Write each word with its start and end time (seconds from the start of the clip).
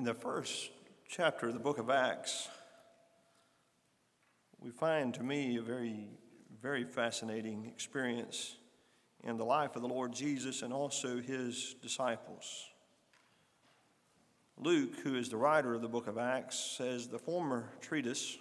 In 0.00 0.06
the 0.06 0.14
first 0.14 0.70
chapter 1.06 1.48
of 1.48 1.52
the 1.52 1.60
book 1.60 1.76
of 1.76 1.90
Acts, 1.90 2.48
we 4.58 4.70
find 4.70 5.12
to 5.12 5.22
me 5.22 5.58
a 5.58 5.62
very, 5.62 6.06
very 6.62 6.84
fascinating 6.84 7.66
experience 7.66 8.56
in 9.22 9.36
the 9.36 9.44
life 9.44 9.76
of 9.76 9.82
the 9.82 9.88
Lord 9.88 10.14
Jesus 10.14 10.62
and 10.62 10.72
also 10.72 11.20
his 11.20 11.74
disciples. 11.82 12.64
Luke, 14.56 14.94
who 15.04 15.16
is 15.16 15.28
the 15.28 15.36
writer 15.36 15.74
of 15.74 15.82
the 15.82 15.88
book 15.88 16.06
of 16.06 16.16
Acts, 16.16 16.58
says 16.78 17.06
the 17.06 17.18
former 17.18 17.68
treatise, 17.82 18.38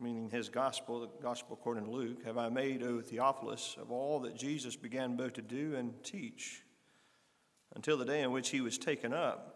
meaning 0.00 0.30
his 0.30 0.48
gospel, 0.48 1.00
the 1.00 1.22
gospel 1.22 1.58
according 1.60 1.84
to 1.84 1.90
Luke, 1.90 2.24
have 2.24 2.38
I 2.38 2.48
made, 2.48 2.82
O 2.82 3.02
Theophilus, 3.02 3.76
of 3.78 3.90
all 3.92 4.20
that 4.20 4.36
Jesus 4.36 4.74
began 4.74 5.16
both 5.16 5.34
to 5.34 5.42
do 5.42 5.74
and 5.76 6.02
teach 6.02 6.62
until 7.76 7.98
the 7.98 8.06
day 8.06 8.22
in 8.22 8.32
which 8.32 8.48
he 8.48 8.62
was 8.62 8.78
taken 8.78 9.12
up. 9.12 9.51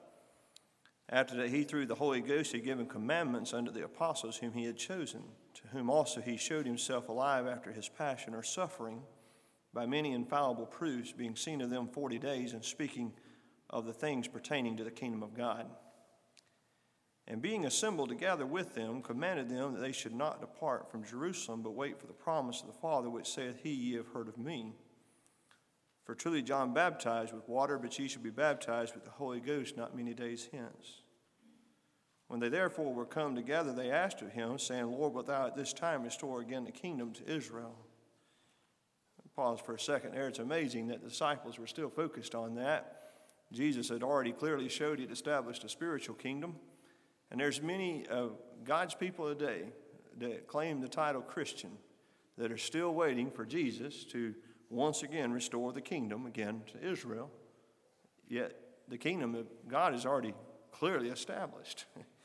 After 1.08 1.36
that, 1.36 1.50
he, 1.50 1.62
through 1.62 1.86
the 1.86 1.94
Holy 1.94 2.20
Ghost, 2.20 2.52
had 2.52 2.64
given 2.64 2.86
commandments 2.86 3.54
unto 3.54 3.70
the 3.70 3.84
apostles 3.84 4.36
whom 4.38 4.52
he 4.52 4.64
had 4.64 4.76
chosen, 4.76 5.22
to 5.54 5.68
whom 5.68 5.88
also 5.88 6.20
he 6.20 6.36
showed 6.36 6.66
himself 6.66 7.08
alive 7.08 7.46
after 7.46 7.72
his 7.72 7.88
passion 7.88 8.34
or 8.34 8.42
suffering, 8.42 9.02
by 9.72 9.86
many 9.86 10.12
infallible 10.12 10.66
proofs, 10.66 11.12
being 11.12 11.36
seen 11.36 11.60
of 11.60 11.70
them 11.70 11.88
forty 11.88 12.18
days, 12.18 12.54
and 12.54 12.64
speaking 12.64 13.12
of 13.70 13.86
the 13.86 13.92
things 13.92 14.26
pertaining 14.26 14.76
to 14.76 14.84
the 14.84 14.90
kingdom 14.90 15.22
of 15.22 15.34
God. 15.34 15.66
And 17.28 17.42
being 17.42 17.66
assembled 17.66 18.08
together 18.08 18.46
with 18.46 18.74
them, 18.74 19.02
commanded 19.02 19.48
them 19.48 19.74
that 19.74 19.80
they 19.80 19.92
should 19.92 20.14
not 20.14 20.40
depart 20.40 20.90
from 20.90 21.04
Jerusalem, 21.04 21.62
but 21.62 21.74
wait 21.74 22.00
for 22.00 22.06
the 22.06 22.12
promise 22.12 22.60
of 22.60 22.68
the 22.68 22.72
Father, 22.72 23.10
which 23.10 23.28
saith 23.28 23.60
he, 23.62 23.72
Ye 23.72 23.96
have 23.96 24.08
heard 24.08 24.28
of 24.28 24.38
me. 24.38 24.74
For 26.04 26.14
truly 26.14 26.40
John 26.40 26.72
baptized 26.72 27.32
with 27.32 27.48
water, 27.48 27.78
but 27.78 27.98
ye 27.98 28.06
shall 28.06 28.22
be 28.22 28.30
baptized 28.30 28.94
with 28.94 29.04
the 29.04 29.10
Holy 29.10 29.40
Ghost 29.40 29.76
not 29.76 29.96
many 29.96 30.14
days 30.14 30.48
hence. 30.52 31.02
When 32.28 32.40
they 32.40 32.48
therefore 32.48 32.92
were 32.92 33.06
come 33.06 33.36
together, 33.36 33.72
they 33.72 33.90
asked 33.90 34.20
of 34.22 34.32
him, 34.32 34.58
saying, 34.58 34.86
Lord, 34.86 35.14
wilt 35.14 35.26
thou 35.26 35.46
at 35.46 35.56
this 35.56 35.72
time 35.72 36.02
restore 36.02 36.40
again 36.40 36.64
the 36.64 36.72
kingdom 36.72 37.12
to 37.12 37.30
Israel? 37.30 37.76
Pause 39.36 39.60
for 39.60 39.74
a 39.74 39.78
second 39.78 40.12
there. 40.12 40.28
It's 40.28 40.38
amazing 40.38 40.88
that 40.88 41.02
the 41.02 41.10
disciples 41.10 41.58
were 41.58 41.66
still 41.66 41.90
focused 41.90 42.34
on 42.34 42.54
that. 42.54 43.12
Jesus 43.52 43.90
had 43.90 44.02
already 44.02 44.32
clearly 44.32 44.68
showed 44.68 44.98
he'd 44.98 45.10
established 45.10 45.62
a 45.62 45.68
spiritual 45.68 46.14
kingdom. 46.14 46.56
And 47.30 47.38
there's 47.38 47.60
many 47.60 48.06
of 48.06 48.38
God's 48.64 48.94
people 48.94 49.28
today 49.28 49.64
that 50.18 50.46
claim 50.48 50.80
the 50.80 50.88
title 50.88 51.20
Christian 51.20 51.72
that 52.38 52.50
are 52.50 52.56
still 52.56 52.94
waiting 52.94 53.30
for 53.30 53.44
Jesus 53.44 54.04
to 54.06 54.34
once 54.70 55.02
again 55.02 55.32
restore 55.32 55.72
the 55.72 55.82
kingdom 55.82 56.24
again 56.24 56.62
to 56.72 56.90
Israel. 56.90 57.30
Yet 58.28 58.58
the 58.88 58.98
kingdom 58.98 59.34
of 59.34 59.46
God 59.68 59.94
is 59.94 60.06
already 60.06 60.32
clearly 60.72 61.10
established. 61.10 61.84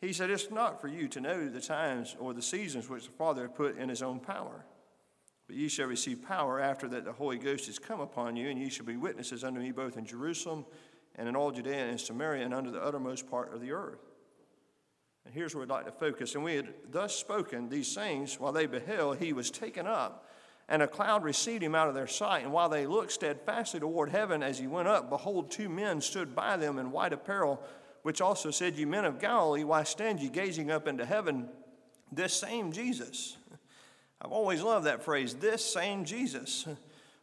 he 0.00 0.12
said, 0.12 0.30
It's 0.30 0.50
not 0.50 0.80
for 0.80 0.88
you 0.88 1.08
to 1.08 1.20
know 1.20 1.48
the 1.48 1.60
times 1.60 2.16
or 2.18 2.32
the 2.32 2.42
seasons 2.42 2.88
which 2.88 3.06
the 3.06 3.12
Father 3.12 3.42
hath 3.42 3.54
put 3.54 3.78
in 3.78 3.88
his 3.88 4.02
own 4.02 4.20
power. 4.20 4.64
But 5.46 5.56
ye 5.56 5.68
shall 5.68 5.88
receive 5.88 6.22
power 6.22 6.60
after 6.60 6.88
that 6.88 7.04
the 7.04 7.12
Holy 7.12 7.36
Ghost 7.36 7.68
is 7.68 7.78
come 7.78 8.00
upon 8.00 8.36
you, 8.36 8.48
and 8.48 8.58
ye 8.58 8.70
shall 8.70 8.86
be 8.86 8.96
witnesses 8.96 9.44
unto 9.44 9.60
me 9.60 9.72
both 9.72 9.96
in 9.96 10.06
Jerusalem 10.06 10.64
and 11.16 11.28
in 11.28 11.36
all 11.36 11.50
Judea 11.50 11.88
and 11.88 12.00
Samaria 12.00 12.44
and 12.44 12.54
unto 12.54 12.70
the 12.70 12.82
uttermost 12.82 13.28
part 13.28 13.52
of 13.52 13.60
the 13.60 13.72
earth. 13.72 14.00
And 15.26 15.34
here's 15.34 15.54
where 15.54 15.60
we'd 15.60 15.70
like 15.70 15.86
to 15.86 15.92
focus. 15.92 16.34
And 16.34 16.44
we 16.44 16.54
had 16.54 16.72
thus 16.90 17.14
spoken 17.14 17.68
these 17.68 17.94
things 17.94 18.40
while 18.40 18.52
they 18.52 18.66
beheld, 18.66 19.18
he 19.18 19.32
was 19.32 19.50
taken 19.50 19.86
up 19.86 20.26
and 20.70 20.82
a 20.82 20.88
cloud 20.88 21.24
received 21.24 21.64
him 21.64 21.74
out 21.74 21.88
of 21.88 21.94
their 21.94 22.06
sight. 22.06 22.44
And 22.44 22.52
while 22.52 22.68
they 22.68 22.86
looked 22.86 23.10
steadfastly 23.10 23.80
toward 23.80 24.08
heaven 24.08 24.40
as 24.40 24.56
he 24.56 24.68
went 24.68 24.86
up, 24.86 25.10
behold, 25.10 25.50
two 25.50 25.68
men 25.68 26.00
stood 26.00 26.34
by 26.34 26.56
them 26.56 26.78
in 26.78 26.92
white 26.92 27.12
apparel, 27.12 27.60
which 28.02 28.20
also 28.20 28.50
said, 28.50 28.76
Ye 28.76 28.84
men 28.84 29.04
of 29.04 29.18
Galilee, 29.18 29.64
why 29.64 29.84
stand 29.84 30.20
ye 30.20 30.28
gazing 30.28 30.70
up 30.70 30.86
into 30.86 31.04
heaven? 31.04 31.48
This 32.12 32.34
same 32.34 32.72
Jesus. 32.72 33.36
I've 34.22 34.32
always 34.32 34.62
loved 34.62 34.86
that 34.86 35.02
phrase, 35.02 35.34
this 35.34 35.64
same 35.64 36.04
Jesus, 36.04 36.66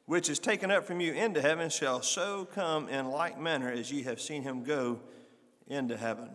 which 0.05 0.29
is 0.29 0.39
taken 0.39 0.71
up 0.71 0.85
from 0.85 0.99
you 0.99 1.13
into 1.13 1.41
heaven, 1.41 1.69
shall 1.69 2.01
so 2.01 2.45
come 2.45 2.89
in 2.89 3.09
like 3.09 3.39
manner 3.39 3.71
as 3.71 3.91
ye 3.91 4.03
have 4.03 4.19
seen 4.19 4.41
him 4.41 4.63
go 4.63 4.99
into 5.67 5.97
heaven. 5.97 6.29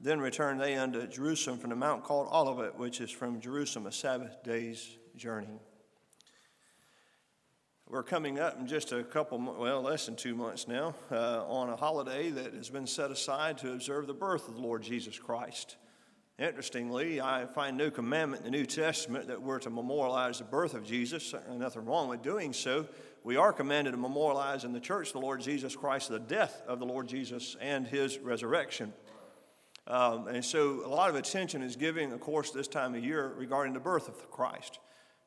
Then 0.00 0.20
returned 0.20 0.60
they 0.60 0.74
unto 0.76 1.06
Jerusalem 1.06 1.58
from 1.58 1.70
the 1.70 1.76
mount 1.76 2.02
called 2.02 2.28
Olivet, 2.32 2.76
which 2.76 3.00
is 3.00 3.10
from 3.10 3.40
Jerusalem 3.40 3.86
a 3.86 3.92
Sabbath 3.92 4.42
day's 4.42 4.98
journey. 5.16 5.60
We're 7.94 8.02
coming 8.02 8.40
up 8.40 8.58
in 8.58 8.66
just 8.66 8.90
a 8.90 9.04
couple, 9.04 9.38
well, 9.38 9.80
less 9.80 10.06
than 10.06 10.16
two 10.16 10.34
months 10.34 10.66
now, 10.66 10.96
uh, 11.12 11.44
on 11.46 11.68
a 11.68 11.76
holiday 11.76 12.28
that 12.28 12.52
has 12.52 12.68
been 12.68 12.88
set 12.88 13.12
aside 13.12 13.58
to 13.58 13.72
observe 13.72 14.08
the 14.08 14.12
birth 14.12 14.48
of 14.48 14.56
the 14.56 14.60
Lord 14.60 14.82
Jesus 14.82 15.16
Christ. 15.16 15.76
Interestingly, 16.36 17.20
I 17.20 17.46
find 17.46 17.76
no 17.76 17.92
commandment 17.92 18.44
in 18.44 18.50
the 18.50 18.58
New 18.58 18.66
Testament 18.66 19.28
that 19.28 19.40
we're 19.40 19.60
to 19.60 19.70
memorialize 19.70 20.38
the 20.38 20.44
birth 20.44 20.74
of 20.74 20.84
Jesus. 20.84 21.22
Certainly 21.22 21.56
nothing 21.58 21.84
wrong 21.84 22.08
with 22.08 22.20
doing 22.20 22.52
so. 22.52 22.88
We 23.22 23.36
are 23.36 23.52
commanded 23.52 23.92
to 23.92 23.96
memorialize 23.96 24.64
in 24.64 24.72
the 24.72 24.80
church 24.80 25.12
the 25.12 25.20
Lord 25.20 25.40
Jesus 25.40 25.76
Christ, 25.76 26.08
the 26.08 26.18
death 26.18 26.64
of 26.66 26.80
the 26.80 26.86
Lord 26.86 27.06
Jesus, 27.06 27.56
and 27.60 27.86
his 27.86 28.18
resurrection. 28.18 28.92
Um, 29.86 30.26
and 30.26 30.44
so 30.44 30.84
a 30.84 30.88
lot 30.88 31.10
of 31.10 31.14
attention 31.14 31.62
is 31.62 31.76
given, 31.76 32.10
of 32.10 32.18
course, 32.18 32.50
this 32.50 32.66
time 32.66 32.96
of 32.96 33.04
year 33.04 33.32
regarding 33.36 33.72
the 33.72 33.78
birth 33.78 34.08
of 34.08 34.32
Christ. 34.32 34.80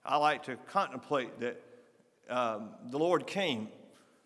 I 0.04 0.18
like 0.18 0.44
to 0.44 0.58
contemplate 0.68 1.40
that 1.40 1.64
um, 2.30 2.70
the 2.90 3.00
Lord 3.00 3.28
came. 3.28 3.70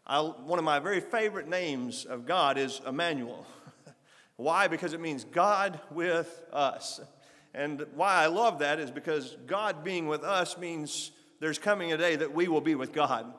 I, 0.06 0.20
one 0.20 0.60
of 0.60 0.66
my 0.66 0.80
very 0.80 1.00
favorite 1.00 1.48
names 1.48 2.06
of 2.06 2.26
God 2.26 2.58
is 2.58 2.82
Emmanuel. 2.86 3.46
why? 4.36 4.68
Because 4.68 4.94
it 4.94 5.02
means 5.02 5.24
God 5.24 5.80
with 5.92 6.44
us. 6.52 7.00
And 7.54 7.86
why 7.96 8.24
I 8.24 8.28
love 8.28 8.60
that 8.60 8.80
is 8.80 8.92
because 8.92 9.38
God 9.46 9.84
being 9.84 10.08
with 10.08 10.24
us 10.24 10.58
means 10.58 11.12
there's 11.40 11.60
coming 11.60 11.92
a 11.92 11.98
day 11.98 12.16
that 12.16 12.34
we 12.34 12.48
will 12.48 12.62
be 12.62 12.76
with 12.76 12.94
God. 12.94 13.34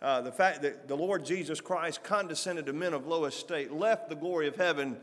Uh, 0.00 0.20
the 0.20 0.32
fact 0.32 0.62
that 0.62 0.86
the 0.86 0.96
Lord 0.96 1.24
Jesus 1.24 1.60
Christ 1.60 2.02
condescended 2.04 2.66
to 2.66 2.72
men 2.72 2.94
of 2.94 3.06
low 3.06 3.24
estate, 3.24 3.72
left 3.72 4.08
the 4.08 4.14
glory 4.14 4.46
of 4.46 4.56
heaven, 4.56 4.96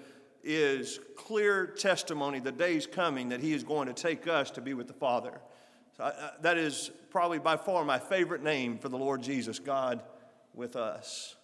is 0.44 1.00
clear 1.18 1.66
testimony 1.66 2.40
the 2.40 2.52
day's 2.52 2.88
coming 2.88 3.30
that 3.30 3.42
He 3.42 3.54
is 3.54 3.64
going 3.64 3.88
to 3.88 3.94
take 3.94 4.28
us 4.28 4.52
to 4.52 4.62
be 4.62 4.74
with 4.74 4.88
the 4.88 4.94
Father. 4.94 5.42
So 5.98 6.04
I, 6.04 6.08
uh, 6.08 6.32
that 6.42 6.58
is 6.58 6.92
probably 7.10 7.40
by 7.40 7.58
far 7.58 7.86
my 7.86 8.00
favorite 8.00 8.44
name 8.44 8.78
for 8.78 8.90
the 8.90 8.98
Lord 8.98 9.22
Jesus, 9.22 9.60
God 9.60 10.04
with 10.54 10.76
us. 10.76 11.36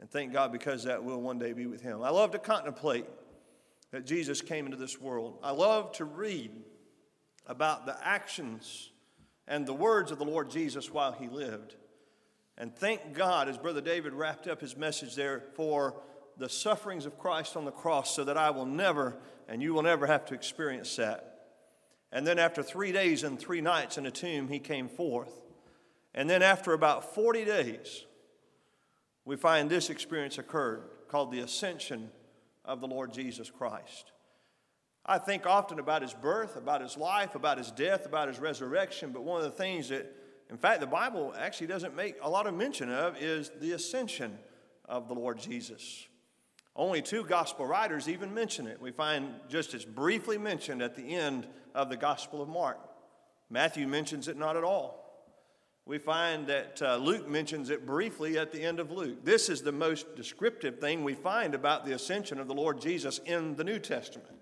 And 0.00 0.10
thank 0.10 0.32
God 0.32 0.50
because 0.50 0.84
that 0.84 1.04
will 1.04 1.20
one 1.20 1.38
day 1.38 1.52
be 1.52 1.66
with 1.66 1.80
Him. 1.80 2.02
I 2.02 2.10
love 2.10 2.32
to 2.32 2.38
contemplate 2.38 3.06
that 3.92 4.06
Jesus 4.06 4.40
came 4.40 4.64
into 4.64 4.76
this 4.76 5.00
world. 5.00 5.38
I 5.42 5.52
love 5.52 5.92
to 5.92 6.04
read 6.04 6.50
about 7.46 7.86
the 7.86 7.96
actions 8.02 8.90
and 9.46 9.66
the 9.66 9.74
words 9.74 10.10
of 10.10 10.18
the 10.18 10.24
Lord 10.24 10.50
Jesus 10.50 10.90
while 10.90 11.12
He 11.12 11.28
lived. 11.28 11.76
And 12.58 12.74
thank 12.74 13.14
God, 13.14 13.48
as 13.48 13.58
Brother 13.58 13.80
David 13.80 14.12
wrapped 14.12 14.46
up 14.46 14.60
his 14.60 14.76
message 14.76 15.14
there, 15.14 15.42
for 15.54 16.00
the 16.36 16.48
sufferings 16.48 17.06
of 17.06 17.18
Christ 17.18 17.56
on 17.56 17.64
the 17.64 17.70
cross 17.70 18.14
so 18.14 18.24
that 18.24 18.36
I 18.36 18.50
will 18.50 18.66
never 18.66 19.16
and 19.48 19.62
you 19.62 19.74
will 19.74 19.82
never 19.82 20.06
have 20.06 20.24
to 20.26 20.34
experience 20.34 20.96
that. 20.96 21.31
And 22.12 22.26
then 22.26 22.38
after 22.38 22.62
three 22.62 22.92
days 22.92 23.24
and 23.24 23.38
three 23.38 23.62
nights 23.62 23.96
in 23.96 24.04
a 24.04 24.10
tomb, 24.10 24.48
he 24.48 24.58
came 24.58 24.88
forth. 24.88 25.40
And 26.14 26.28
then 26.28 26.42
after 26.42 26.74
about 26.74 27.14
40 27.14 27.46
days, 27.46 28.04
we 29.24 29.36
find 29.36 29.70
this 29.70 29.88
experience 29.88 30.36
occurred 30.36 30.82
called 31.08 31.32
the 31.32 31.40
ascension 31.40 32.10
of 32.64 32.80
the 32.80 32.86
Lord 32.86 33.12
Jesus 33.12 33.50
Christ. 33.50 34.12
I 35.04 35.18
think 35.18 35.46
often 35.46 35.78
about 35.78 36.02
his 36.02 36.14
birth, 36.14 36.56
about 36.56 36.80
his 36.80 36.96
life, 36.96 37.34
about 37.34 37.58
his 37.58 37.70
death, 37.70 38.06
about 38.06 38.28
his 38.28 38.38
resurrection, 38.38 39.10
but 39.10 39.24
one 39.24 39.38
of 39.38 39.44
the 39.44 39.56
things 39.56 39.88
that, 39.88 40.14
in 40.48 40.56
fact, 40.56 40.80
the 40.80 40.86
Bible 40.86 41.34
actually 41.36 41.66
doesn't 41.66 41.96
make 41.96 42.16
a 42.22 42.30
lot 42.30 42.46
of 42.46 42.54
mention 42.54 42.90
of 42.90 43.16
is 43.20 43.50
the 43.60 43.72
ascension 43.72 44.38
of 44.84 45.08
the 45.08 45.14
Lord 45.14 45.38
Jesus. 45.38 46.06
Only 46.74 47.02
two 47.02 47.24
gospel 47.24 47.66
writers 47.66 48.08
even 48.08 48.32
mention 48.32 48.66
it. 48.66 48.80
We 48.80 48.92
find 48.92 49.34
just 49.48 49.74
as 49.74 49.84
briefly 49.84 50.38
mentioned 50.38 50.80
at 50.80 50.96
the 50.96 51.14
end 51.14 51.46
of 51.74 51.90
the 51.90 51.96
Gospel 51.96 52.40
of 52.40 52.48
Mark. 52.48 52.78
Matthew 53.50 53.86
mentions 53.86 54.28
it 54.28 54.38
not 54.38 54.56
at 54.56 54.64
all. 54.64 55.02
We 55.84 55.98
find 55.98 56.46
that 56.46 56.80
uh, 56.80 56.96
Luke 56.96 57.28
mentions 57.28 57.68
it 57.68 57.84
briefly 57.84 58.38
at 58.38 58.52
the 58.52 58.62
end 58.62 58.78
of 58.78 58.90
Luke. 58.90 59.24
This 59.24 59.48
is 59.48 59.62
the 59.62 59.72
most 59.72 60.14
descriptive 60.16 60.78
thing 60.78 61.02
we 61.02 61.14
find 61.14 61.54
about 61.54 61.84
the 61.84 61.92
ascension 61.92 62.38
of 62.38 62.46
the 62.46 62.54
Lord 62.54 62.80
Jesus 62.80 63.18
in 63.26 63.56
the 63.56 63.64
New 63.64 63.80
Testament. 63.80 64.36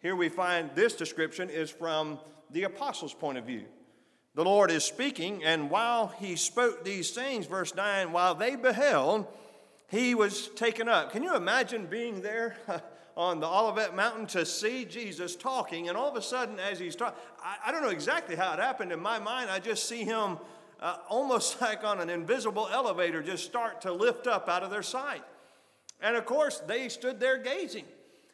Here 0.00 0.16
we 0.16 0.28
find 0.28 0.70
this 0.74 0.94
description 0.94 1.50
is 1.50 1.70
from 1.70 2.20
the 2.50 2.62
apostles' 2.62 3.12
point 3.12 3.36
of 3.36 3.44
view. 3.44 3.64
The 4.34 4.44
Lord 4.44 4.70
is 4.70 4.84
speaking, 4.84 5.42
and 5.44 5.70
while 5.70 6.14
he 6.18 6.36
spoke 6.36 6.84
these 6.84 7.10
things, 7.10 7.46
verse 7.46 7.74
9, 7.74 8.12
while 8.12 8.36
they 8.36 8.54
beheld, 8.54 9.26
he 9.90 10.14
was 10.14 10.48
taken 10.48 10.88
up. 10.88 11.10
Can 11.10 11.22
you 11.22 11.34
imagine 11.34 11.86
being 11.86 12.22
there 12.22 12.56
on 13.16 13.40
the 13.40 13.46
Olivet 13.46 13.96
Mountain 13.96 14.26
to 14.28 14.46
see 14.46 14.84
Jesus 14.84 15.34
talking? 15.34 15.88
And 15.88 15.98
all 15.98 16.08
of 16.08 16.16
a 16.16 16.22
sudden, 16.22 16.60
as 16.60 16.78
he's 16.78 16.94
talking, 16.94 17.18
I, 17.66 17.72
don't 17.72 17.82
know 17.82 17.88
exactly 17.88 18.36
how 18.36 18.52
it 18.52 18.60
happened. 18.60 18.92
In 18.92 19.00
my 19.00 19.18
mind, 19.18 19.50
I 19.50 19.58
just 19.58 19.88
see 19.88 20.04
him 20.04 20.38
uh, 20.78 20.96
almost 21.08 21.60
like 21.60 21.82
on 21.82 22.00
an 22.00 22.08
invisible 22.08 22.68
elevator 22.72 23.20
just 23.20 23.44
start 23.44 23.80
to 23.82 23.92
lift 23.92 24.28
up 24.28 24.48
out 24.48 24.62
of 24.62 24.70
their 24.70 24.82
sight. 24.82 25.24
And 26.00 26.14
of 26.16 26.24
course, 26.24 26.60
they 26.60 26.88
stood 26.88 27.18
there 27.18 27.38
gazing. 27.38 27.84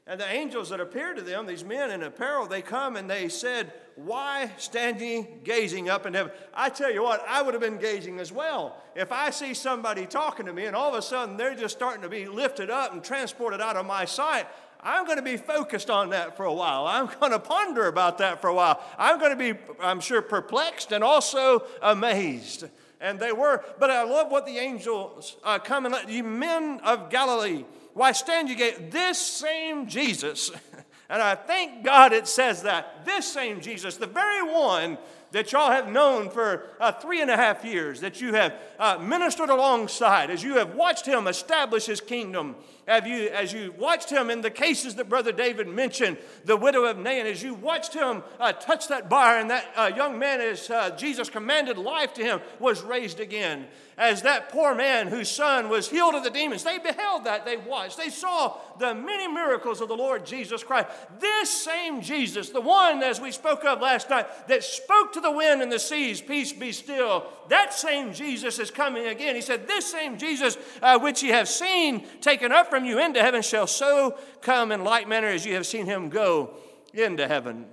And 0.08 0.20
the 0.20 0.31
angels 0.31 0.69
that 0.69 0.81
appeared 0.81 1.17
to 1.17 1.23
them, 1.23 1.47
these 1.47 1.64
men 1.64 1.91
in 1.91 2.05
apparel, 2.05 2.47
they 2.47 2.62
come 2.62 2.94
and 2.94 3.11
they 3.11 3.29
said, 3.29 3.73
Why 3.97 4.53
stand 4.56 5.00
ye 5.00 5.26
gazing 5.43 5.88
up 5.88 6.06
in 6.06 6.14
heaven? 6.14 6.31
I 6.55 6.69
tell 6.69 6.93
you 6.93 7.03
what, 7.03 7.25
I 7.29 7.43
would 7.43 7.55
have 7.55 7.61
been 7.61 7.79
gazing 7.79 8.20
as 8.20 8.31
well. 8.31 8.81
If 8.94 9.11
I 9.11 9.31
see 9.31 9.53
somebody 9.53 10.06
talking 10.06 10.47
to 10.47 10.53
me 10.53 10.67
and 10.67 10.76
all 10.76 10.91
of 10.91 10.94
a 10.94 11.03
sudden 11.03 11.37
they're 11.37 11.56
just 11.56 11.76
starting 11.76 12.03
to 12.03 12.08
be 12.08 12.26
lifted 12.26 12.70
up 12.70 12.93
and 12.93 13.03
transported 13.03 13.61
out 13.61 13.75
of 13.75 13.85
my 13.85 14.05
sight, 14.05 14.47
I'm 14.81 15.06
going 15.06 15.17
to 15.17 15.25
be 15.25 15.37
focused 15.37 15.91
on 15.91 16.11
that 16.11 16.37
for 16.37 16.44
a 16.44 16.52
while. 16.52 16.87
I'm 16.87 17.06
going 17.19 17.32
to 17.32 17.41
ponder 17.41 17.88
about 17.88 18.19
that 18.19 18.41
for 18.41 18.47
a 18.47 18.55
while. 18.55 18.81
I'm 18.97 19.19
going 19.19 19.37
to 19.37 19.55
be, 19.55 19.59
I'm 19.81 19.99
sure, 19.99 20.23
perplexed 20.23 20.93
and 20.93 21.02
also 21.02 21.64
amazed. 21.82 22.69
And 23.00 23.19
they 23.19 23.32
were, 23.32 23.64
but 23.81 23.91
I 23.91 24.05
love 24.05 24.31
what 24.31 24.47
the 24.47 24.59
angels 24.59 25.37
uh, 25.43 25.59
come 25.59 25.85
and 25.85 25.93
let 25.93 26.09
you 26.09 26.23
men 26.23 26.81
of 26.85 27.11
Galilee 27.11 27.64
why 27.97 28.13
stand 28.13 28.51
you 28.51 28.57
gate? 28.57 28.91
This 28.91 29.19
same 29.19 29.87
Jesus, 29.87 30.51
and 31.09 31.23
I 31.23 31.35
thank 31.35 31.83
God 31.83 32.13
it 32.13 32.29
says 32.29 32.61
that, 32.65 33.07
this 33.07 33.27
same 33.27 33.63
Jesus, 33.63 33.97
the 33.97 34.07
very 34.07 34.43
one 34.43 34.99
that 35.31 35.51
y'all 35.51 35.71
have 35.71 35.89
known 35.89 36.29
for 36.29 36.65
uh, 36.79 36.93
three 36.93 37.23
and 37.23 37.31
a 37.31 37.37
half 37.37 37.65
years, 37.65 38.01
that 38.03 38.21
you 38.21 38.35
have 38.35 38.53
uh, 38.79 38.99
ministered 39.01 39.49
alongside, 39.49 40.29
as 40.29 40.43
you 40.43 40.57
have 40.57 40.75
watched 40.75 41.07
him 41.07 41.27
establish 41.27 41.87
his 41.87 42.03
kingdom, 42.03 42.57
have 42.87 43.06
you, 43.06 43.29
as 43.29 43.53
you 43.53 43.75
watched 43.79 44.11
him 44.11 44.31
in 44.31 44.41
the 44.41 44.50
cases 44.50 44.94
that 44.94 45.09
Brother 45.09 45.33
David 45.33 45.67
mentioned, 45.67 46.19
the 46.44 46.56
widow 46.56 46.85
of 46.85 46.99
Nain, 46.99 47.27
as 47.27 47.43
you 47.43 47.55
watched 47.55 47.94
him 47.94 48.23
uh, 48.38 48.53
touch 48.53 48.88
that 48.88 49.09
bar 49.09 49.38
and 49.38 49.50
that 49.50 49.67
uh, 49.77 49.91
young 49.94 50.19
man, 50.19 50.41
as 50.41 50.71
uh, 50.71 50.91
Jesus 50.91 51.29
commanded 51.29 51.79
life 51.79 52.15
to 52.15 52.23
him, 52.23 52.41
was 52.61 52.83
raised 52.83 53.19
again 53.19 53.67
as 53.99 54.23
that 54.23 54.50
poor 54.50 54.75
man 54.75 55.09
whose 55.09 55.31
son 55.31 55.69
was 55.69 55.88
healed 55.88 56.15
of 56.15 56.23
the 56.23 56.31
demons. 56.31 56.62
They 56.62 56.79
beheld 56.79 57.25
that, 57.25 57.47
they 57.47 57.56
watched, 57.56 57.97
they 57.97 58.11
saw 58.11 58.59
the 58.79 58.94
many 58.94 59.27
miracles 59.27 59.81
of 59.81 59.88
the 59.88 59.97
Lord 59.97 60.27
Jesus 60.27 60.62
Christ. 60.62 60.88
This 61.19 61.50
same 61.50 62.03
Jesus, 62.03 62.50
the 62.50 62.61
one, 62.61 63.03
as 63.03 63.21
we 63.21 63.33
spoke 63.33 63.65
of 63.65 63.81
last 63.81 64.11
night, 64.11 64.27
that 64.49 64.62
spoke 64.62 65.12
to 65.15 65.21
the 65.21 65.31
wind 65.31 65.62
and 65.62 65.73
the 65.73 65.79
seas, 65.79 66.21
Peace 66.21 66.53
be 66.53 66.73
still, 66.73 67.27
that 67.49 67.73
same 67.73 68.12
Jesus 68.12 68.59
is 68.59 68.71
coming 68.71 69.06
again. 69.06 69.35
He 69.35 69.41
said, 69.41 69.67
This 69.67 69.87
same 69.87 70.19
Jesus, 70.19 70.59
uh, 70.83 70.99
which 70.99 71.23
ye 71.23 71.31
have 71.31 71.49
seen 71.49 72.06
taken 72.21 72.53
up 72.53 72.69
from 72.69 72.75
you 72.84 72.99
into 72.99 73.23
heaven, 73.23 73.43
shall 73.43 73.67
so 73.67 74.19
come 74.43 74.73
in 74.73 74.84
like 74.84 75.08
manner 75.08 75.28
as 75.28 75.46
you 75.46 75.55
have 75.55 75.67
seen 75.67 75.87
him 75.87 76.08
go 76.08 76.55
into 76.93 77.26
heaven. 77.26 77.67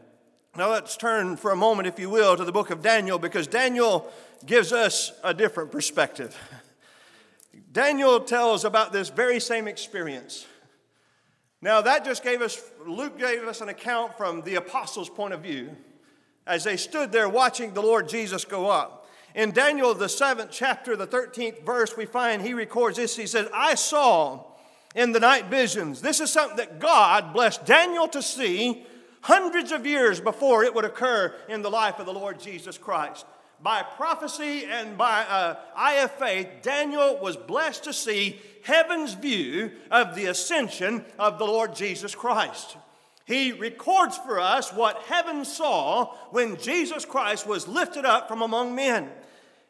Now 0.55 0.71
let's 0.71 0.95
turn 0.97 1.35
for 1.35 1.51
a 1.51 1.55
moment, 1.55 1.87
if 1.87 1.99
you 1.99 2.09
will, 2.09 2.37
to 2.37 2.45
the 2.45 2.51
book 2.51 2.69
of 2.69 2.81
Daniel, 2.81 3.17
because 3.17 3.47
Daniel 3.47 4.11
gives 4.45 4.71
us 4.71 5.11
a 5.23 5.33
different 5.33 5.71
perspective. 5.71 6.37
Daniel 7.71 8.19
tells 8.19 8.65
about 8.65 8.93
this 8.93 9.09
very 9.09 9.39
same 9.39 9.67
experience. 9.67 10.45
Now, 11.61 11.81
that 11.81 12.05
just 12.05 12.23
gave 12.23 12.41
us, 12.41 12.61
Luke 12.85 13.17
gave 13.17 13.43
us 13.43 13.61
an 13.61 13.69
account 13.69 14.17
from 14.17 14.41
the 14.41 14.55
apostles' 14.55 15.09
point 15.09 15.33
of 15.33 15.41
view 15.41 15.75
as 16.45 16.65
they 16.65 16.77
stood 16.77 17.11
there 17.11 17.29
watching 17.29 17.73
the 17.73 17.81
Lord 17.81 18.09
Jesus 18.09 18.45
go 18.45 18.69
up. 18.69 19.07
In 19.33 19.51
Daniel, 19.51 19.93
the 19.93 20.09
seventh 20.09 20.51
chapter, 20.51 20.95
the 20.95 21.07
13th 21.07 21.65
verse, 21.65 21.97
we 21.97 22.05
find 22.05 22.41
he 22.41 22.53
records 22.53 22.97
this. 22.97 23.15
He 23.15 23.25
says, 23.25 23.47
I 23.53 23.75
saw 23.75 24.43
in 24.95 25.11
the 25.11 25.19
night 25.19 25.45
visions. 25.45 26.01
This 26.01 26.19
is 26.19 26.31
something 26.31 26.57
that 26.57 26.79
God 26.79 27.33
blessed 27.33 27.65
Daniel 27.65 28.07
to 28.09 28.21
see 28.21 28.85
hundreds 29.21 29.71
of 29.71 29.85
years 29.85 30.19
before 30.19 30.63
it 30.63 30.73
would 30.73 30.85
occur 30.85 31.33
in 31.49 31.61
the 31.61 31.71
life 31.71 31.99
of 31.99 32.05
the 32.05 32.13
Lord 32.13 32.39
Jesus 32.39 32.77
Christ 32.77 33.25
by 33.63 33.81
prophecy 33.81 34.65
and 34.65 34.97
by 34.97 35.23
uh, 35.23 35.55
eye 35.75 35.95
of 35.95 36.11
faith, 36.11 36.47
Daniel 36.61 37.17
was 37.17 37.37
blessed 37.37 37.85
to 37.85 37.93
see 37.93 38.39
heaven's 38.63 39.13
view 39.13 39.71
of 39.89 40.15
the 40.15 40.25
ascension 40.25 41.05
of 41.17 41.39
the 41.39 41.45
Lord 41.45 41.73
Jesus 41.73 42.13
Christ. 42.13 42.75
He 43.25 43.53
records 43.53 44.17
for 44.17 44.37
us 44.37 44.73
what 44.73 45.03
heaven 45.03 45.45
saw 45.45 46.13
when 46.31 46.57
Jesus 46.57 47.05
Christ 47.05 47.47
was 47.47 47.69
lifted 47.69 48.03
up 48.03 48.27
from 48.27 48.41
among 48.41 48.75
men. 48.75 49.09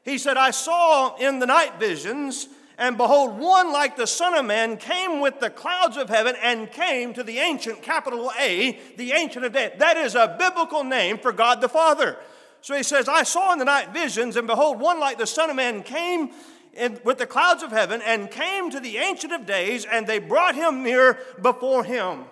He 0.04 0.18
said, 0.18 0.38
I 0.38 0.50
saw 0.50 1.16
in 1.18 1.38
the 1.38 1.46
night 1.46 1.80
visions, 1.80 2.48
and 2.78 2.98
behold, 2.98 3.38
one 3.38 3.72
like 3.72 3.96
the 3.96 4.08
Son 4.08 4.34
of 4.34 4.46
Man 4.46 4.78
came 4.78 5.20
with 5.20 5.40
the 5.40 5.50
clouds 5.50 5.96
of 5.96 6.10
heaven 6.10 6.36
and 6.42 6.72
came 6.72 7.14
to 7.14 7.24
the 7.24 7.38
ancient, 7.40 7.84
capital 7.84 8.32
A, 8.40 8.80
the 8.98 9.12
Ancient 9.12 9.46
of 9.46 9.54
Days. 9.54 9.74
That 9.78 9.98
is 9.98 10.16
a 10.16 10.36
biblical 10.40 10.84
name 10.84 11.20
for 11.20 11.32
God 11.32 11.62
the 11.62 11.70
Father. 11.70 12.18
So 12.62 12.76
he 12.76 12.84
says, 12.84 13.08
I 13.08 13.24
saw 13.24 13.54
in 13.54 13.60
the 13.60 13.66
night 13.66 13.90
visions, 13.94 14.38
and 14.38 14.48
behold, 14.48 14.80
one 14.80 15.00
like 15.00 15.18
the 15.18 15.28
Son 15.28 15.50
of 15.50 15.56
Man 15.56 15.84
came 15.84 16.32
in, 16.74 17.00
with 17.04 17.20
the 17.20 17.28
clouds 17.28 17.62
of 17.62 17.72
heaven 17.72 18.02
and 18.02 18.32
came 18.32 18.72
to 18.72 18.80
the 18.80 18.98
Ancient 18.98 19.34
of 19.34 19.46
Days, 19.46 19.86
and 19.86 20.08
they 20.08 20.18
brought 20.18 20.56
him 20.56 20.82
near 20.82 21.20
before 21.42 21.84
him. 21.84 22.24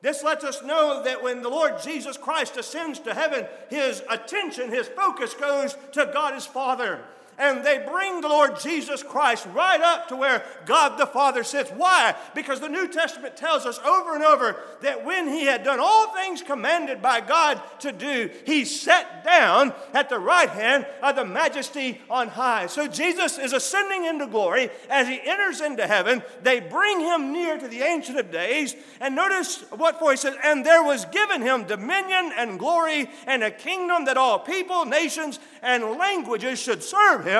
This 0.00 0.24
lets 0.24 0.42
us 0.42 0.62
know 0.62 1.02
that 1.04 1.22
when 1.22 1.42
the 1.42 1.48
Lord 1.48 1.74
Jesus 1.82 2.16
Christ 2.16 2.56
ascends 2.56 2.98
to 3.00 3.14
heaven, 3.14 3.46
his 3.68 4.02
attention, 4.08 4.70
his 4.70 4.88
focus 4.88 5.34
goes 5.34 5.76
to 5.92 6.10
God 6.12 6.34
his 6.34 6.46
Father 6.46 7.00
and 7.42 7.66
they 7.66 7.78
bring 7.78 8.20
the 8.20 8.28
Lord 8.28 8.60
Jesus 8.60 9.02
Christ 9.02 9.46
right 9.52 9.80
up 9.80 10.06
to 10.08 10.16
where 10.16 10.44
God 10.64 10.96
the 10.96 11.06
Father 11.06 11.42
sits. 11.42 11.70
Why? 11.70 12.14
Because 12.36 12.60
the 12.60 12.68
New 12.68 12.86
Testament 12.86 13.36
tells 13.36 13.66
us 13.66 13.80
over 13.80 14.14
and 14.14 14.22
over 14.22 14.60
that 14.82 15.04
when 15.04 15.26
he 15.26 15.44
had 15.44 15.64
done 15.64 15.80
all 15.80 16.14
things 16.14 16.40
commanded 16.40 17.02
by 17.02 17.20
God 17.20 17.60
to 17.80 17.90
do, 17.90 18.30
he 18.46 18.64
sat 18.64 19.24
down 19.24 19.74
at 19.92 20.08
the 20.08 20.20
right 20.20 20.48
hand 20.50 20.86
of 21.02 21.16
the 21.16 21.24
majesty 21.24 22.00
on 22.08 22.28
high. 22.28 22.68
So 22.68 22.86
Jesus 22.86 23.38
is 23.38 23.52
ascending 23.52 24.04
into 24.04 24.28
glory. 24.28 24.70
As 24.88 25.08
he 25.08 25.20
enters 25.24 25.60
into 25.60 25.84
heaven, 25.84 26.22
they 26.44 26.60
bring 26.60 27.00
him 27.00 27.32
near 27.32 27.58
to 27.58 27.66
the 27.66 27.82
Ancient 27.82 28.20
of 28.20 28.30
Days. 28.30 28.76
And 29.00 29.16
notice 29.16 29.64
what 29.70 29.98
for 29.98 30.12
he 30.12 30.16
says, 30.16 30.36
and 30.44 30.64
there 30.64 30.84
was 30.84 31.06
given 31.06 31.42
him 31.42 31.64
dominion 31.64 32.32
and 32.36 32.56
glory 32.56 33.10
and 33.26 33.42
a 33.42 33.50
kingdom 33.50 34.04
that 34.04 34.16
all 34.16 34.38
people, 34.38 34.84
nations, 34.84 35.40
and 35.60 35.82
languages 35.98 36.60
should 36.60 36.84
serve 36.84 37.24
him. 37.24 37.31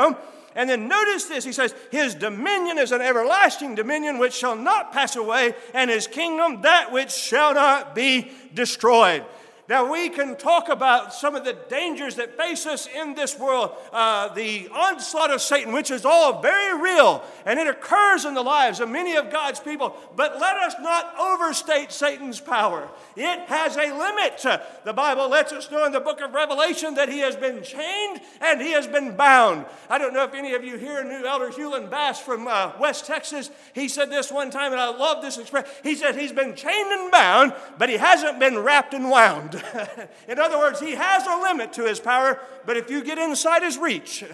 And 0.55 0.69
then 0.69 0.89
notice 0.89 1.25
this 1.25 1.45
he 1.45 1.53
says, 1.53 1.75
His 1.91 2.15
dominion 2.15 2.79
is 2.79 2.93
an 2.93 3.01
everlasting 3.01 3.75
dominion 3.75 4.19
which 4.19 4.35
shall 4.35 4.57
not 4.57 4.93
pass 4.93 5.17
away, 5.17 5.55
and 5.73 5.91
his 5.91 6.07
kingdom 6.07 6.63
that 6.63 6.93
which 6.93 7.11
shall 7.11 7.55
not 7.55 7.95
be 7.95 8.33
destroyed. 8.55 9.25
Now, 9.69 9.91
we 9.93 10.09
can 10.09 10.37
talk 10.37 10.69
about 10.69 11.15
some 11.15 11.37
of 11.37 11.45
the 11.45 11.57
dangers 11.69 12.17
that 12.17 12.37
face 12.37 12.67
us 12.67 12.89
in 12.89 13.15
this 13.15 13.39
world, 13.39 13.71
uh, 13.93 14.35
the 14.35 14.69
onslaught 14.69 15.31
of 15.31 15.41
Satan, 15.41 15.73
which 15.73 15.93
is 15.93 16.05
all 16.05 16.43
very 16.43 16.81
real, 16.83 17.23
and 17.47 17.61
it 17.61 17.69
occurs 17.69 18.25
in 18.25 18.35
the 18.35 18.43
lives 18.43 18.81
of 18.81 18.89
many 18.89 19.15
of 19.15 19.31
God's 19.31 19.61
people. 19.61 19.97
But 20.17 20.41
let 20.41 20.57
us 20.57 20.75
not 20.81 21.15
overstate 21.17 21.93
Satan's 21.93 22.41
power. 22.41 22.89
It 23.17 23.49
has 23.49 23.77
a 23.77 23.97
limit. 23.97 24.45
The 24.85 24.93
Bible 24.93 25.29
lets 25.29 25.53
us 25.53 25.71
know 25.71 25.87
in 25.87 25.93
the 25.93 26.01
book 26.01 26.21
of 26.21 26.35
Revelation 26.35 26.95
that 26.95 27.09
he 27.09 27.21
has 27.21 27.37
been 27.37 27.63
chained 27.63 28.21
and 28.41 28.61
he 28.61 28.73
has 28.73 28.89
been 28.89 29.17
bound. 29.17 29.67
I 29.89 29.99
don't 29.99 30.13
know 30.13 30.25
if 30.25 30.35
any 30.35 30.55
of 30.55 30.65
you 30.65 30.77
here 30.77 31.05
knew 31.05 31.25
Elder 31.25 31.51
Hewlin 31.51 31.89
Bass 31.89 32.19
from 32.19 32.49
uh, 32.49 32.73
West 32.81 33.07
Texas. 33.07 33.51
He 33.75 33.89
said 33.89 34.11
this 34.11 34.33
one 34.33 34.51
time, 34.51 34.73
and 34.73 34.81
I 34.81 34.89
love 34.89 35.23
this 35.23 35.39
expression. 35.39 35.71
He 35.85 35.95
said 35.95 36.17
he's 36.17 36.33
been 36.33 36.57
chained 36.57 36.91
and 36.91 37.13
bound, 37.13 37.55
but 37.79 37.89
he 37.89 37.97
hasn't 37.97 38.41
been 38.41 38.59
wrapped 38.59 38.93
and 38.93 39.09
wound. 39.09 39.52
in 40.29 40.39
other 40.39 40.59
words, 40.59 40.81
he 40.81 40.93
has 40.93 41.27
a 41.27 41.43
limit 41.43 41.73
to 41.75 41.85
his 41.85 42.01
power, 42.01 42.41
but 42.67 42.77
if 42.77 42.91
you 42.91 43.03
get 43.03 43.19
inside 43.19 43.63
his 43.63 43.79
reach, 43.79 44.25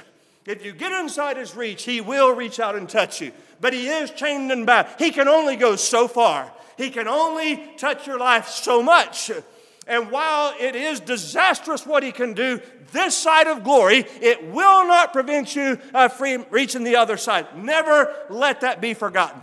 if 0.46 0.64
you 0.64 0.72
get 0.72 0.92
inside 0.92 1.37
his 1.37 1.54
reach, 1.54 1.84
he 1.84 2.00
will 2.00 2.34
reach 2.34 2.58
out 2.58 2.75
and 2.75 2.88
touch 2.88 3.20
you. 3.20 3.32
But 3.60 3.72
he 3.72 3.88
is 3.88 4.10
chained 4.10 4.50
and 4.50 4.64
bound. 4.64 4.88
He 4.98 5.10
can 5.10 5.28
only 5.28 5.56
go 5.56 5.76
so 5.76 6.08
far, 6.08 6.50
he 6.76 6.90
can 6.90 7.08
only 7.08 7.62
touch 7.76 8.06
your 8.06 8.18
life 8.18 8.48
so 8.48 8.82
much. 8.82 9.30
And 9.87 10.10
while 10.10 10.54
it 10.60 10.76
is 10.76 11.00
disastrous 11.00 11.87
what 11.87 12.02
he 12.02 12.12
can 12.12 12.34
do, 12.34 12.60
this 12.92 13.16
side 13.16 13.46
of 13.46 13.64
glory, 13.64 14.04
it 14.20 14.46
will 14.48 14.87
not 14.87 15.14
prevent 15.14 15.56
you 15.56 15.78
uh, 15.94 16.08
from 16.08 16.44
reaching 16.50 16.84
the 16.84 16.96
other 16.96 17.16
side. 17.16 17.56
Never 17.56 18.14
let 18.28 18.60
that 18.60 18.82
be 18.82 18.92
forgotten. 18.92 19.40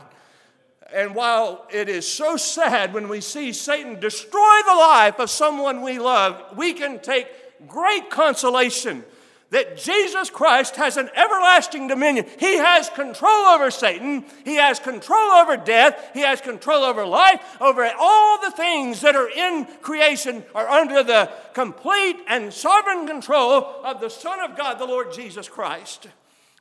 And 0.94 1.16
while 1.16 1.68
it 1.72 1.90
is 1.90 2.08
so 2.08 2.38
sad 2.38 2.94
when 2.94 3.10
we 3.10 3.22
see 3.22 3.54
Satan 3.54 4.00
destroy 4.00 4.60
the 4.66 4.76
life 4.76 5.20
of 5.20 5.30
someone 5.30 5.82
we 5.82 6.00
love, 6.00 6.58
we 6.58 6.74
can 6.74 7.00
take 7.00 7.28
great 7.68 8.10
consolation 8.10 9.04
that 9.52 9.78
Jesus 9.78 10.30
Christ 10.30 10.76
has 10.76 10.98
an 10.98 11.10
everlasting 11.16 11.88
dominion. 11.88 12.26
He 12.40 12.58
has 12.58 12.90
control 12.90 13.46
over 13.46 13.72
Satan, 13.72 14.26
He 14.44 14.56
has 14.56 14.80
control 14.80 15.32
over 15.32 15.56
death, 15.56 16.12
He 16.14 16.22
has 16.22 16.42
control 16.42 16.84
over 16.84 17.06
life, 17.06 17.40
over 17.62 17.90
all 17.98 18.42
the 18.42 18.52
things 18.52 19.02
that 19.02 19.16
are 19.16 19.30
in 19.30 19.66
creation 19.82 20.44
are 20.54 20.68
under 20.68 21.04
the 21.04 21.32
complete 21.54 22.18
and 22.28 22.54
sovereign 22.54 23.08
control 23.08 23.82
of 23.84 24.02
the 24.02 24.10
Son 24.10 24.40
of 24.40 24.58
God, 24.58 24.78
the 24.78 24.86
Lord 24.86 25.14
Jesus 25.14 25.48
Christ. 25.48 26.08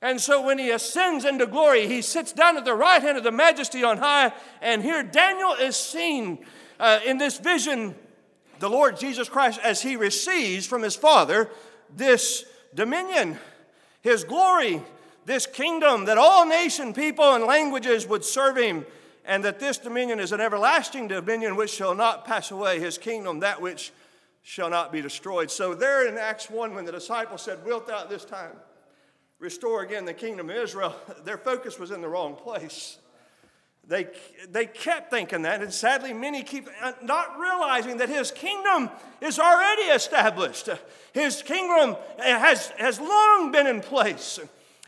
And 0.05 0.21
so 0.21 0.43
when 0.43 0.59
he 0.59 0.71
ascends 0.71 1.25
into 1.25 1.47
glory, 1.47 1.87
he 1.87 2.03
sits 2.03 2.31
down 2.31 2.59
at 2.59 2.67
the 2.67 2.75
right 2.75 3.01
hand 3.01 3.17
of 3.17 3.25
the 3.25 3.33
majesty 3.33 3.83
on 3.83 3.97
high. 3.97 4.35
And 4.61 4.83
here 4.83 5.03
Daniel 5.03 5.55
is 5.55 5.77
seen 5.77 6.45
uh, 6.79 7.01
in 7.07 7.17
this 7.17 7.39
vision, 7.39 7.95
the 8.59 8.69
Lord 8.69 8.99
Jesus 8.99 9.31
Christ, 9.31 9.61
as 9.65 9.81
he 9.81 9.97
receives 9.97 10.67
from 10.67 10.83
his 10.83 10.95
Father 10.95 11.49
this 11.97 12.45
dominion, 12.75 13.39
his 14.03 14.25
glory, 14.25 14.83
this 15.25 15.47
kingdom 15.47 16.05
that 16.05 16.19
all 16.19 16.45
nation, 16.45 16.93
people, 16.93 17.33
and 17.33 17.45
languages 17.45 18.07
would 18.07 18.27
serve 18.27 18.59
him. 18.59 18.85
and 19.25 19.43
that 19.43 19.59
this 19.59 19.79
dominion 19.79 20.21
is 20.21 20.33
an 20.33 20.41
everlasting 20.43 21.09
dominion 21.09 21.57
which 21.57 21.71
shall 21.71 21.95
not 21.95 22.27
pass 22.27 22.51
away, 22.51 22.79
his 22.79 22.99
kingdom, 22.99 23.41
that 23.41 23.59
which 23.59 23.91
shall 24.43 24.69
not 24.69 24.93
be 24.93 25.01
destroyed. 25.01 25.51
So, 25.51 25.75
there 25.75 26.07
in 26.07 26.19
Acts 26.19 26.51
1, 26.51 26.75
when 26.75 26.85
the 26.85 26.93
disciples 26.93 27.41
said, 27.41 27.65
Wilt 27.65 27.87
thou 27.87 28.03
at 28.03 28.11
this 28.11 28.27
time 28.27 28.53
restore 29.39 29.83
again 29.83 30.05
the 30.05 30.15
kingdom 30.15 30.51
of 30.51 30.57
Israel, 30.57 30.95
their 31.25 31.39
focus 31.39 31.79
was 31.79 31.91
in 31.91 32.01
the 32.01 32.09
wrong 32.09 32.35
place. 32.35 32.99
They, 33.87 34.07
they 34.49 34.65
kept 34.65 35.11
thinking 35.11 35.43
that, 35.43 35.63
and 35.63 35.73
sadly, 35.73 36.15
many 36.15 36.43
keep 36.43 36.69
not 37.03 37.39
realizing 37.39 37.99
that 37.99 38.09
his 38.09 38.31
kingdom 38.31 38.89
is 39.21 39.39
already 39.39 39.83
established. 39.83 40.71
His 41.13 41.43
kingdom 41.43 41.97
has, 42.19 42.69
has 42.79 42.99
long 42.99 43.53
been 43.53 43.67
in 43.67 43.83
place. 43.83 44.41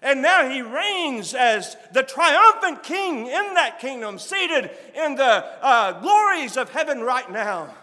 And 0.03 0.23
now 0.23 0.49
he 0.49 0.62
reigns 0.62 1.35
as 1.35 1.76
the 1.93 2.03
triumphant 2.03 2.83
king 2.83 3.26
in 3.26 3.55
that 3.55 3.79
kingdom, 3.81 4.19
seated 4.19 4.71
in 4.95 5.17
the 5.17 5.45
uh, 5.62 6.00
glories 6.00 6.57
of 6.57 6.71
heaven 6.71 7.00
right 7.00 7.31
now. 7.31 7.75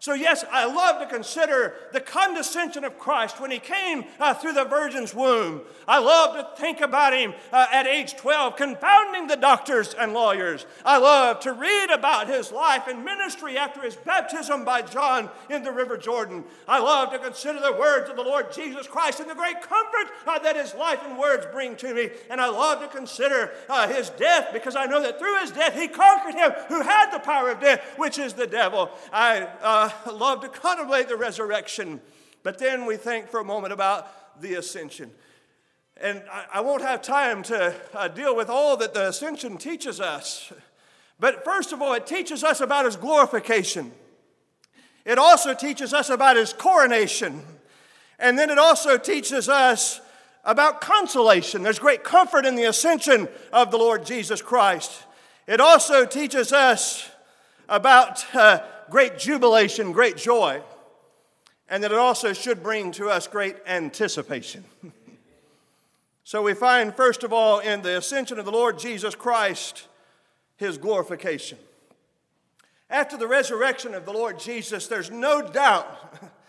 So, 0.00 0.14
yes, 0.14 0.44
I 0.52 0.64
love 0.64 1.00
to 1.00 1.12
consider 1.12 1.74
the 1.92 2.00
condescension 2.00 2.84
of 2.84 3.00
Christ 3.00 3.40
when 3.40 3.50
he 3.50 3.58
came 3.58 4.04
uh, 4.20 4.32
through 4.32 4.52
the 4.52 4.64
virgin's 4.64 5.12
womb. 5.12 5.62
I 5.88 5.98
love 5.98 6.36
to 6.36 6.62
think 6.62 6.80
about 6.80 7.14
him 7.14 7.34
uh, 7.52 7.66
at 7.72 7.88
age 7.88 8.14
12, 8.16 8.54
confounding 8.54 9.26
the 9.26 9.36
doctors 9.36 9.94
and 9.94 10.12
lawyers. 10.12 10.66
I 10.84 10.98
love 10.98 11.40
to 11.40 11.52
read 11.52 11.90
about 11.90 12.28
his 12.28 12.52
life 12.52 12.86
and 12.86 13.04
ministry 13.04 13.58
after 13.58 13.80
his 13.80 13.96
baptism 13.96 14.64
by 14.64 14.82
John 14.82 15.30
in 15.50 15.64
the 15.64 15.72
River 15.72 15.96
Jordan. 15.96 16.44
I 16.68 16.78
love 16.78 17.10
to 17.10 17.18
consider 17.18 17.58
the 17.58 17.72
words 17.72 18.08
of 18.08 18.14
the 18.14 18.22
Lord 18.22 18.52
Jesus 18.52 18.86
Christ 18.86 19.18
and 19.18 19.28
the 19.28 19.34
great 19.34 19.60
comfort 19.62 20.12
uh, 20.28 20.38
that 20.38 20.54
his 20.54 20.74
life 20.74 21.00
and 21.04 21.18
words 21.18 21.44
bring 21.50 21.74
to 21.76 21.92
me. 21.92 22.10
And 22.30 22.40
I 22.40 22.48
love 22.48 22.80
to 22.82 22.88
consider 22.88 23.50
uh, 23.68 23.88
his 23.88 24.10
death 24.10 24.50
because 24.52 24.76
I 24.76 24.86
know 24.86 25.02
that 25.02 25.18
through 25.18 25.40
his 25.40 25.50
death 25.50 25.74
he 25.74 25.88
conquered 25.88 26.34
him 26.34 26.52
who 26.68 26.82
had 26.82 27.10
the 27.10 27.18
power 27.18 27.50
of 27.50 27.60
death, 27.60 27.82
which 27.96 28.18
is 28.18 28.34
the 28.34 28.46
devil. 28.46 28.90
I 29.12 29.48
love 30.12 30.40
to 30.42 30.48
contemplate 30.48 31.08
the 31.08 31.16
resurrection. 31.16 32.00
But 32.42 32.58
then 32.58 32.86
we 32.86 32.96
think 32.96 33.28
for 33.28 33.40
a 33.40 33.44
moment 33.44 33.72
about 33.72 34.40
the 34.40 34.54
ascension. 34.54 35.10
And 36.00 36.22
I, 36.30 36.44
I 36.54 36.60
won't 36.60 36.82
have 36.82 37.02
time 37.02 37.42
to 37.44 37.74
uh, 37.92 38.08
deal 38.08 38.36
with 38.36 38.48
all 38.48 38.76
that 38.76 38.94
the 38.94 39.08
ascension 39.08 39.58
teaches 39.58 40.00
us. 40.00 40.52
But 41.18 41.44
first 41.44 41.72
of 41.72 41.82
all, 41.82 41.94
it 41.94 42.06
teaches 42.06 42.44
us 42.44 42.60
about 42.60 42.84
his 42.84 42.96
glorification. 42.96 43.92
It 45.04 45.18
also 45.18 45.54
teaches 45.54 45.92
us 45.92 46.10
about 46.10 46.36
his 46.36 46.52
coronation. 46.52 47.42
And 48.18 48.38
then 48.38 48.50
it 48.50 48.58
also 48.58 48.98
teaches 48.98 49.48
us 49.48 50.00
about 50.44 50.80
consolation. 50.80 51.62
There's 51.62 51.78
great 51.78 52.04
comfort 52.04 52.46
in 52.46 52.54
the 52.54 52.64
ascension 52.64 53.28
of 53.52 53.70
the 53.70 53.76
Lord 53.76 54.06
Jesus 54.06 54.40
Christ. 54.40 55.04
It 55.46 55.60
also 55.60 56.06
teaches 56.06 56.52
us 56.52 57.10
about 57.68 58.24
uh, 58.34 58.60
great 58.90 59.18
jubilation, 59.18 59.92
great 59.92 60.16
joy, 60.16 60.62
and 61.68 61.82
that 61.82 61.92
it 61.92 61.98
also 61.98 62.32
should 62.32 62.62
bring 62.62 62.92
to 62.92 63.08
us 63.08 63.26
great 63.26 63.56
anticipation. 63.66 64.64
so 66.24 66.42
we 66.42 66.54
find, 66.54 66.94
first 66.94 67.24
of 67.24 67.32
all, 67.32 67.58
in 67.58 67.82
the 67.82 67.98
ascension 67.98 68.38
of 68.38 68.44
the 68.44 68.52
Lord 68.52 68.78
Jesus 68.78 69.14
Christ, 69.14 69.86
his 70.56 70.78
glorification. 70.78 71.58
After 72.90 73.16
the 73.18 73.26
resurrection 73.26 73.94
of 73.94 74.06
the 74.06 74.12
Lord 74.12 74.38
Jesus, 74.38 74.86
there's 74.86 75.10
no 75.10 75.42
doubt, 75.42 75.86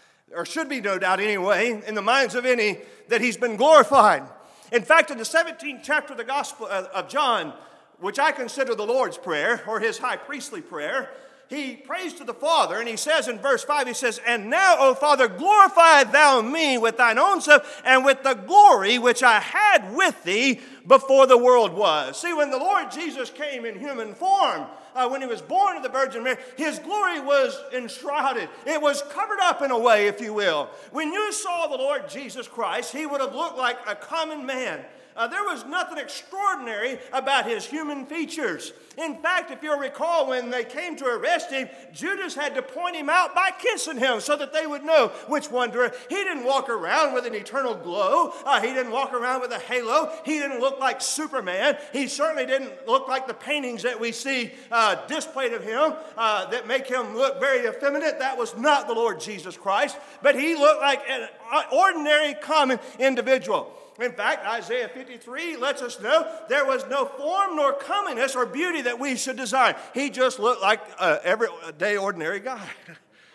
or 0.34 0.46
should 0.46 0.70
be 0.70 0.80
no 0.80 0.98
doubt 0.98 1.20
anyway, 1.20 1.82
in 1.86 1.96
the 1.96 2.02
minds 2.02 2.34
of 2.34 2.46
any, 2.46 2.78
that 3.10 3.20
he's 3.20 3.38
been 3.38 3.58
glorified. 3.58 4.24
In 4.72 4.84
fact, 4.84 5.12
in 5.12 5.18
the 5.18 5.24
17th 5.24 5.82
chapter 5.84 6.14
of 6.14 6.18
the 6.18 6.24
Gospel 6.24 6.68
uh, 6.70 6.86
of 6.94 7.10
John, 7.10 7.54
which 8.00 8.20
I 8.20 8.32
consider 8.32 8.76
the 8.76 8.86
Lord's 8.86 9.18
Prayer, 9.18 9.62
or 9.68 9.80
his 9.80 9.98
high 9.98 10.16
priestly 10.16 10.62
prayer, 10.62 11.10
he 11.50 11.76
prays 11.76 12.14
to 12.14 12.24
the 12.24 12.34
Father, 12.34 12.78
and 12.78 12.88
he 12.88 12.96
says 12.96 13.28
in 13.28 13.40
verse 13.40 13.64
5, 13.64 13.88
he 13.88 13.94
says, 13.96 14.22
And 14.28 14.52
now, 14.52 14.76
O 14.78 14.94
Father, 14.94 15.28
glorify 15.28 16.04
thou 16.04 16.44
me 16.44 16.78
with 16.78 16.98
thine 16.98 17.18
own 17.18 17.42
self 17.42 17.82
and 17.84 18.06
with 18.06 18.22
the 18.22 18.36
glory 18.36 19.00
which 19.00 19.24
I 19.24 19.40
had 19.40 19.96
with 19.96 20.24
thee 20.24 20.60
before 20.86 21.26
the 21.26 21.40
world 21.40 21.74
was. 21.74 22.22
See, 22.22 22.34
when 22.34 22.52
the 22.52 22.58
Lord 22.58 22.92
Jesus 22.92 23.32
came 23.32 23.66
in 23.66 23.80
human 23.80 24.14
form, 24.14 24.68
uh, 24.94 25.10
when 25.10 25.22
he 25.22 25.28
was 25.28 25.42
born 25.42 25.76
of 25.76 25.82
the 25.82 25.90
Virgin 25.90 26.24
Mary, 26.24 26.38
his 26.56 26.78
glory 26.78 27.20
was 27.20 27.60
enshrouded. 27.74 28.48
It 28.68 28.80
was 28.80 29.02
covered 29.10 29.40
up 29.42 29.64
in 29.64 29.72
a 29.72 29.80
way, 29.80 30.08
if 30.08 30.22
you 30.22 30.36
will. 30.36 30.70
When 30.92 31.12
you 31.12 31.32
saw 31.34 31.66
the 31.66 31.78
Lord 31.78 32.08
Jesus 32.08 32.48
Christ, 32.48 32.92
he 32.92 33.08
would 33.08 33.22
have 33.22 33.34
looked 33.34 33.58
like 33.58 33.80
a 33.88 33.96
common 33.96 34.46
man. 34.46 34.86
Uh, 35.20 35.28
there 35.28 35.44
was 35.44 35.66
nothing 35.66 35.98
extraordinary 35.98 36.98
about 37.12 37.46
his 37.46 37.66
human 37.66 38.06
features. 38.06 38.72
In 38.98 39.18
fact, 39.18 39.52
if 39.52 39.62
you'll 39.62 39.78
recall, 39.78 40.30
when 40.30 40.50
they 40.50 40.64
came 40.64 40.96
to 40.96 41.06
arrest 41.06 41.52
him, 41.52 41.68
Judas 41.92 42.36
had 42.36 42.56
to 42.56 42.62
point 42.62 42.96
him 42.96 43.10
out 43.10 43.36
by 43.36 43.52
kissing 43.60 43.98
him 43.98 44.22
so 44.22 44.38
that 44.38 44.54
they 44.54 44.66
would 44.66 44.86
know 44.86 45.10
which 45.28 45.52
one 45.52 45.74
to. 45.74 45.94
He 46.08 46.16
didn't 46.16 46.46
walk 46.46 46.70
around 46.70 47.14
with 47.14 47.26
an 47.26 47.36
eternal 47.36 47.76
glow. 47.76 48.32
Uh, 48.46 48.62
he 48.62 48.68
didn't 48.68 48.94
walk 48.94 49.12
around 49.12 49.42
with 49.42 49.52
a 49.52 49.60
halo. 49.60 50.10
He 50.24 50.40
didn't 50.40 50.62
look 50.62 50.80
like 50.80 51.02
Superman. 51.02 51.78
He 51.92 52.08
certainly 52.08 52.46
didn't 52.46 52.88
look 52.88 53.10
like 53.10 53.28
the 53.28 53.34
paintings 53.34 53.84
that 53.84 54.00
we 54.00 54.14
see 54.14 54.54
uh, 54.72 55.06
displayed 55.08 55.52
of 55.52 55.66
him 55.66 55.96
uh, 56.16 56.46
that 56.46 56.66
make 56.66 56.88
him 56.88 57.14
look 57.18 57.42
very 57.42 57.68
effeminate. 57.68 58.20
That 58.20 58.38
was 58.38 58.56
not 58.56 58.88
the 58.88 58.94
Lord 58.94 59.20
Jesus 59.20 59.58
Christ, 59.58 59.98
but 60.22 60.40
he 60.40 60.56
looked 60.56 60.80
like 60.80 61.02
an 61.10 61.28
ordinary, 61.74 62.36
common 62.36 62.80
individual. 63.00 63.76
In 64.02 64.14
fact, 64.14 64.46
Isaiah 64.46 64.88
53 64.88 65.58
lets 65.58 65.82
us 65.82 66.00
know 66.00 66.26
there 66.48 66.66
was 66.66 66.86
no 66.88 67.06
form 67.06 67.56
nor 67.56 67.74
comeliness 67.74 68.36
or 68.36 68.46
beauty 68.46 68.82
that 68.84 69.00
we 69.00 69.18
should 69.18 69.36
desire. 69.36 69.76
He 69.94 70.10
just 70.10 70.40
looked 70.40 70.62
like 70.62 70.82
uh, 70.98 71.18
a 71.22 71.26
everyday 71.26 71.98
ordinary 71.98 72.40
guy. 72.40 72.66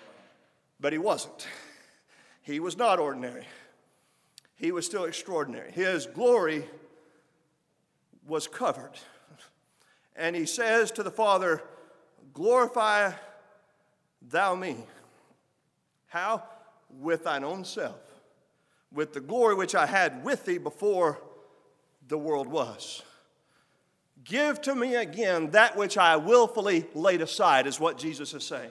but 0.80 0.92
he 0.92 0.98
wasn't. 0.98 1.46
He 2.42 2.60
was 2.60 2.78
not 2.78 2.98
ordinary. 2.98 3.46
He 4.56 4.72
was 4.72 4.86
still 4.86 5.04
extraordinary. 5.04 5.70
His 5.72 6.06
glory 6.06 6.64
was 8.26 8.46
covered. 8.46 8.92
And 10.16 10.34
he 10.34 10.46
says 10.46 10.90
to 10.92 11.02
the 11.02 11.10
Father, 11.10 11.62
Glorify 12.32 13.12
thou 14.22 14.54
me. 14.54 14.76
How? 16.06 16.42
With 16.88 17.24
thine 17.24 17.44
own 17.44 17.64
self 17.64 18.13
with 18.94 19.12
the 19.12 19.20
glory 19.20 19.54
which 19.54 19.74
I 19.74 19.86
had 19.86 20.24
with 20.24 20.44
thee 20.44 20.58
before 20.58 21.20
the 22.08 22.18
world 22.18 22.46
was. 22.46 23.02
Give 24.24 24.60
to 24.62 24.74
me 24.74 24.94
again 24.94 25.50
that 25.50 25.76
which 25.76 25.98
I 25.98 26.16
willfully 26.16 26.86
laid 26.94 27.20
aside, 27.20 27.66
is 27.66 27.78
what 27.78 27.98
Jesus 27.98 28.32
is 28.32 28.44
saying. 28.44 28.70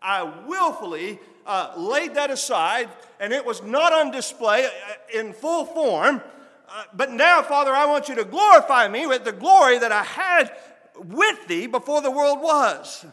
I 0.00 0.22
willfully 0.46 1.18
uh, 1.44 1.74
laid 1.76 2.14
that 2.14 2.30
aside, 2.30 2.88
and 3.20 3.32
it 3.32 3.44
was 3.44 3.62
not 3.62 3.92
on 3.92 4.10
display 4.10 4.66
uh, 4.66 5.18
in 5.18 5.32
full 5.32 5.64
form. 5.66 6.22
Uh, 6.68 6.84
but 6.94 7.12
now, 7.12 7.42
Father, 7.42 7.72
I 7.72 7.86
want 7.86 8.08
you 8.08 8.14
to 8.16 8.24
glorify 8.24 8.88
me 8.88 9.06
with 9.06 9.24
the 9.24 9.32
glory 9.32 9.78
that 9.78 9.92
I 9.92 10.02
had 10.02 10.56
with 10.96 11.46
thee 11.46 11.66
before 11.66 12.00
the 12.00 12.10
world 12.10 12.40
was. 12.40 13.04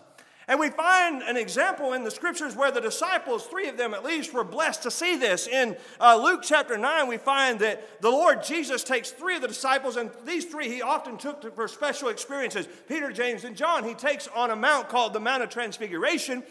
And 0.48 0.60
we 0.60 0.70
find 0.70 1.22
an 1.24 1.38
example 1.38 1.94
in 1.94 2.04
the 2.04 2.12
scriptures 2.12 2.56
where 2.56 2.72
the 2.72 2.82
disciples, 2.82 3.46
three 3.46 3.70
of 3.70 3.78
them 3.78 3.94
at 3.94 4.04
least, 4.04 4.34
were 4.34 4.44
blessed 4.44 4.84
to 4.84 4.92
see 4.92 5.16
this. 5.16 5.48
In 5.48 5.78
uh, 6.00 6.22
Luke 6.22 6.42
chapter 6.44 6.78
9, 6.78 7.08
we 7.08 7.18
find 7.18 7.60
that 7.60 8.02
the 8.02 8.10
Lord 8.10 8.44
Jesus 8.44 8.84
takes 8.84 9.12
three 9.12 9.36
of 9.36 9.42
the 9.42 9.48
disciples, 9.48 9.96
and 9.96 10.12
these 10.26 10.46
three 10.46 10.68
he 10.68 10.82
often 10.82 11.18
took 11.18 11.42
to, 11.42 11.52
for 11.52 11.68
special 11.68 12.10
experiences 12.10 12.68
Peter, 12.88 13.12
James, 13.12 13.46
and 13.46 13.56
John. 13.56 13.84
He 13.84 13.94
takes 13.94 14.28
on 14.30 14.52
a 14.52 14.56
mount 14.56 14.90
called 14.90 15.14
the 15.14 15.20
Mount 15.20 15.44
of 15.44 15.50
Transfiguration. 15.50 16.44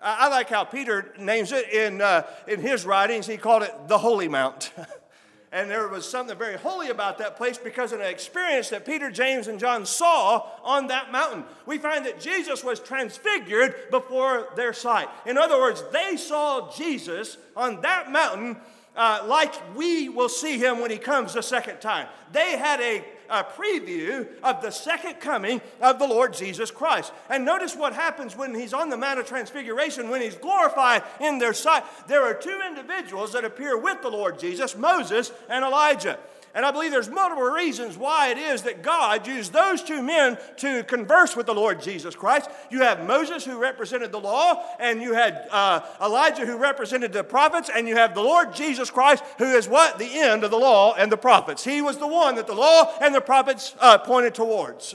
Uh, 0.00 0.16
I 0.20 0.28
like 0.28 0.48
how 0.48 0.64
Peter 0.64 1.14
names 1.18 1.52
it 1.52 1.70
in, 1.70 2.00
uh, 2.00 2.22
in 2.48 2.60
his 2.60 2.86
writings, 2.86 3.26
he 3.26 3.36
called 3.36 3.62
it 3.62 3.72
the 3.88 3.98
Holy 3.98 4.28
Mount. 4.28 4.72
And 5.52 5.70
there 5.70 5.86
was 5.88 6.08
something 6.08 6.36
very 6.36 6.56
holy 6.56 6.88
about 6.88 7.18
that 7.18 7.36
place 7.36 7.56
because 7.56 7.92
of 7.92 8.00
an 8.00 8.06
experience 8.06 8.70
that 8.70 8.84
Peter, 8.84 9.10
James, 9.10 9.46
and 9.46 9.60
John 9.60 9.86
saw 9.86 10.46
on 10.64 10.88
that 10.88 11.12
mountain. 11.12 11.44
We 11.66 11.78
find 11.78 12.04
that 12.04 12.20
Jesus 12.20 12.64
was 12.64 12.80
transfigured 12.80 13.90
before 13.90 14.48
their 14.56 14.72
sight. 14.72 15.08
In 15.24 15.38
other 15.38 15.58
words, 15.58 15.84
they 15.92 16.16
saw 16.16 16.72
Jesus 16.72 17.36
on 17.56 17.80
that 17.82 18.10
mountain 18.10 18.56
uh, 18.96 19.22
like 19.26 19.54
we 19.76 20.08
will 20.08 20.28
see 20.28 20.58
him 20.58 20.80
when 20.80 20.90
he 20.90 20.98
comes 20.98 21.34
the 21.34 21.42
second 21.42 21.80
time. 21.80 22.08
They 22.32 22.56
had 22.56 22.80
a 22.80 23.04
a 23.30 23.44
preview 23.44 24.26
of 24.42 24.62
the 24.62 24.70
second 24.70 25.20
coming 25.20 25.60
of 25.80 25.98
the 25.98 26.06
Lord 26.06 26.34
Jesus 26.34 26.70
Christ. 26.70 27.12
And 27.28 27.44
notice 27.44 27.74
what 27.76 27.92
happens 27.92 28.36
when 28.36 28.54
he's 28.54 28.74
on 28.74 28.90
the 28.90 28.96
Mount 28.96 29.20
of 29.20 29.26
Transfiguration, 29.26 30.10
when 30.10 30.22
he's 30.22 30.36
glorified 30.36 31.02
in 31.20 31.38
their 31.38 31.54
sight. 31.54 31.84
There 32.08 32.22
are 32.22 32.34
two 32.34 32.60
individuals 32.66 33.32
that 33.32 33.44
appear 33.44 33.78
with 33.78 34.02
the 34.02 34.10
Lord 34.10 34.38
Jesus 34.38 34.76
Moses 34.76 35.32
and 35.48 35.64
Elijah. 35.64 36.18
And 36.56 36.64
I 36.64 36.70
believe 36.70 36.90
there's 36.90 37.10
multiple 37.10 37.44
reasons 37.44 37.98
why 37.98 38.30
it 38.30 38.38
is 38.38 38.62
that 38.62 38.80
God 38.80 39.26
used 39.26 39.52
those 39.52 39.82
two 39.82 40.02
men 40.02 40.38
to 40.56 40.82
converse 40.84 41.36
with 41.36 41.44
the 41.44 41.54
Lord 41.54 41.82
Jesus 41.82 42.16
Christ. 42.16 42.48
You 42.70 42.80
have 42.80 43.06
Moses, 43.06 43.44
who 43.44 43.58
represented 43.58 44.10
the 44.10 44.20
law, 44.20 44.64
and 44.80 45.02
you 45.02 45.12
had 45.12 45.48
uh, 45.50 45.80
Elijah, 46.02 46.46
who 46.46 46.56
represented 46.56 47.12
the 47.12 47.22
prophets, 47.22 47.68
and 47.68 47.86
you 47.86 47.96
have 47.96 48.14
the 48.14 48.22
Lord 48.22 48.54
Jesus 48.54 48.90
Christ, 48.90 49.22
who 49.36 49.44
is 49.54 49.68
what? 49.68 49.98
The 49.98 50.08
end 50.18 50.44
of 50.44 50.50
the 50.50 50.56
law 50.56 50.94
and 50.94 51.12
the 51.12 51.18
prophets. 51.18 51.62
He 51.62 51.82
was 51.82 51.98
the 51.98 52.06
one 52.06 52.36
that 52.36 52.46
the 52.46 52.54
law 52.54 52.90
and 53.02 53.14
the 53.14 53.20
prophets 53.20 53.74
uh, 53.78 53.98
pointed 53.98 54.34
towards. 54.34 54.94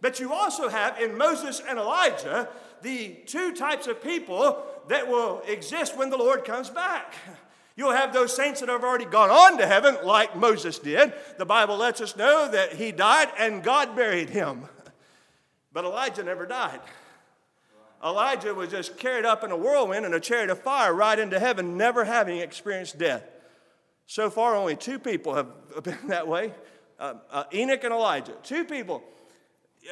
But 0.00 0.20
you 0.20 0.32
also 0.32 0.70
have 0.70 0.98
in 0.98 1.18
Moses 1.18 1.60
and 1.68 1.78
Elijah 1.78 2.48
the 2.80 3.10
two 3.26 3.54
types 3.54 3.86
of 3.88 4.02
people 4.02 4.64
that 4.88 5.06
will 5.06 5.42
exist 5.46 5.98
when 5.98 6.08
the 6.08 6.16
Lord 6.16 6.46
comes 6.46 6.70
back. 6.70 7.14
You'll 7.76 7.92
have 7.92 8.12
those 8.12 8.34
saints 8.34 8.60
that 8.60 8.68
have 8.68 8.84
already 8.84 9.04
gone 9.04 9.30
on 9.30 9.58
to 9.58 9.66
heaven, 9.66 9.96
like 10.04 10.36
Moses 10.36 10.78
did. 10.78 11.12
The 11.38 11.44
Bible 11.44 11.76
lets 11.76 12.00
us 12.00 12.16
know 12.16 12.48
that 12.50 12.74
he 12.74 12.92
died 12.92 13.28
and 13.38 13.62
God 13.62 13.96
buried 13.96 14.30
him. 14.30 14.68
But 15.72 15.84
Elijah 15.84 16.22
never 16.22 16.46
died. 16.46 16.78
Elijah 18.04 18.54
was 18.54 18.70
just 18.70 18.96
carried 18.96 19.24
up 19.24 19.42
in 19.42 19.50
a 19.50 19.56
whirlwind 19.56 20.06
and 20.06 20.14
a 20.14 20.20
chariot 20.20 20.50
of 20.50 20.62
fire 20.62 20.94
right 20.94 21.18
into 21.18 21.40
heaven, 21.40 21.76
never 21.76 22.04
having 22.04 22.38
experienced 22.38 22.96
death. 22.96 23.24
So 24.06 24.30
far, 24.30 24.54
only 24.54 24.76
two 24.76 25.00
people 25.00 25.34
have 25.34 25.48
been 25.82 26.06
that 26.06 26.28
way 26.28 26.52
uh, 26.98 27.14
uh, 27.30 27.44
Enoch 27.52 27.82
and 27.84 27.92
Elijah. 27.92 28.34
Two 28.42 28.64
people. 28.64 29.02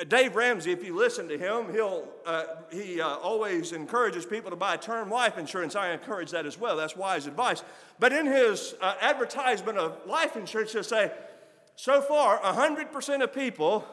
Dave 0.09 0.37
Ramsey, 0.37 0.73
if 0.73 0.83
you 0.83 0.97
listen 0.97 1.29
to 1.29 1.37
him, 1.37 1.71
he'll, 1.73 2.09
uh, 2.25 2.45
he 2.71 3.01
uh, 3.01 3.17
always 3.17 3.73
encourages 3.73 4.25
people 4.25 4.51
to 4.51 4.57
buy 4.57 4.77
term 4.77 5.11
life 5.11 5.37
insurance. 5.37 5.77
I 5.77 5.93
encourage 5.93 6.31
that 6.31 6.47
as 6.47 6.59
well. 6.59 6.77
That's 6.77 6.97
wise 6.97 7.27
advice. 7.27 7.63
But 7.99 8.13
in 8.13 8.27
his 8.27 8.75
uh, 8.81 8.95
advertisement 9.01 9.77
of 9.77 9.99
life 10.07 10.35
insurance, 10.35 10.73
he'll 10.73 10.83
say, 10.83 11.13
so 11.77 12.01
far, 12.01 12.39
100% 12.39 13.23
of 13.23 13.35
people 13.35 13.85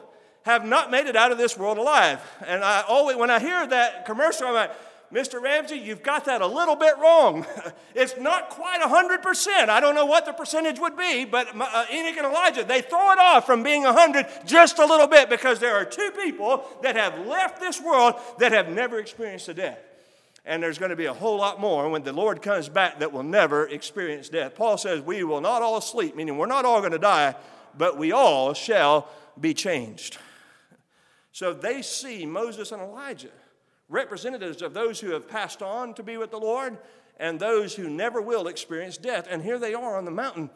have 0.42 0.64
not 0.64 0.90
made 0.90 1.06
it 1.06 1.16
out 1.16 1.32
of 1.32 1.38
this 1.38 1.58
world 1.58 1.76
alive. 1.76 2.20
And 2.46 2.64
I 2.64 2.82
always, 2.88 3.16
when 3.16 3.30
I 3.30 3.38
hear 3.38 3.66
that 3.66 4.06
commercial, 4.06 4.46
I'm 4.46 4.54
like, 4.54 4.72
Mr. 5.12 5.42
Ramsey, 5.42 5.76
you've 5.76 6.04
got 6.04 6.26
that 6.26 6.40
a 6.40 6.46
little 6.46 6.76
bit 6.76 6.96
wrong. 6.98 7.44
it's 7.96 8.16
not 8.16 8.48
quite 8.48 8.80
100%. 8.80 9.68
I 9.68 9.80
don't 9.80 9.96
know 9.96 10.06
what 10.06 10.24
the 10.24 10.32
percentage 10.32 10.78
would 10.78 10.96
be, 10.96 11.24
but 11.24 11.48
uh, 11.48 11.84
Enoch 11.92 12.16
and 12.16 12.26
Elijah, 12.26 12.62
they 12.62 12.80
throw 12.80 13.10
it 13.10 13.18
off 13.18 13.44
from 13.44 13.64
being 13.64 13.82
100 13.82 14.26
just 14.46 14.78
a 14.78 14.86
little 14.86 15.08
bit 15.08 15.28
because 15.28 15.58
there 15.58 15.74
are 15.74 15.84
two 15.84 16.12
people 16.22 16.64
that 16.82 16.94
have 16.94 17.26
left 17.26 17.58
this 17.58 17.80
world 17.80 18.14
that 18.38 18.52
have 18.52 18.68
never 18.68 19.00
experienced 19.00 19.48
a 19.48 19.54
death. 19.54 19.80
And 20.44 20.62
there's 20.62 20.78
going 20.78 20.90
to 20.90 20.96
be 20.96 21.06
a 21.06 21.12
whole 21.12 21.38
lot 21.38 21.60
more 21.60 21.88
when 21.90 22.04
the 22.04 22.12
Lord 22.12 22.40
comes 22.40 22.68
back 22.68 23.00
that 23.00 23.12
will 23.12 23.24
never 23.24 23.66
experience 23.66 24.28
death. 24.28 24.54
Paul 24.54 24.78
says, 24.78 25.00
We 25.00 25.24
will 25.24 25.40
not 25.40 25.60
all 25.60 25.80
sleep, 25.80 26.14
meaning 26.14 26.38
we're 26.38 26.46
not 26.46 26.64
all 26.64 26.80
going 26.80 26.92
to 26.92 26.98
die, 26.98 27.34
but 27.76 27.98
we 27.98 28.12
all 28.12 28.54
shall 28.54 29.08
be 29.38 29.54
changed. 29.54 30.18
So 31.32 31.52
they 31.52 31.82
see 31.82 32.26
Moses 32.26 32.70
and 32.70 32.80
Elijah 32.80 33.30
representatives 33.90 34.62
of 34.62 34.72
those 34.72 35.00
who 35.00 35.10
have 35.10 35.28
passed 35.28 35.60
on 35.60 35.92
to 35.94 36.02
be 36.02 36.16
with 36.16 36.30
the 36.30 36.38
Lord 36.38 36.78
and 37.18 37.38
those 37.38 37.74
who 37.74 37.90
never 37.90 38.22
will 38.22 38.48
experience 38.48 38.96
death. 38.96 39.26
And 39.28 39.42
here 39.42 39.58
they 39.58 39.74
are 39.74 39.98
on 39.98 40.06
the 40.06 40.10
mountain. 40.10 40.48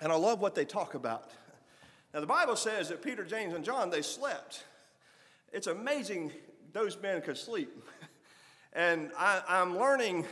And 0.00 0.12
I 0.12 0.16
love 0.16 0.40
what 0.40 0.54
they 0.54 0.66
talk 0.66 0.94
about. 0.94 1.30
Now, 2.12 2.20
the 2.20 2.26
Bible 2.26 2.56
says 2.56 2.88
that 2.88 3.02
Peter, 3.02 3.24
James, 3.24 3.54
and 3.54 3.64
John, 3.64 3.90
they 3.90 4.02
slept. 4.02 4.64
It's 5.52 5.66
amazing 5.66 6.32
those 6.72 7.00
men 7.00 7.22
could 7.22 7.38
sleep. 7.38 7.70
And 8.74 9.10
I, 9.18 9.62
am 9.62 9.78
learning 9.78 10.26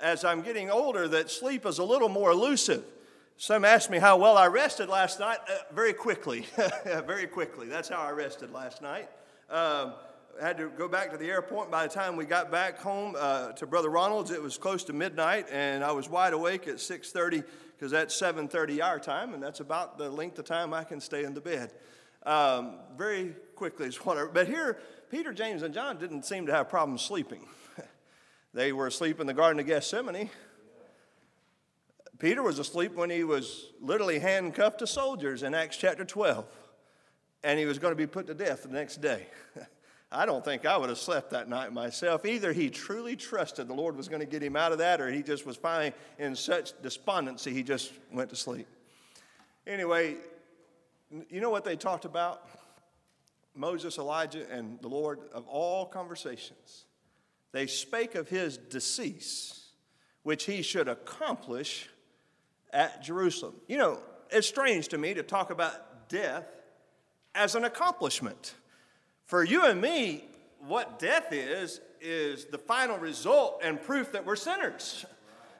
as 0.00 0.24
I'm 0.24 0.40
getting 0.40 0.70
older 0.70 1.06
that 1.06 1.30
sleep 1.30 1.66
is 1.66 1.78
a 1.78 1.84
little 1.84 2.08
more 2.08 2.30
elusive. 2.30 2.82
Some 3.36 3.64
asked 3.66 3.90
me 3.90 3.98
how 3.98 4.16
well 4.16 4.38
I 4.38 4.46
rested 4.46 4.88
last 4.88 5.20
night. 5.20 5.38
Uh, 5.46 5.58
very 5.72 5.92
quickly. 5.92 6.46
very 7.06 7.26
quickly. 7.26 7.68
That's 7.68 7.90
how 7.90 8.00
I 8.00 8.10
rested 8.10 8.50
last 8.50 8.80
night. 8.80 9.08
Um, 9.50 9.92
had 10.40 10.58
to 10.58 10.68
go 10.70 10.88
back 10.88 11.10
to 11.12 11.16
the 11.16 11.30
airport. 11.30 11.70
By 11.70 11.86
the 11.86 11.92
time 11.92 12.16
we 12.16 12.24
got 12.24 12.50
back 12.50 12.78
home 12.78 13.14
uh, 13.18 13.52
to 13.52 13.66
Brother 13.66 13.90
Ronald's, 13.90 14.30
it 14.30 14.42
was 14.42 14.58
close 14.58 14.84
to 14.84 14.92
midnight, 14.92 15.46
and 15.50 15.84
I 15.84 15.92
was 15.92 16.08
wide 16.08 16.32
awake 16.32 16.66
at 16.68 16.76
6:30 16.76 17.44
because 17.76 17.90
that's 17.90 18.14
7:30 18.14 18.82
our 18.82 18.98
time, 18.98 19.34
and 19.34 19.42
that's 19.42 19.60
about 19.60 19.98
the 19.98 20.10
length 20.10 20.38
of 20.38 20.44
time 20.44 20.74
I 20.74 20.84
can 20.84 21.00
stay 21.00 21.24
in 21.24 21.34
the 21.34 21.40
bed. 21.40 21.72
Um, 22.24 22.78
very 22.96 23.34
quickly 23.54 23.86
is 23.86 23.96
what. 23.96 24.18
I, 24.18 24.26
but 24.26 24.46
here, 24.46 24.78
Peter, 25.10 25.32
James, 25.32 25.62
and 25.62 25.74
John 25.74 25.98
didn't 25.98 26.24
seem 26.24 26.46
to 26.46 26.52
have 26.52 26.68
problems 26.68 27.02
sleeping. 27.02 27.46
they 28.54 28.72
were 28.72 28.86
asleep 28.86 29.20
in 29.20 29.26
the 29.26 29.34
Garden 29.34 29.60
of 29.60 29.66
Gethsemane. 29.66 30.30
Peter 32.18 32.42
was 32.42 32.58
asleep 32.58 32.94
when 32.94 33.10
he 33.10 33.24
was 33.24 33.72
literally 33.80 34.18
handcuffed 34.18 34.78
to 34.78 34.86
soldiers 34.86 35.42
in 35.42 35.52
Acts 35.52 35.76
chapter 35.76 36.04
12, 36.04 36.46
and 37.42 37.58
he 37.58 37.66
was 37.66 37.78
going 37.78 37.92
to 37.92 37.96
be 37.96 38.06
put 38.06 38.26
to 38.28 38.34
death 38.34 38.62
the 38.62 38.68
next 38.68 39.00
day. 39.00 39.26
I 40.14 40.26
don't 40.26 40.44
think 40.44 40.64
I 40.64 40.76
would 40.76 40.88
have 40.90 40.98
slept 40.98 41.30
that 41.30 41.48
night 41.48 41.72
myself. 41.72 42.24
Either 42.24 42.52
he 42.52 42.70
truly 42.70 43.16
trusted 43.16 43.66
the 43.66 43.74
Lord 43.74 43.96
was 43.96 44.06
going 44.08 44.20
to 44.20 44.26
get 44.26 44.42
him 44.42 44.54
out 44.54 44.70
of 44.70 44.78
that, 44.78 45.00
or 45.00 45.10
he 45.10 45.22
just 45.22 45.44
was 45.44 45.56
finally 45.56 45.92
in 46.18 46.36
such 46.36 46.80
despondency 46.82 47.52
he 47.52 47.64
just 47.64 47.92
went 48.12 48.30
to 48.30 48.36
sleep. 48.36 48.68
Anyway, 49.66 50.16
you 51.28 51.40
know 51.40 51.50
what 51.50 51.64
they 51.64 51.74
talked 51.74 52.04
about? 52.04 52.46
Moses, 53.56 53.98
Elijah, 53.98 54.48
and 54.50 54.80
the 54.82 54.88
Lord 54.88 55.18
of 55.32 55.46
all 55.48 55.86
conversations. 55.86 56.84
They 57.52 57.66
spake 57.66 58.14
of 58.14 58.28
his 58.28 58.56
decease, 58.56 59.68
which 60.22 60.44
he 60.44 60.62
should 60.62 60.88
accomplish 60.88 61.88
at 62.72 63.02
Jerusalem. 63.02 63.54
You 63.68 63.78
know, 63.78 63.98
it's 64.30 64.46
strange 64.46 64.88
to 64.88 64.98
me 64.98 65.14
to 65.14 65.22
talk 65.22 65.50
about 65.50 66.08
death 66.08 66.46
as 67.34 67.54
an 67.54 67.64
accomplishment. 67.64 68.54
For 69.26 69.42
you 69.42 69.64
and 69.64 69.80
me, 69.80 70.24
what 70.66 70.98
death 70.98 71.32
is, 71.32 71.80
is 72.00 72.44
the 72.46 72.58
final 72.58 72.98
result 72.98 73.60
and 73.62 73.80
proof 73.82 74.12
that 74.12 74.26
we're 74.26 74.36
sinners. 74.36 75.04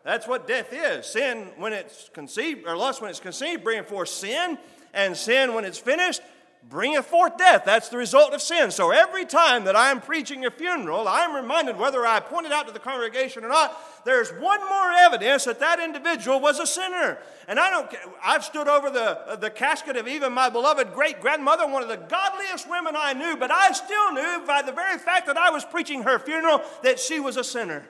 That's 0.02 0.28
what 0.28 0.46
death 0.46 0.72
is. 0.72 1.06
Sin, 1.06 1.48
when 1.56 1.72
it's 1.72 2.10
conceived, 2.12 2.66
or 2.66 2.76
lust, 2.76 3.00
when 3.00 3.08
it's 3.08 3.20
conceived, 3.20 3.64
bringing 3.64 3.84
forth 3.84 4.10
sin, 4.10 4.58
and 4.92 5.16
sin, 5.16 5.54
when 5.54 5.64
it's 5.64 5.78
finished, 5.78 6.20
bringeth 6.68 7.06
forth 7.06 7.36
death. 7.36 7.64
That's 7.64 7.88
the 7.88 7.96
result 7.96 8.32
of 8.32 8.42
sin. 8.42 8.70
So 8.70 8.90
every 8.90 9.24
time 9.24 9.64
that 9.64 9.76
I'm 9.76 10.00
preaching 10.00 10.44
a 10.44 10.50
funeral, 10.50 11.06
I'm 11.06 11.34
reminded, 11.34 11.78
whether 11.78 12.06
I 12.06 12.20
point 12.20 12.46
it 12.46 12.52
out 12.52 12.66
to 12.66 12.72
the 12.72 12.78
congregation 12.78 13.44
or 13.44 13.48
not, 13.48 13.78
there's 14.04 14.30
one 14.30 14.60
more 14.68 14.92
evidence 14.92 15.44
that 15.44 15.60
that 15.60 15.80
individual 15.80 16.40
was 16.40 16.58
a 16.58 16.66
sinner. 16.66 17.18
And 17.48 17.60
I 17.60 17.70
don't 17.70 17.94
I've 18.22 18.44
stood 18.44 18.68
over 18.68 18.90
the, 18.90 19.36
the 19.40 19.50
casket 19.50 19.96
of 19.96 20.08
even 20.08 20.32
my 20.32 20.48
beloved 20.48 20.92
great 20.94 21.20
grandmother, 21.20 21.66
one 21.66 21.82
of 21.82 21.88
the 21.88 21.96
godliest 21.96 22.68
women 22.68 22.94
I 22.96 23.12
knew, 23.12 23.36
but 23.36 23.50
I 23.50 23.72
still 23.72 24.12
knew 24.12 24.46
by 24.46 24.62
the 24.62 24.72
very 24.72 24.98
fact 24.98 25.26
that 25.26 25.36
I 25.36 25.50
was 25.50 25.64
preaching 25.64 26.02
her 26.02 26.18
funeral 26.18 26.62
that 26.82 26.98
she 26.98 27.20
was 27.20 27.36
a 27.36 27.44
sinner. 27.44 27.84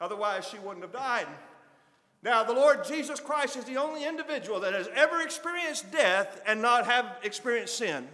Otherwise, 0.00 0.48
she 0.48 0.58
wouldn't 0.58 0.82
have 0.82 0.92
died. 0.92 1.26
Now, 2.22 2.44
the 2.44 2.52
Lord 2.52 2.84
Jesus 2.84 3.18
Christ 3.18 3.56
is 3.56 3.64
the 3.64 3.78
only 3.78 4.06
individual 4.06 4.60
that 4.60 4.74
has 4.74 4.88
ever 4.94 5.22
experienced 5.22 5.90
death 5.90 6.40
and 6.46 6.60
not 6.60 6.84
have 6.84 7.06
experienced 7.22 7.76
sin. 7.76 8.06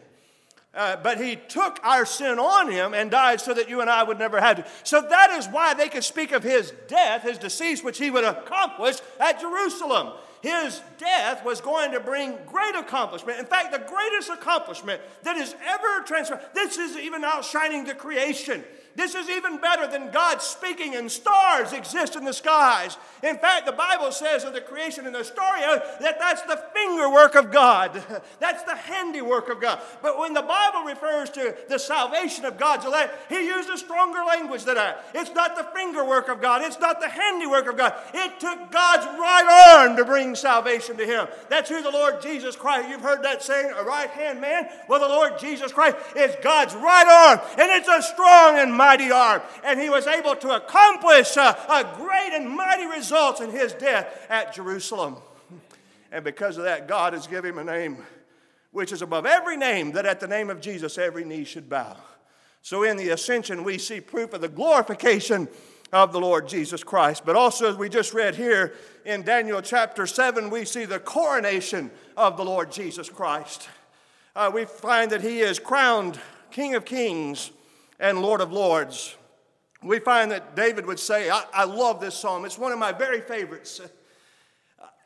Uh, 0.72 0.94
but 1.02 1.18
he 1.18 1.36
took 1.36 1.80
our 1.82 2.04
sin 2.04 2.38
on 2.38 2.70
him 2.70 2.92
and 2.92 3.10
died 3.10 3.40
so 3.40 3.54
that 3.54 3.68
you 3.68 3.80
and 3.80 3.88
I 3.88 4.02
would 4.02 4.18
never 4.18 4.38
have 4.38 4.58
to. 4.58 4.66
So 4.84 5.00
that 5.00 5.30
is 5.30 5.46
why 5.46 5.72
they 5.72 5.88
could 5.88 6.04
speak 6.04 6.32
of 6.32 6.42
his 6.42 6.72
death, 6.86 7.22
his 7.22 7.38
decease, 7.38 7.82
which 7.82 7.98
he 7.98 8.10
would 8.10 8.24
accomplish 8.24 8.96
at 9.18 9.40
Jerusalem. 9.40 10.12
His 10.42 10.82
death 10.98 11.44
was 11.44 11.62
going 11.62 11.92
to 11.92 12.00
bring 12.00 12.36
great 12.46 12.74
accomplishment. 12.74 13.40
In 13.40 13.46
fact, 13.46 13.72
the 13.72 13.78
greatest 13.78 14.28
accomplishment 14.28 15.00
that 15.22 15.36
is 15.36 15.56
ever 15.66 16.04
transferred. 16.04 16.40
This 16.54 16.76
is 16.76 16.96
even 16.98 17.24
outshining 17.24 17.84
the 17.84 17.94
creation. 17.94 18.62
This 18.96 19.14
is 19.14 19.28
even 19.28 19.58
better 19.58 19.86
than 19.86 20.10
God 20.10 20.40
speaking 20.40 20.96
and 20.96 21.12
stars 21.12 21.74
exist 21.74 22.16
in 22.16 22.24
the 22.24 22.32
skies. 22.32 22.96
In 23.22 23.36
fact, 23.36 23.66
the 23.66 23.72
Bible 23.72 24.10
says 24.10 24.42
of 24.44 24.54
the 24.54 24.60
creation 24.62 25.06
in 25.06 25.12
the 25.12 25.22
story 25.22 25.60
that 25.60 26.16
that's 26.18 26.42
the 26.42 26.62
fingerwork 26.74 27.34
of 27.34 27.52
God. 27.52 28.02
That's 28.40 28.62
the 28.62 28.76
handiwork 28.76 29.48
of 29.48 29.60
God. 29.60 29.80
But 30.02 30.18
when 30.18 30.32
the 30.32 30.42
Bible 30.42 30.82
refers 30.82 31.30
to 31.30 31.56
the 31.68 31.78
salvation 31.78 32.44
of 32.44 32.58
God's 32.58 32.84
elect, 32.84 33.14
he 33.28 33.46
uses 33.46 33.80
stronger 33.80 34.22
language 34.24 34.64
than 34.64 34.76
that. 34.76 35.04
It's 35.14 35.32
not 35.32 35.56
the 35.56 35.64
fingerwork 35.74 36.28
of 36.28 36.40
God. 36.40 36.62
It's 36.62 36.78
not 36.78 37.00
the 37.00 37.08
handiwork 37.08 37.66
of 37.68 37.76
God. 37.76 37.94
It 38.14 38.38
took 38.40 38.70
God's 38.70 39.06
right 39.18 39.76
arm 39.76 39.96
to 39.96 40.04
bring 40.04 40.34
salvation 40.34 40.96
to 40.96 41.06
him. 41.06 41.28
That's 41.48 41.68
who 41.68 41.82
the 41.82 41.90
Lord 41.90 42.22
Jesus 42.22 42.56
Christ. 42.56 42.88
You've 42.88 43.00
heard 43.00 43.22
that 43.24 43.42
saying, 43.42 43.72
a 43.76 43.82
right 43.82 44.10
hand 44.10 44.40
man? 44.40 44.68
Well, 44.88 45.00
the 45.00 45.08
Lord 45.08 45.38
Jesus 45.38 45.72
Christ 45.72 45.96
is 46.14 46.36
God's 46.42 46.74
right 46.74 47.06
arm, 47.06 47.40
and 47.58 47.70
it's 47.70 47.88
a 47.88 48.02
strong 48.02 48.58
and 48.58 48.72
mighty 48.72 48.85
mighty 48.86 49.10
arm. 49.10 49.42
And 49.64 49.80
he 49.80 49.90
was 49.90 50.06
able 50.06 50.36
to 50.36 50.54
accomplish 50.54 51.36
a, 51.36 51.56
a 51.68 51.94
great 51.96 52.32
and 52.32 52.48
mighty 52.48 52.86
results 52.86 53.40
in 53.40 53.50
his 53.50 53.72
death 53.72 54.26
at 54.28 54.54
Jerusalem. 54.54 55.16
And 56.12 56.24
because 56.24 56.56
of 56.56 56.64
that, 56.64 56.86
God 56.86 57.14
has 57.14 57.26
given 57.26 57.50
him 57.50 57.58
a 57.58 57.64
name 57.64 57.98
which 58.70 58.92
is 58.92 59.02
above 59.02 59.26
every 59.26 59.56
name, 59.56 59.92
that 59.92 60.06
at 60.06 60.20
the 60.20 60.28
name 60.28 60.50
of 60.50 60.60
Jesus 60.60 60.98
every 60.98 61.24
knee 61.24 61.44
should 61.44 61.68
bow. 61.68 61.96
So 62.62 62.84
in 62.84 62.96
the 62.96 63.08
ascension, 63.08 63.64
we 63.64 63.76
see 63.76 64.00
proof 64.00 64.32
of 64.32 64.40
the 64.40 64.48
glorification 64.48 65.48
of 65.92 66.12
the 66.12 66.20
Lord 66.20 66.48
Jesus 66.48 66.84
Christ. 66.84 67.24
But 67.26 67.34
also, 67.34 67.70
as 67.70 67.76
we 67.76 67.88
just 67.88 68.14
read 68.14 68.36
here 68.36 68.74
in 69.04 69.22
Daniel 69.22 69.60
chapter 69.60 70.06
7, 70.06 70.48
we 70.48 70.64
see 70.64 70.84
the 70.84 71.00
coronation 71.00 71.90
of 72.16 72.36
the 72.36 72.44
Lord 72.44 72.70
Jesus 72.70 73.10
Christ. 73.10 73.68
Uh, 74.36 74.50
we 74.54 74.64
find 74.64 75.10
that 75.10 75.22
he 75.22 75.40
is 75.40 75.58
crowned 75.58 76.20
King 76.50 76.76
of 76.76 76.84
Kings 76.84 77.50
and 77.98 78.20
Lord 78.20 78.40
of 78.40 78.52
Lords. 78.52 79.16
We 79.82 79.98
find 79.98 80.30
that 80.30 80.56
David 80.56 80.86
would 80.86 80.98
say, 80.98 81.30
I, 81.30 81.44
I 81.52 81.64
love 81.64 82.00
this 82.00 82.14
psalm. 82.14 82.44
It's 82.44 82.58
one 82.58 82.72
of 82.72 82.78
my 82.78 82.92
very 82.92 83.20
favorites. 83.20 83.80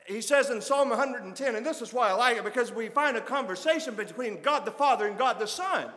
he 0.07 0.21
says 0.21 0.51
in 0.51 0.61
Psalm 0.61 0.91
110, 0.91 1.57
and 1.57 1.67
this 1.67 1.83
is 1.83 1.93
why 1.93 2.11
I 2.11 2.13
like 2.13 2.37
it, 2.37 2.45
because 2.45 2.73
we 2.73 2.89
find 2.89 3.17
a 3.17 3.21
conversation 3.21 3.95
between 3.95 4.41
God 4.43 4.65
the 4.65 4.71
Father 4.71 5.07
and 5.07 5.19
God 5.19 5.39
the 5.39 5.47
Son. 5.47 5.89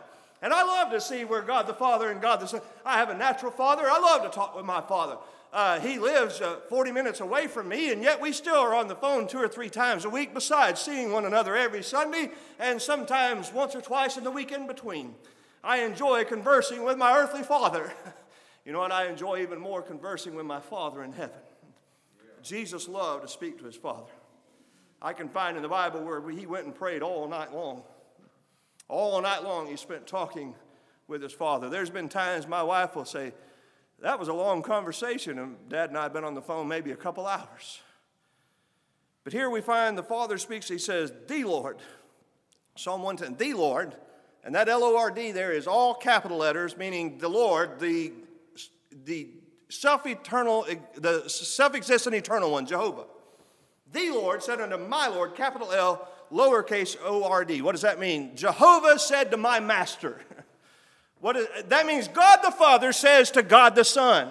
And 0.42 0.52
I 0.52 0.62
love 0.62 0.90
to 0.90 1.00
see 1.00 1.24
where 1.24 1.40
God 1.40 1.66
the 1.66 1.74
Father 1.74 2.10
and 2.10 2.20
God 2.20 2.40
the 2.40 2.46
Son. 2.46 2.60
I 2.84 2.98
have 2.98 3.08
a 3.08 3.16
natural 3.16 3.50
father. 3.50 3.84
I 3.86 3.98
love 3.98 4.22
to 4.22 4.28
talk 4.28 4.54
with 4.54 4.66
my 4.66 4.82
father. 4.82 5.16
Uh, 5.54 5.78
he 5.78 5.98
lives 6.00 6.40
uh, 6.40 6.56
40 6.68 6.90
minutes 6.90 7.20
away 7.20 7.46
from 7.46 7.68
me, 7.68 7.92
and 7.92 8.02
yet 8.02 8.20
we 8.20 8.32
still 8.32 8.56
are 8.56 8.74
on 8.74 8.88
the 8.88 8.96
phone 8.96 9.28
two 9.28 9.38
or 9.38 9.46
three 9.46 9.70
times 9.70 10.04
a 10.04 10.10
week, 10.10 10.34
besides 10.34 10.80
seeing 10.80 11.12
one 11.12 11.26
another 11.26 11.56
every 11.56 11.82
Sunday 11.82 12.32
and 12.58 12.82
sometimes 12.82 13.52
once 13.52 13.76
or 13.76 13.80
twice 13.80 14.16
in 14.16 14.24
the 14.24 14.32
week 14.32 14.50
in 14.50 14.66
between. 14.66 15.14
I 15.64 15.78
enjoy 15.78 16.24
conversing 16.24 16.84
with 16.84 16.98
my 16.98 17.16
earthly 17.16 17.42
father. 17.42 17.92
you 18.66 18.72
know 18.72 18.80
what? 18.80 18.92
I 18.92 19.06
enjoy 19.06 19.40
even 19.40 19.58
more 19.58 19.80
conversing 19.80 20.34
with 20.34 20.44
my 20.44 20.60
father 20.60 21.02
in 21.02 21.12
heaven. 21.12 21.38
Jesus 22.42 22.86
loved 22.86 23.22
to 23.22 23.28
speak 23.28 23.58
to 23.58 23.64
his 23.64 23.74
father. 23.74 24.12
I 25.00 25.14
can 25.14 25.28
find 25.30 25.56
in 25.56 25.62
the 25.62 25.68
Bible 25.68 26.04
where 26.04 26.30
he 26.30 26.46
went 26.46 26.66
and 26.66 26.74
prayed 26.74 27.02
all 27.02 27.26
night 27.26 27.54
long. 27.54 27.82
All 28.88 29.20
night 29.22 29.42
long, 29.42 29.66
he 29.66 29.76
spent 29.76 30.06
talking 30.06 30.54
with 31.08 31.22
his 31.22 31.32
father. 31.32 31.70
There's 31.70 31.90
been 31.90 32.10
times 32.10 32.46
my 32.46 32.62
wife 32.62 32.94
will 32.94 33.06
say, 33.06 33.32
that 34.00 34.18
was 34.18 34.28
a 34.28 34.34
long 34.34 34.62
conversation, 34.62 35.38
and 35.38 35.56
Dad 35.68 35.88
and 35.88 35.98
I 35.98 36.02
have 36.02 36.12
been 36.12 36.24
on 36.24 36.34
the 36.34 36.42
phone 36.42 36.68
maybe 36.68 36.90
a 36.90 36.96
couple 36.96 37.26
hours. 37.26 37.80
But 39.22 39.32
here 39.32 39.48
we 39.48 39.62
find 39.62 39.96
the 39.96 40.02
Father 40.02 40.36
speaks, 40.36 40.68
he 40.68 40.78
says, 40.78 41.12
The 41.26 41.44
Lord. 41.44 41.78
Psalm 42.76 43.02
110, 43.02 43.38
the 43.38 43.56
Lord. 43.56 43.96
And 44.44 44.54
that 44.54 44.68
L 44.68 44.84
O 44.84 44.96
R 44.96 45.10
D 45.10 45.32
there 45.32 45.52
is 45.52 45.66
all 45.66 45.94
capital 45.94 46.38
letters, 46.38 46.76
meaning 46.76 47.18
the 47.18 47.28
Lord, 47.28 47.80
the, 47.80 48.12
the 49.04 49.28
self 49.70 50.06
eternal, 50.06 50.66
the 50.94 51.28
self 51.28 51.74
existent 51.74 52.14
eternal 52.14 52.52
one, 52.52 52.66
Jehovah. 52.66 53.06
The 53.92 54.10
Lord 54.10 54.42
said 54.42 54.60
unto 54.60 54.76
my 54.76 55.08
Lord, 55.08 55.34
capital 55.34 55.72
L, 55.72 56.08
lowercase 56.32 56.96
o 57.02 57.24
r 57.24 57.44
d. 57.44 57.62
What 57.62 57.72
does 57.72 57.82
that 57.82 57.98
mean? 57.98 58.36
Jehovah 58.36 58.98
said 58.98 59.30
to 59.30 59.36
my 59.36 59.60
master. 59.60 60.20
What 61.20 61.38
is, 61.38 61.46
that 61.68 61.86
means 61.86 62.06
God 62.06 62.40
the 62.42 62.50
Father 62.50 62.92
says 62.92 63.30
to 63.30 63.42
God 63.42 63.74
the 63.74 63.84
Son. 63.84 64.30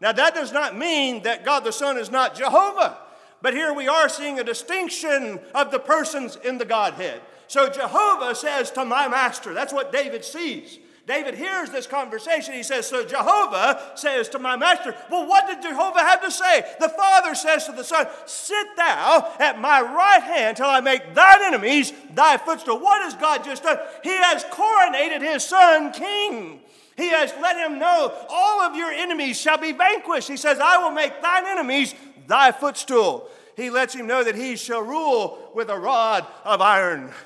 Now, 0.00 0.12
that 0.12 0.34
does 0.34 0.50
not 0.50 0.74
mean 0.74 1.24
that 1.24 1.44
God 1.44 1.62
the 1.62 1.72
Son 1.72 1.98
is 1.98 2.10
not 2.10 2.34
Jehovah, 2.34 2.96
but 3.42 3.52
here 3.52 3.74
we 3.74 3.86
are 3.86 4.08
seeing 4.08 4.40
a 4.40 4.44
distinction 4.44 5.40
of 5.54 5.70
the 5.70 5.78
persons 5.78 6.36
in 6.36 6.56
the 6.56 6.64
Godhead. 6.64 7.20
So, 7.52 7.68
Jehovah 7.68 8.34
says 8.34 8.70
to 8.70 8.84
my 8.86 9.08
master, 9.08 9.52
that's 9.52 9.74
what 9.74 9.92
David 9.92 10.24
sees. 10.24 10.78
David 11.06 11.34
hears 11.34 11.68
this 11.68 11.86
conversation. 11.86 12.54
He 12.54 12.62
says, 12.62 12.86
So 12.86 13.04
Jehovah 13.04 13.92
says 13.94 14.30
to 14.30 14.38
my 14.38 14.56
master, 14.56 14.96
Well, 15.10 15.26
what 15.26 15.46
did 15.46 15.60
Jehovah 15.60 15.98
have 15.98 16.22
to 16.22 16.30
say? 16.30 16.64
The 16.80 16.88
Father 16.88 17.34
says 17.34 17.66
to 17.66 17.72
the 17.72 17.84
Son, 17.84 18.06
Sit 18.24 18.74
thou 18.74 19.34
at 19.38 19.60
my 19.60 19.82
right 19.82 20.22
hand 20.22 20.56
till 20.56 20.64
I 20.64 20.80
make 20.80 21.12
thine 21.14 21.42
enemies 21.42 21.92
thy 22.14 22.38
footstool. 22.38 22.78
What 22.78 23.02
has 23.02 23.16
God 23.16 23.44
just 23.44 23.64
done? 23.64 23.76
He 24.02 24.16
has 24.16 24.44
coronated 24.44 25.20
his 25.20 25.44
Son 25.44 25.92
king. 25.92 26.62
He 26.96 27.10
has 27.10 27.34
let 27.42 27.58
him 27.58 27.78
know 27.78 28.14
all 28.30 28.62
of 28.62 28.74
your 28.76 28.90
enemies 28.90 29.38
shall 29.38 29.58
be 29.58 29.72
vanquished. 29.72 30.28
He 30.28 30.38
says, 30.38 30.58
I 30.58 30.78
will 30.78 30.92
make 30.92 31.20
thine 31.20 31.44
enemies 31.44 31.94
thy 32.26 32.50
footstool. 32.50 33.28
He 33.58 33.68
lets 33.68 33.94
him 33.94 34.06
know 34.06 34.24
that 34.24 34.36
he 34.36 34.56
shall 34.56 34.80
rule 34.80 35.50
with 35.54 35.68
a 35.68 35.78
rod 35.78 36.26
of 36.46 36.62
iron. 36.62 37.12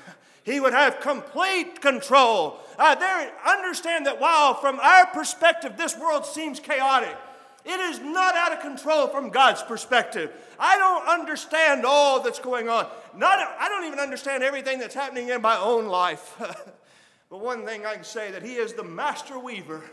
He 0.47 0.61
would 0.61 0.71
have 0.71 1.01
complete 1.01 1.81
control. 1.81 2.61
Uh, 2.79 2.95
there, 2.95 3.33
understand 3.45 4.05
that 4.05 4.21
while 4.21 4.53
from 4.53 4.79
our 4.79 5.05
perspective 5.07 5.75
this 5.75 5.97
world 5.97 6.25
seems 6.25 6.61
chaotic, 6.61 7.17
it 7.65 7.77
is 7.81 7.99
not 7.99 8.33
out 8.33 8.53
of 8.53 8.61
control 8.61 9.07
from 9.07 9.29
God's 9.29 9.61
perspective. 9.61 10.31
I 10.57 10.77
don't 10.77 11.05
understand 11.05 11.83
all 11.85 12.21
that's 12.21 12.39
going 12.39 12.69
on. 12.69 12.87
Not, 13.13 13.39
I 13.59 13.67
don't 13.67 13.87
even 13.87 13.99
understand 13.99 14.41
everything 14.41 14.79
that's 14.79 14.95
happening 14.95 15.27
in 15.27 15.41
my 15.41 15.57
own 15.57 15.87
life. 15.87 16.35
but 17.29 17.41
one 17.41 17.65
thing 17.65 17.85
I 17.85 17.95
can 17.95 18.05
say 18.05 18.31
that 18.31 18.41
He 18.41 18.53
is 18.53 18.71
the 18.71 18.85
master 18.85 19.37
weaver. 19.37 19.83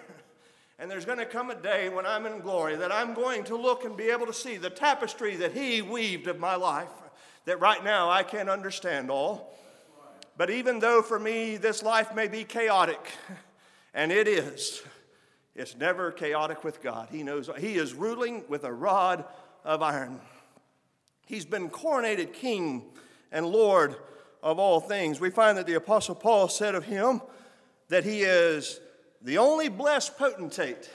And 0.77 0.91
there's 0.91 1.05
going 1.05 1.19
to 1.19 1.25
come 1.25 1.51
a 1.53 1.55
day 1.55 1.89
when 1.89 2.05
I'm 2.05 2.27
in 2.27 2.41
glory 2.41 2.75
that 2.75 2.91
I'm 2.91 3.15
going 3.15 3.45
to 3.45 3.57
look 3.57 3.85
and 3.85 3.97
be 3.97 4.11
able 4.11 4.27
to 4.27 4.33
see 4.33 4.57
the 4.57 4.69
tapestry 4.69 5.37
that 5.37 5.53
He 5.53 5.83
weaved 5.83 6.27
of 6.27 6.41
my 6.41 6.57
life 6.57 6.89
that 7.45 7.61
right 7.61 7.83
now 7.85 8.11
I 8.11 8.25
can't 8.25 8.49
understand 8.51 9.09
all. 9.09 9.55
But 10.37 10.51
even 10.51 10.81
though 10.81 11.03
for 11.03 11.19
me 11.19 11.57
this 11.57 11.83
life 11.83 12.15
may 12.15 12.29
be 12.29 12.45
chaotic, 12.45 13.01
and 13.95 14.11
it 14.11 14.27
is, 14.27 14.83
it's 15.55 15.77
never 15.77 16.11
chaotic 16.11 16.65
with 16.65 16.83
God. 16.83 17.09
He 17.11 17.23
knows 17.23 17.49
He 17.59 17.77
is 17.77 17.95
ruling 17.95 18.45
with 18.49 18.65
a 18.65 18.73
rod 18.73 19.25
of 19.65 19.83
iron. 19.83 20.21
He's 21.27 21.45
been 21.45 21.71
coronated 21.71 22.33
King 22.33 22.85
and 23.33 23.47
Lord 23.47 23.97
of 24.43 24.59
all 24.59 24.81
things. 24.81 25.21
We 25.21 25.31
find 25.31 25.57
that 25.57 25.67
the 25.67 25.75
Apostle 25.75 26.15
Paul 26.15 26.49
said 26.49 26.75
of 26.75 26.85
him 26.85 27.23
that 27.89 28.05
he 28.05 28.23
is 28.23 28.79
the 29.23 29.39
only 29.39 29.69
blessed 29.69 30.19
potentate. 30.19 30.91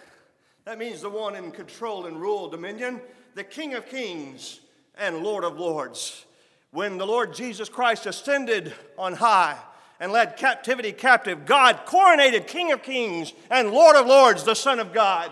That 0.66 0.78
means 0.78 1.02
the 1.02 1.10
one 1.10 1.36
in 1.36 1.52
control 1.52 2.06
and 2.06 2.22
rule 2.22 2.48
dominion, 2.48 3.02
the 3.34 3.44
King 3.44 3.74
of 3.74 3.88
kings 3.88 4.60
and 4.96 5.24
Lord 5.24 5.44
of 5.44 5.58
lords 5.58 6.26
when 6.72 6.98
the 6.98 7.06
Lord 7.06 7.34
Jesus 7.34 7.68
Christ 7.68 8.06
ascended 8.06 8.74
on 8.98 9.14
high 9.14 9.58
and 10.00 10.12
led 10.12 10.38
captivity 10.38 10.92
captive, 10.92 11.46
God 11.46 11.86
coronated 11.86 12.48
King 12.48 12.72
of 12.72 12.84
Kings 12.84 13.34
and 13.50 13.72
Lord 13.72 13.96
of 13.96 14.06
Lords, 14.06 14.44
the 14.44 14.54
Son 14.56 14.80
of 14.80 14.94
God. 14.94 15.32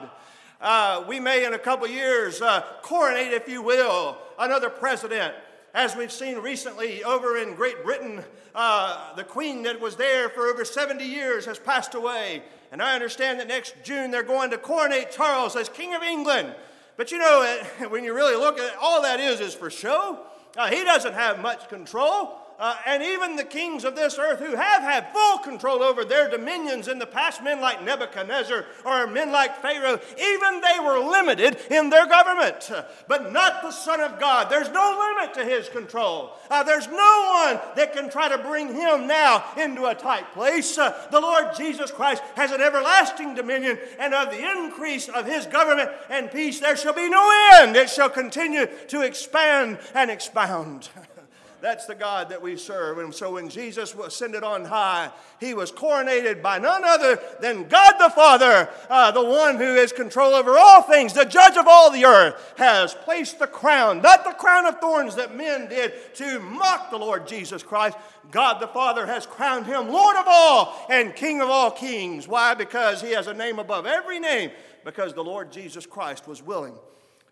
Uh, 0.60 1.04
we 1.08 1.20
may, 1.20 1.46
in 1.46 1.54
a 1.54 1.60
couple 1.60 1.88
years, 1.88 2.42
uh, 2.42 2.64
coronate, 2.82 3.34
if 3.34 3.48
you 3.48 3.62
will, 3.62 4.18
another 4.40 4.70
president. 4.70 5.34
As 5.76 5.96
we've 5.96 6.12
seen 6.12 6.40
recently 6.40 7.04
over 7.04 7.38
in 7.38 7.54
Great 7.54 7.84
Britain, 7.84 8.24
uh, 8.56 9.14
the 9.16 9.24
queen 9.24 9.62
that 9.64 9.80
was 9.80 9.96
there 9.96 10.30
for 10.30 10.48
over 10.48 10.66
70 10.66 11.06
years 11.06 11.46
has 11.46 11.60
passed 11.60 11.94
away. 11.94 12.42
And 12.72 12.82
I 12.82 12.96
understand 12.96 13.40
that 13.40 13.48
next 13.48 13.76
June 13.84 14.10
they're 14.10 14.24
going 14.24 14.50
to 14.50 14.58
coronate 14.58 15.12
Charles 15.12 15.56
as 15.56 15.70
King 15.70 15.94
of 15.94 16.02
England. 16.02 16.56
But 16.98 17.12
you 17.12 17.20
know, 17.20 17.62
when 17.90 18.04
you 18.04 18.16
really 18.16 18.36
look 18.36 18.58
at 18.58 18.74
it, 18.74 18.78
all 18.82 19.04
that 19.04 19.20
is 19.20 19.40
is 19.40 19.54
for 19.54 19.70
show. 19.70 20.26
Uh, 20.58 20.68
he 20.68 20.84
doesn't 20.84 21.14
have 21.14 21.40
much 21.40 21.70
control. 21.70 22.40
Uh, 22.60 22.76
and 22.88 23.04
even 23.04 23.36
the 23.36 23.44
kings 23.44 23.84
of 23.84 23.96
this 23.96 24.18
earth 24.18 24.40
who 24.40 24.56
have 24.56 24.82
had 24.82 25.12
full 25.14 25.38
control 25.40 25.84
over 25.84 26.04
their 26.04 26.28
dominions 26.28 26.88
in 26.88 26.98
the 26.98 27.06
past, 27.06 27.44
men 27.44 27.62
like 27.62 27.84
Nebuchadnezzar 27.84 28.66
or 28.84 29.06
men 29.06 29.32
like 29.32 29.62
Pharaoh, 29.62 30.00
even 30.18 30.62
they 30.62 30.80
were 30.84 30.98
limited 30.98 31.58
in 31.70 31.92
their 31.92 32.08
government. 32.08 32.72
But 33.08 33.32
not 33.32 33.62
the 33.62 33.70
Son 33.70 34.02
of 34.02 34.20
God. 34.20 34.50
There's 34.50 34.72
no 34.72 35.14
limit 35.16 35.36
to 35.36 35.46
his 35.46 35.70
control. 35.70 36.34
Uh, 36.50 36.64
there's 36.64 36.88
no 36.88 37.46
one 37.46 37.60
that 37.76 37.94
can 37.94 38.10
try 38.10 38.28
to 38.28 38.40
bring 38.40 38.74
him 38.74 39.06
now 39.06 39.46
into 39.56 39.86
a 39.86 39.94
tight 39.94 40.34
place. 40.34 40.80
Uh, 40.80 41.08
the 41.12 41.22
Lord 41.22 41.56
Jesus 41.56 41.92
Christ 41.92 42.24
has 42.36 42.52
an 42.52 42.62
everlasting 42.62 43.36
dominion, 43.36 43.78
and 44.00 44.16
of 44.16 44.32
the 44.32 44.52
increase 44.52 45.10
of 45.10 45.28
his 45.28 45.46
government 45.46 45.92
and 46.10 46.32
peace, 46.32 46.60
there 46.60 46.76
shall 46.76 46.94
be 46.94 47.08
no 47.08 47.52
end. 47.56 47.76
It 47.76 47.90
shall 47.90 48.10
continue 48.10 48.66
to 48.88 49.02
expand 49.02 49.78
and 49.94 50.10
expound. 50.10 50.90
That's 51.60 51.86
the 51.86 51.96
God 51.96 52.30
that 52.30 52.42
we 52.42 52.56
serve. 52.56 53.00
And 53.00 53.14
so 53.14 53.34
when 53.34 53.50
Jesus 53.50 53.96
ascended 53.96 54.44
on 54.44 54.66
high, 54.66 55.10
he 55.40 55.56
was 55.56 55.72
coronated 55.72 56.42
by 56.42 56.60
none 56.60 56.84
other 56.84 57.20
than 57.42 57.68
God 57.68 57.94
the 58.00 58.12
Father, 58.12 58.70
uh, 58.90 59.12
the 59.12 59.24
one 59.24 59.58
who 59.58 59.76
has 59.76 59.92
control 59.92 60.36
over 60.36 60.58
all 60.58 60.84
things, 60.84 61.14
the 61.14 61.26
judge 61.26 61.58
of 61.58 61.68
all 61.68 61.92
the 61.92 62.06
earth, 62.06 62.54
has 62.58 62.94
placed 62.94 63.40
the 63.40 63.48
crown, 63.48 64.02
not 64.02 64.24
the 64.24 64.32
crown 64.32 64.68
of 64.68 64.80
thorns 64.80 65.16
that 65.16 65.36
men 65.36 65.68
did 65.68 65.94
to 66.16 66.40
mock 66.40 66.92
the 66.92 66.98
Lord 66.98 67.28
Jesus 67.28 67.64
Christ. 67.64 67.98
God 68.30 68.62
the 68.62 68.68
Father 68.68 69.06
has 69.06 69.26
crowned 69.26 69.66
him 69.66 69.90
Lord 69.90 70.16
of 70.16 70.26
all 70.28 70.86
and 70.90 71.16
King 71.16 71.42
of 71.42 71.50
all 71.50 71.72
kings. 71.72 72.28
Why? 72.28 72.54
Because 72.54 73.02
he 73.02 73.12
has 73.12 73.28
a 73.28 73.34
name 73.34 73.58
above 73.58 73.86
every 73.86 74.20
name, 74.20 74.52
because 74.86 75.14
the 75.14 75.24
Lord 75.24 75.52
Jesus 75.52 75.86
Christ 75.86 76.28
was 76.28 76.44
willing 76.44 76.76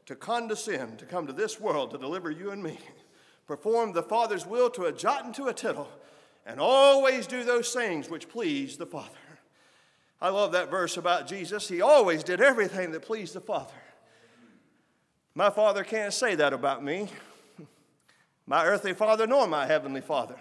to 0.08 0.16
condescend 0.16 1.00
to 1.00 1.06
come 1.06 1.28
to 1.28 1.34
this 1.34 1.60
world 1.60 1.92
to 1.92 1.98
deliver 1.98 2.32
you 2.32 2.52
and 2.52 2.64
me 2.64 2.80
perform 3.48 3.94
the 3.94 4.04
Father's 4.04 4.46
will 4.46 4.70
to 4.72 4.86
a 4.86 4.92
jot 4.92 5.26
and 5.26 5.34
to 5.36 5.48
a 5.48 5.54
tittle, 5.54 5.90
and 6.46 6.60
always 6.60 7.28
do 7.28 7.44
those 7.44 7.74
things 7.74 8.10
which 8.10 8.30
please 8.30 8.78
the 8.78 8.86
Father. 8.86 9.10
I 10.22 10.30
love 10.30 10.54
that 10.54 10.72
verse 10.72 10.98
about 10.98 11.28
Jesus. 11.28 11.68
He 11.68 11.82
always 11.82 12.24
did 12.24 12.42
everything 12.42 12.92
that 12.92 13.02
pleased 13.02 13.34
the 13.34 13.42
Father. 13.42 13.74
My 15.34 15.50
Father 15.50 15.84
can't 15.84 16.14
say 16.14 16.36
that 16.36 16.54
about 16.54 16.84
me, 16.84 17.10
my 18.48 18.66
earthly 18.66 18.94
Father 18.94 19.28
nor 19.28 19.48
my 19.48 19.66
heavenly 19.66 20.02
Father. 20.02 20.38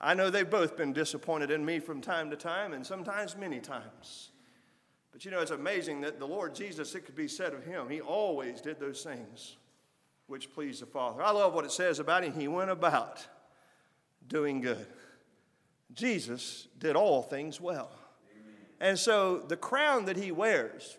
I 0.00 0.14
know 0.14 0.30
they've 0.30 0.48
both 0.48 0.76
been 0.76 0.92
disappointed 0.92 1.50
in 1.50 1.64
me 1.64 1.80
from 1.80 2.00
time 2.00 2.30
to 2.30 2.36
time, 2.36 2.72
and 2.72 2.86
sometimes 2.86 3.36
many 3.36 3.58
times. 3.58 4.30
But 5.12 5.24
you 5.24 5.30
know, 5.30 5.40
it's 5.40 5.50
amazing 5.50 6.00
that 6.02 6.18
the 6.18 6.26
Lord 6.26 6.54
Jesus, 6.54 6.94
it 6.94 7.04
could 7.04 7.16
be 7.16 7.28
said 7.28 7.52
of 7.52 7.64
him, 7.64 7.88
he 7.88 8.00
always 8.00 8.60
did 8.60 8.78
those 8.78 9.02
things 9.02 9.56
which 10.28 10.52
pleased 10.54 10.80
the 10.80 10.86
Father. 10.86 11.22
I 11.22 11.32
love 11.32 11.54
what 11.54 11.64
it 11.64 11.72
says 11.72 11.98
about 11.98 12.22
him. 12.22 12.34
He 12.34 12.46
went 12.46 12.70
about 12.70 13.26
doing 14.28 14.60
good. 14.60 14.86
Jesus 15.92 16.68
did 16.78 16.94
all 16.94 17.22
things 17.22 17.60
well. 17.60 17.90
And 18.80 18.96
so 18.98 19.38
the 19.38 19.56
crown 19.56 20.04
that 20.04 20.16
he 20.16 20.30
wears, 20.30 20.98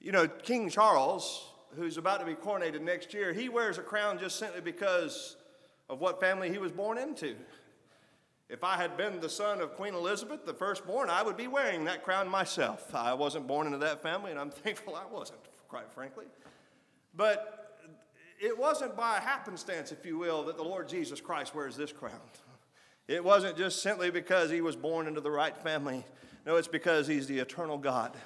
you 0.00 0.12
know, 0.12 0.28
King 0.28 0.70
Charles 0.70 1.50
who's 1.76 1.98
about 1.98 2.20
to 2.20 2.26
be 2.26 2.34
coronated 2.34 2.80
next 2.80 3.14
year, 3.14 3.32
he 3.32 3.48
wears 3.48 3.78
a 3.78 3.82
crown 3.82 4.18
just 4.18 4.38
simply 4.38 4.60
because 4.60 5.36
of 5.88 6.00
what 6.00 6.20
family 6.20 6.50
he 6.50 6.58
was 6.58 6.72
born 6.72 6.98
into. 6.98 7.36
If 8.48 8.64
I 8.64 8.76
had 8.76 8.96
been 8.96 9.20
the 9.20 9.28
son 9.28 9.60
of 9.60 9.74
Queen 9.74 9.94
Elizabeth, 9.94 10.46
the 10.46 10.54
firstborn, 10.54 11.10
I 11.10 11.22
would 11.22 11.36
be 11.36 11.48
wearing 11.48 11.84
that 11.84 12.02
crown 12.02 12.28
myself. 12.28 12.94
I 12.94 13.12
wasn't 13.12 13.46
born 13.46 13.66
into 13.66 13.78
that 13.78 14.02
family, 14.02 14.30
and 14.30 14.40
I'm 14.40 14.50
thankful 14.64 14.94
I 14.94 15.04
wasn't, 15.04 15.40
quite 15.68 15.92
frankly. 15.92 16.26
But 17.16 17.78
it 18.40 18.56
wasn't 18.56 18.96
by 18.96 19.18
happenstance, 19.20 19.92
if 19.92 20.04
you 20.04 20.18
will, 20.18 20.44
that 20.44 20.56
the 20.56 20.62
Lord 20.62 20.88
Jesus 20.88 21.20
Christ 21.20 21.54
wears 21.54 21.76
this 21.76 21.92
crown. 21.92 22.20
It 23.08 23.24
wasn't 23.24 23.56
just 23.56 23.82
simply 23.82 24.10
because 24.10 24.50
he 24.50 24.60
was 24.60 24.76
born 24.76 25.06
into 25.06 25.20
the 25.20 25.30
right 25.30 25.56
family. 25.56 26.04
No, 26.44 26.56
it's 26.56 26.68
because 26.68 27.06
he's 27.06 27.26
the 27.26 27.38
eternal 27.38 27.78
God. 27.78 28.16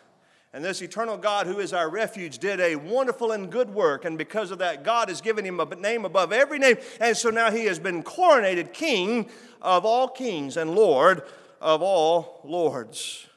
And 0.52 0.64
this 0.64 0.82
eternal 0.82 1.16
God, 1.16 1.46
who 1.46 1.60
is 1.60 1.72
our 1.72 1.88
refuge, 1.88 2.38
did 2.38 2.58
a 2.58 2.74
wonderful 2.74 3.30
and 3.30 3.52
good 3.52 3.70
work. 3.70 4.04
And 4.04 4.18
because 4.18 4.50
of 4.50 4.58
that, 4.58 4.82
God 4.82 5.08
has 5.08 5.20
given 5.20 5.44
him 5.44 5.60
a 5.60 5.74
name 5.76 6.04
above 6.04 6.32
every 6.32 6.58
name. 6.58 6.76
And 7.00 7.16
so 7.16 7.30
now 7.30 7.52
he 7.52 7.66
has 7.66 7.78
been 7.78 8.02
coronated 8.02 8.72
King 8.72 9.30
of 9.62 9.84
all 9.84 10.08
kings 10.08 10.56
and 10.56 10.74
Lord 10.74 11.22
of 11.60 11.82
all 11.82 12.40
lords. 12.42 13.28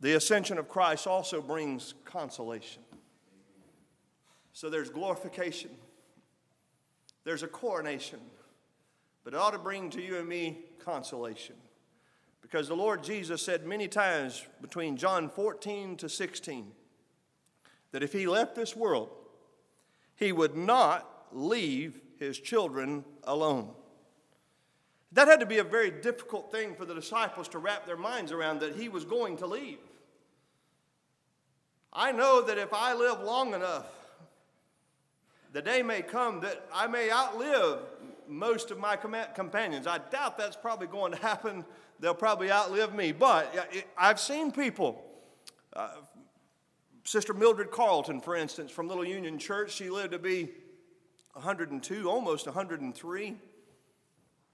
The 0.00 0.14
ascension 0.14 0.56
of 0.56 0.68
Christ 0.68 1.06
also 1.06 1.42
brings 1.42 1.94
consolation. 2.04 2.82
So 4.56 4.70
there's 4.70 4.88
glorification, 4.88 5.68
there's 7.24 7.42
a 7.42 7.46
coronation, 7.46 8.20
but 9.22 9.34
it 9.34 9.36
ought 9.36 9.50
to 9.50 9.58
bring 9.58 9.90
to 9.90 10.00
you 10.00 10.16
and 10.16 10.26
me 10.26 10.60
consolation. 10.82 11.56
Because 12.40 12.66
the 12.66 12.74
Lord 12.74 13.04
Jesus 13.04 13.42
said 13.42 13.66
many 13.66 13.86
times 13.86 14.46
between 14.62 14.96
John 14.96 15.28
14 15.28 15.98
to 15.98 16.08
16 16.08 16.72
that 17.92 18.02
if 18.02 18.14
he 18.14 18.26
left 18.26 18.54
this 18.54 18.74
world, 18.74 19.10
he 20.14 20.32
would 20.32 20.56
not 20.56 21.26
leave 21.32 22.00
his 22.18 22.38
children 22.38 23.04
alone. 23.24 23.72
That 25.12 25.28
had 25.28 25.40
to 25.40 25.46
be 25.46 25.58
a 25.58 25.64
very 25.64 25.90
difficult 25.90 26.50
thing 26.50 26.74
for 26.74 26.86
the 26.86 26.94
disciples 26.94 27.48
to 27.48 27.58
wrap 27.58 27.84
their 27.84 27.98
minds 27.98 28.32
around 28.32 28.60
that 28.60 28.74
he 28.74 28.88
was 28.88 29.04
going 29.04 29.36
to 29.36 29.46
leave. 29.46 29.80
I 31.92 32.10
know 32.10 32.40
that 32.40 32.56
if 32.56 32.72
I 32.72 32.94
live 32.94 33.20
long 33.20 33.52
enough, 33.52 33.95
the 35.56 35.62
day 35.62 35.82
may 35.82 36.02
come 36.02 36.40
that 36.40 36.66
I 36.70 36.86
may 36.86 37.10
outlive 37.10 37.78
most 38.28 38.70
of 38.70 38.78
my 38.78 38.94
companions. 38.94 39.86
I 39.86 39.96
doubt 39.96 40.36
that's 40.36 40.54
probably 40.54 40.86
going 40.86 41.12
to 41.12 41.18
happen 41.18 41.64
they'll 41.98 42.12
probably 42.12 42.52
outlive 42.52 42.94
me. 42.94 43.12
But 43.12 43.72
I've 43.96 44.20
seen 44.20 44.52
people. 44.52 45.02
Uh, 45.72 45.92
Sister 47.04 47.32
Mildred 47.32 47.70
Carlton, 47.70 48.20
for 48.20 48.36
instance, 48.36 48.70
from 48.70 48.86
Little 48.86 49.06
Union 49.06 49.38
Church, 49.38 49.72
she 49.72 49.88
lived 49.88 50.12
to 50.12 50.18
be 50.18 50.50
102, 51.32 52.10
almost 52.10 52.44
103. 52.44 53.36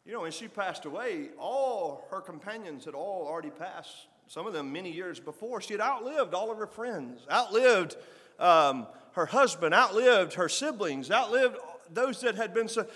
You 0.04 0.12
know, 0.12 0.20
when 0.20 0.30
she 0.30 0.46
passed 0.46 0.84
away, 0.84 1.30
all 1.36 2.06
her 2.10 2.20
companions 2.20 2.84
had 2.84 2.94
all 2.94 3.26
already 3.26 3.50
passed, 3.50 4.06
some 4.32 4.46
of 4.46 4.54
them 4.54 4.72
many 4.72 4.90
years 4.90 5.20
before. 5.20 5.60
She 5.60 5.74
had 5.74 5.82
outlived 5.82 6.32
all 6.32 6.50
of 6.50 6.56
her 6.56 6.66
friends, 6.66 7.20
outlived 7.30 7.96
um, 8.38 8.86
her 9.12 9.26
husband, 9.26 9.74
outlived 9.74 10.32
her 10.34 10.48
siblings, 10.48 11.10
outlived 11.10 11.58
those 11.90 12.22
that 12.22 12.36
had 12.36 12.54
been 12.54 12.66
so 12.66 12.86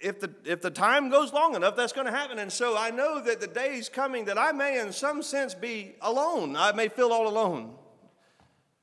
if 0.00 0.20
the, 0.20 0.30
if 0.44 0.60
the 0.62 0.70
time 0.70 1.10
goes 1.10 1.32
long 1.32 1.56
enough, 1.56 1.74
that's 1.74 1.92
going 1.92 2.06
to 2.06 2.12
happen. 2.12 2.38
And 2.38 2.52
so 2.52 2.76
I 2.76 2.90
know 2.90 3.20
that 3.22 3.40
the 3.40 3.48
day 3.48 3.74
is 3.74 3.88
coming 3.88 4.24
that 4.26 4.38
I 4.38 4.52
may, 4.52 4.78
in 4.78 4.92
some 4.92 5.20
sense, 5.22 5.52
be 5.52 5.96
alone. 6.00 6.54
I 6.54 6.70
may 6.70 6.88
feel 6.88 7.12
all 7.12 7.26
alone. 7.26 7.74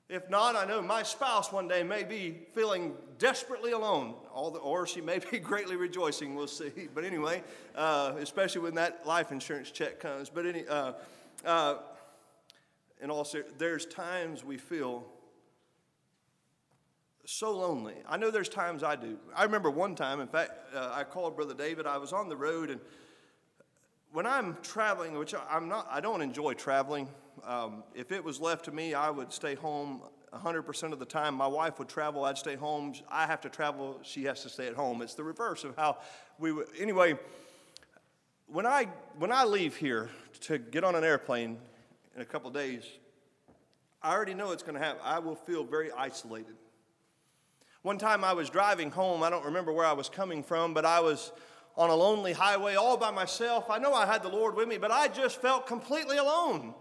If 0.10 0.30
not, 0.30 0.58
I 0.58 0.66
know 0.66 0.82
my 0.82 1.04
spouse 1.04 1.52
one 1.52 1.70
day 1.70 1.84
may 1.84 2.04
be 2.04 2.40
feeling 2.54 2.94
desperately 3.20 3.72
alone, 3.72 4.16
the, 4.34 4.60
or 4.60 4.86
she 4.86 5.00
may 5.00 5.20
be 5.20 5.40
greatly 5.40 5.78
rejoicing. 5.78 6.36
We'll 6.36 6.48
see. 6.48 6.90
But 6.94 7.06
anyway, 7.06 7.44
uh, 7.76 8.14
especially 8.20 8.62
when 8.62 8.76
that 8.76 9.06
life 9.06 9.32
insurance 9.32 9.72
check 9.72 10.00
comes. 10.02 10.30
But 10.30 10.46
any, 10.46 10.68
uh, 10.68 10.94
uh, 11.46 11.76
all 13.10 13.24
ser- 13.26 13.46
there's 13.58 13.86
times 13.86 14.44
we 14.44 14.58
feel 14.58 15.06
so 17.26 17.56
lonely. 17.56 17.96
I 18.08 18.18
know 18.18 18.32
there's 18.32 18.50
times 18.50 18.84
I 18.84 18.96
do. 18.96 19.18
I 19.36 19.44
remember 19.44 19.70
one 19.70 19.96
time, 19.96 20.20
in 20.20 20.28
fact, 20.28 20.52
uh, 20.76 20.92
I 20.94 21.04
called 21.04 21.36
Brother 21.36 21.54
David. 21.54 21.86
I 21.86 21.98
was 21.98 22.12
on 22.12 22.28
the 22.28 22.36
road, 22.36 22.70
and 22.70 22.82
when 24.12 24.26
I'm 24.26 24.58
traveling, 24.64 25.18
which 25.18 25.36
I'm 25.50 25.70
not, 25.70 25.88
I 25.92 26.00
don't 26.00 26.22
enjoy 26.22 26.54
traveling. 26.54 27.08
Um, 27.46 27.84
if 27.94 28.12
it 28.12 28.24
was 28.24 28.40
left 28.40 28.66
to 28.66 28.72
me, 28.72 28.94
I 28.94 29.10
would 29.10 29.32
stay 29.32 29.56
home 29.56 30.02
100% 30.34 30.92
of 30.92 31.00
the 31.00 31.06
time. 31.06 31.36
My 31.36 31.48
wife 31.48 31.80
would 31.80 31.88
travel, 31.88 32.26
I'd 32.26 32.38
stay 32.38 32.56
home. 32.56 32.94
I 33.10 33.26
have 33.26 33.42
to 33.42 33.50
travel, 33.50 34.00
she 34.04 34.24
has 34.26 34.42
to 34.44 34.50
stay 34.50 34.68
at 34.68 34.76
home. 34.76 35.02
It's 35.02 35.14
the 35.14 35.24
reverse 35.24 35.64
of 35.64 35.76
how 35.76 35.98
we 36.38 36.52
would. 36.52 36.68
Anyway, 36.80 37.18
when 38.52 38.66
I, 38.66 38.88
when 39.18 39.32
I 39.32 39.44
leave 39.44 39.76
here 39.76 40.10
to 40.42 40.58
get 40.58 40.84
on 40.84 40.96
an 40.96 41.04
airplane 41.04 41.58
in 42.16 42.22
a 42.22 42.26
couple 42.26 42.50
days, 42.50 42.84
I 44.02 44.14
already 44.14 44.34
know 44.34 44.52
it's 44.52 44.64
going 44.64 44.76
to 44.76 44.84
happen. 44.84 45.02
I 45.04 45.20
will 45.20 45.36
feel 45.36 45.64
very 45.64 45.92
isolated. 45.92 46.56
One 47.82 47.98
time 47.98 48.24
I 48.24 48.34
was 48.34 48.50
driving 48.50 48.92
home, 48.92 49.24
I 49.24 49.30
don't 49.30 49.46
remember 49.46 49.72
where 49.72 49.86
I 49.86 49.94
was 49.94 50.10
coming 50.10 50.44
from, 50.44 50.74
but 50.74 50.86
I 50.86 51.00
was 51.00 51.32
on 51.78 51.90
a 51.90 51.96
lonely 51.96 52.34
highway 52.34 52.76
all 52.76 52.98
by 52.98 53.12
myself. 53.12 53.70
I 53.70 53.78
know 53.78 53.94
I 53.94 54.06
had 54.06 54.24
the 54.24 54.30
Lord 54.30 54.56
with 54.56 54.68
me, 54.68 54.78
but 54.78 54.92
I 54.92 55.08
just 55.08 55.42
felt 55.42 55.68
completely 55.68 56.18
alone. 56.18 56.74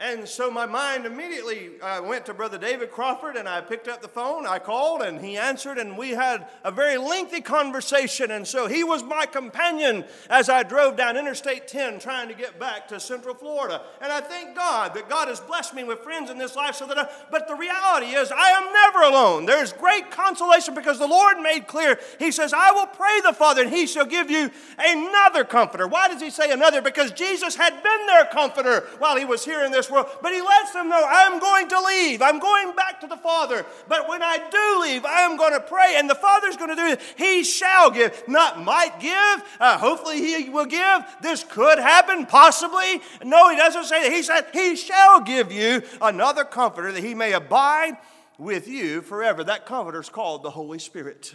And 0.00 0.28
so 0.28 0.48
my 0.48 0.64
mind 0.64 1.06
immediately 1.06 1.70
uh, 1.82 2.00
went 2.04 2.24
to 2.26 2.34
Brother 2.34 2.56
David 2.56 2.92
Crawford, 2.92 3.34
and 3.34 3.48
I 3.48 3.60
picked 3.60 3.88
up 3.88 4.00
the 4.00 4.06
phone. 4.06 4.46
I 4.46 4.60
called, 4.60 5.02
and 5.02 5.20
he 5.20 5.36
answered, 5.36 5.76
and 5.76 5.98
we 5.98 6.10
had 6.10 6.46
a 6.62 6.70
very 6.70 6.96
lengthy 6.96 7.40
conversation. 7.40 8.30
And 8.30 8.46
so 8.46 8.68
he 8.68 8.84
was 8.84 9.02
my 9.02 9.26
companion 9.26 10.04
as 10.30 10.48
I 10.48 10.62
drove 10.62 10.96
down 10.96 11.16
Interstate 11.16 11.66
10 11.66 11.98
trying 11.98 12.28
to 12.28 12.34
get 12.34 12.60
back 12.60 12.86
to 12.88 13.00
Central 13.00 13.34
Florida. 13.34 13.82
And 14.00 14.12
I 14.12 14.20
thank 14.20 14.54
God 14.54 14.94
that 14.94 15.08
God 15.08 15.26
has 15.26 15.40
blessed 15.40 15.74
me 15.74 15.82
with 15.82 15.98
friends 15.98 16.30
in 16.30 16.38
this 16.38 16.54
life. 16.54 16.76
So 16.76 16.86
that, 16.86 16.96
I, 16.96 17.08
but 17.32 17.48
the 17.48 17.56
reality 17.56 18.14
is, 18.14 18.30
I 18.30 18.50
am 18.50 18.72
never 18.72 19.02
alone. 19.02 19.46
There's 19.46 19.72
great 19.72 20.12
consolation 20.12 20.74
because 20.74 21.00
the 21.00 21.08
Lord 21.08 21.38
made 21.38 21.66
clear. 21.66 21.98
He 22.20 22.30
says, 22.30 22.52
"I 22.52 22.70
will 22.70 22.86
pray 22.86 23.20
the 23.24 23.32
Father, 23.32 23.62
and 23.62 23.72
He 23.72 23.88
shall 23.88 24.06
give 24.06 24.30
you 24.30 24.50
another 24.78 25.42
comforter." 25.42 25.88
Why 25.88 26.06
does 26.06 26.22
He 26.22 26.30
say 26.30 26.52
another? 26.52 26.80
Because 26.80 27.10
Jesus 27.10 27.56
had 27.56 27.82
been 27.82 28.06
their 28.06 28.26
comforter 28.26 28.86
while 28.98 29.16
He 29.16 29.24
was 29.24 29.44
here 29.44 29.64
in 29.64 29.72
this 29.72 29.87
world. 29.90 30.06
But 30.22 30.32
he 30.32 30.40
lets 30.40 30.72
them 30.72 30.88
know, 30.88 31.04
I'm 31.06 31.38
going 31.38 31.68
to 31.68 31.80
leave. 31.80 32.22
I'm 32.22 32.38
going 32.38 32.74
back 32.74 33.00
to 33.00 33.06
the 33.06 33.16
Father. 33.16 33.64
But 33.88 34.08
when 34.08 34.22
I 34.22 34.38
do 34.38 34.82
leave, 34.82 35.04
I 35.04 35.20
am 35.20 35.36
going 35.36 35.52
to 35.52 35.60
pray, 35.60 35.96
and 35.96 36.08
the 36.08 36.14
Father's 36.14 36.56
going 36.56 36.70
to 36.70 36.76
do 36.76 36.86
it. 36.86 37.00
He 37.16 37.44
shall 37.44 37.90
give, 37.90 38.22
not 38.28 38.62
might 38.62 39.00
give. 39.00 39.58
Uh, 39.60 39.78
hopefully, 39.78 40.18
he 40.18 40.48
will 40.50 40.66
give. 40.66 41.04
This 41.22 41.44
could 41.44 41.78
happen, 41.78 42.26
possibly. 42.26 43.00
No, 43.24 43.50
he 43.50 43.56
doesn't 43.56 43.84
say 43.84 44.02
that. 44.02 44.12
He 44.12 44.22
said, 44.22 44.46
He 44.52 44.76
shall 44.76 45.20
give 45.20 45.52
you 45.52 45.82
another 46.00 46.44
comforter 46.44 46.92
that 46.92 47.04
he 47.04 47.14
may 47.14 47.32
abide 47.32 47.96
with 48.38 48.68
you 48.68 49.02
forever. 49.02 49.44
That 49.44 49.66
comforter 49.66 50.00
is 50.00 50.08
called 50.08 50.42
the 50.42 50.50
Holy 50.50 50.78
Spirit. 50.78 51.34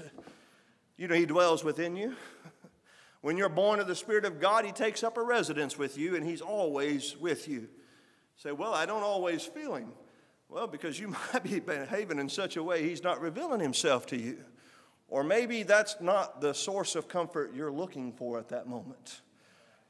You 0.97 1.07
know, 1.07 1.15
he 1.15 1.25
dwells 1.25 1.63
within 1.63 1.95
you. 1.95 2.15
When 3.23 3.37
you're 3.37 3.47
born 3.47 3.79
of 3.79 3.87
the 3.87 3.95
Spirit 3.95 4.25
of 4.25 4.41
God, 4.41 4.65
He 4.65 4.73
takes 4.73 5.01
up 5.01 5.15
a 5.17 5.23
residence 5.23 5.77
with 5.77 5.97
you 5.97 6.17
and 6.17 6.25
He's 6.25 6.41
always 6.41 7.15
with 7.15 7.47
you. 7.47 7.69
Say, 8.43 8.51
well, 8.51 8.73
I 8.73 8.86
don't 8.86 9.03
always 9.03 9.45
feel 9.45 9.75
him. 9.75 9.93
Well, 10.49 10.67
because 10.67 10.99
you 10.99 11.08
might 11.34 11.43
be 11.43 11.62
behaving 11.62 12.19
in 12.19 12.27
such 12.27 12.58
a 12.58 12.63
way 12.63 12.84
he's 12.84 13.01
not 13.01 13.21
revealing 13.21 13.62
himself 13.62 14.06
to 14.08 14.19
you. 14.19 14.39
Or 15.08 15.23
maybe 15.23 15.63
that's 15.63 15.95
not 16.01 16.41
the 16.41 16.53
source 16.53 16.97
of 16.97 17.08
comfort 17.08 17.53
you're 17.56 17.71
looking 17.71 18.12
for 18.12 18.38
at 18.38 18.49
that 18.49 18.67
moment. 18.67 19.21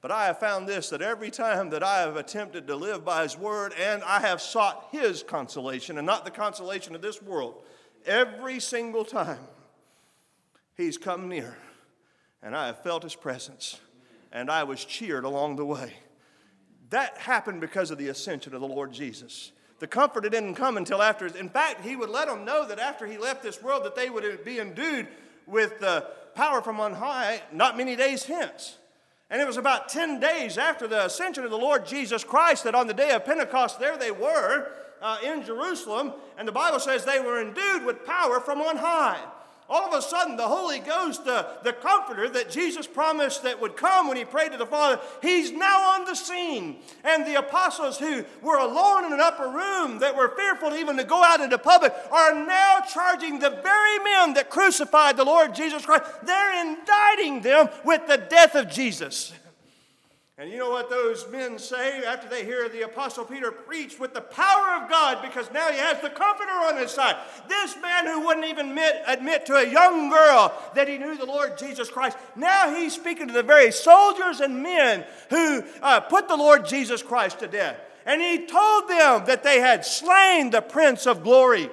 But 0.01 0.11
I 0.11 0.25
have 0.25 0.39
found 0.39 0.67
this 0.67 0.89
that 0.89 1.01
every 1.01 1.31
time 1.31 1.71
that 1.71 1.81
I 1.81 2.01
have 2.01 2.15
attempted 2.15 2.67
to 2.67 2.75
live 2.75 3.03
by 3.03 3.23
His 3.23 3.35
Word 3.35 3.73
and 3.73 4.03
I 4.03 4.19
have 4.19 4.39
sought 4.39 4.89
His 4.91 5.23
consolation 5.23 5.97
and 5.97 6.05
not 6.05 6.23
the 6.23 6.29
consolation 6.29 6.93
of 6.93 7.01
this 7.01 7.23
world, 7.23 7.63
every 8.05 8.59
single 8.59 9.03
time 9.03 9.47
He's 10.77 10.99
come 10.99 11.27
near 11.27 11.57
and 12.43 12.55
I 12.55 12.67
have 12.67 12.83
felt 12.83 13.01
His 13.01 13.15
presence 13.15 13.79
and 14.31 14.51
I 14.51 14.63
was 14.63 14.85
cheered 14.85 15.23
along 15.23 15.55
the 15.55 15.65
way. 15.65 15.93
That 16.89 17.17
happened 17.17 17.61
because 17.61 17.91
of 17.91 17.97
the 17.97 18.09
ascension 18.09 18.53
of 18.53 18.61
the 18.61 18.67
Lord 18.67 18.91
Jesus. 18.91 19.51
The 19.79 19.87
comforter 19.87 20.29
didn't 20.29 20.55
come 20.55 20.77
until 20.77 21.01
after. 21.01 21.27
In 21.27 21.49
fact, 21.49 21.83
he 21.83 21.95
would 21.95 22.09
let 22.09 22.27
them 22.27 22.45
know 22.45 22.67
that 22.67 22.79
after 22.79 23.05
he 23.05 23.17
left 23.17 23.43
this 23.43 23.61
world, 23.61 23.83
that 23.83 23.95
they 23.95 24.09
would 24.09 24.45
be 24.45 24.59
endued 24.59 25.07
with 25.45 25.79
the 25.79 26.07
power 26.35 26.61
from 26.61 26.79
on 26.79 26.93
high 26.93 27.41
not 27.51 27.77
many 27.77 27.95
days 27.95 28.23
hence. 28.25 28.77
And 29.29 29.41
it 29.41 29.47
was 29.47 29.57
about 29.57 29.89
10 29.89 30.19
days 30.19 30.57
after 30.57 30.87
the 30.87 31.05
ascension 31.05 31.43
of 31.43 31.49
the 31.49 31.57
Lord 31.57 31.85
Jesus 31.85 32.23
Christ 32.23 32.65
that 32.65 32.75
on 32.75 32.87
the 32.87 32.93
day 32.93 33.11
of 33.11 33.25
Pentecost, 33.25 33.79
there 33.79 33.97
they 33.97 34.11
were 34.11 34.71
uh, 35.01 35.17
in 35.23 35.43
Jerusalem. 35.43 36.13
And 36.37 36.47
the 36.47 36.51
Bible 36.51 36.79
says 36.79 37.03
they 37.03 37.19
were 37.19 37.41
endued 37.41 37.83
with 37.83 38.05
power 38.05 38.39
from 38.39 38.61
on 38.61 38.77
high. 38.77 39.19
All 39.73 39.87
of 39.87 39.93
a 39.97 40.01
sudden 40.01 40.37
the 40.37 40.47
Holy 40.47 40.79
Ghost, 40.79 41.25
the, 41.25 41.47
the 41.63 41.73
comforter 41.73 42.29
that 42.29 42.51
Jesus 42.51 42.85
promised 42.85 43.41
that 43.41 43.59
would 43.59 43.75
come 43.75 44.07
when 44.07 44.17
he 44.17 44.23
prayed 44.23 44.51
to 44.51 44.57
the 44.57 44.67
Father, 44.67 45.01
he's 45.21 45.51
now 45.51 45.95
on 45.95 46.05
the 46.05 46.13
scene. 46.13 46.77
And 47.03 47.25
the 47.25 47.39
apostles 47.39 47.97
who 47.97 48.23
were 48.43 48.59
alone 48.59 49.05
in 49.05 49.13
an 49.13 49.19
upper 49.19 49.47
room 49.47 49.97
that 49.99 50.15
were 50.15 50.35
fearful 50.35 50.75
even 50.75 50.95
to 50.97 51.03
go 51.03 51.23
out 51.23 51.41
into 51.41 51.57
public 51.57 51.91
are 52.11 52.35
now 52.45 52.81
charging 52.93 53.39
the 53.39 53.49
very 53.49 53.99
men 53.99 54.35
that 54.35 54.51
crucified 54.51 55.17
the 55.17 55.25
Lord 55.25 55.55
Jesus 55.55 55.83
Christ. 55.83 56.03
They're 56.23 56.67
indicting 56.67 57.41
them 57.41 57.69
with 57.83 58.05
the 58.07 58.17
death 58.17 58.53
of 58.53 58.69
Jesus. 58.69 59.33
And 60.39 60.49
you 60.49 60.57
know 60.57 60.71
what 60.71 60.89
those 60.89 61.29
men 61.29 61.59
say 61.59 62.03
after 62.03 62.27
they 62.27 62.43
hear 62.43 62.67
the 62.67 62.81
Apostle 62.81 63.23
Peter 63.23 63.51
preach 63.51 63.99
with 63.99 64.15
the 64.15 64.21
power 64.21 64.81
of 64.81 64.89
God 64.89 65.21
because 65.21 65.51
now 65.53 65.69
he 65.69 65.77
has 65.77 66.01
the 66.01 66.09
Comforter 66.09 66.49
on 66.49 66.77
his 66.77 66.89
side. 66.89 67.15
This 67.47 67.75
man 67.79 68.07
who 68.07 68.25
wouldn't 68.25 68.47
even 68.47 68.69
admit, 68.69 69.03
admit 69.05 69.45
to 69.45 69.57
a 69.57 69.71
young 69.71 70.09
girl 70.09 70.51
that 70.73 70.87
he 70.87 70.97
knew 70.97 71.15
the 71.15 71.25
Lord 71.25 71.59
Jesus 71.59 71.91
Christ, 71.91 72.17
now 72.35 72.73
he's 72.73 72.95
speaking 72.95 73.27
to 73.27 73.33
the 73.33 73.43
very 73.43 73.71
soldiers 73.71 74.39
and 74.39 74.63
men 74.63 75.05
who 75.29 75.63
uh, 75.83 75.99
put 75.99 76.27
the 76.27 76.35
Lord 76.35 76.65
Jesus 76.65 77.03
Christ 77.03 77.37
to 77.39 77.47
death. 77.47 77.77
And 78.07 78.19
he 78.19 78.47
told 78.47 78.89
them 78.89 79.25
that 79.27 79.43
they 79.43 79.59
had 79.59 79.85
slain 79.85 80.49
the 80.49 80.61
Prince 80.61 81.05
of 81.05 81.21
Glory. 81.21 81.69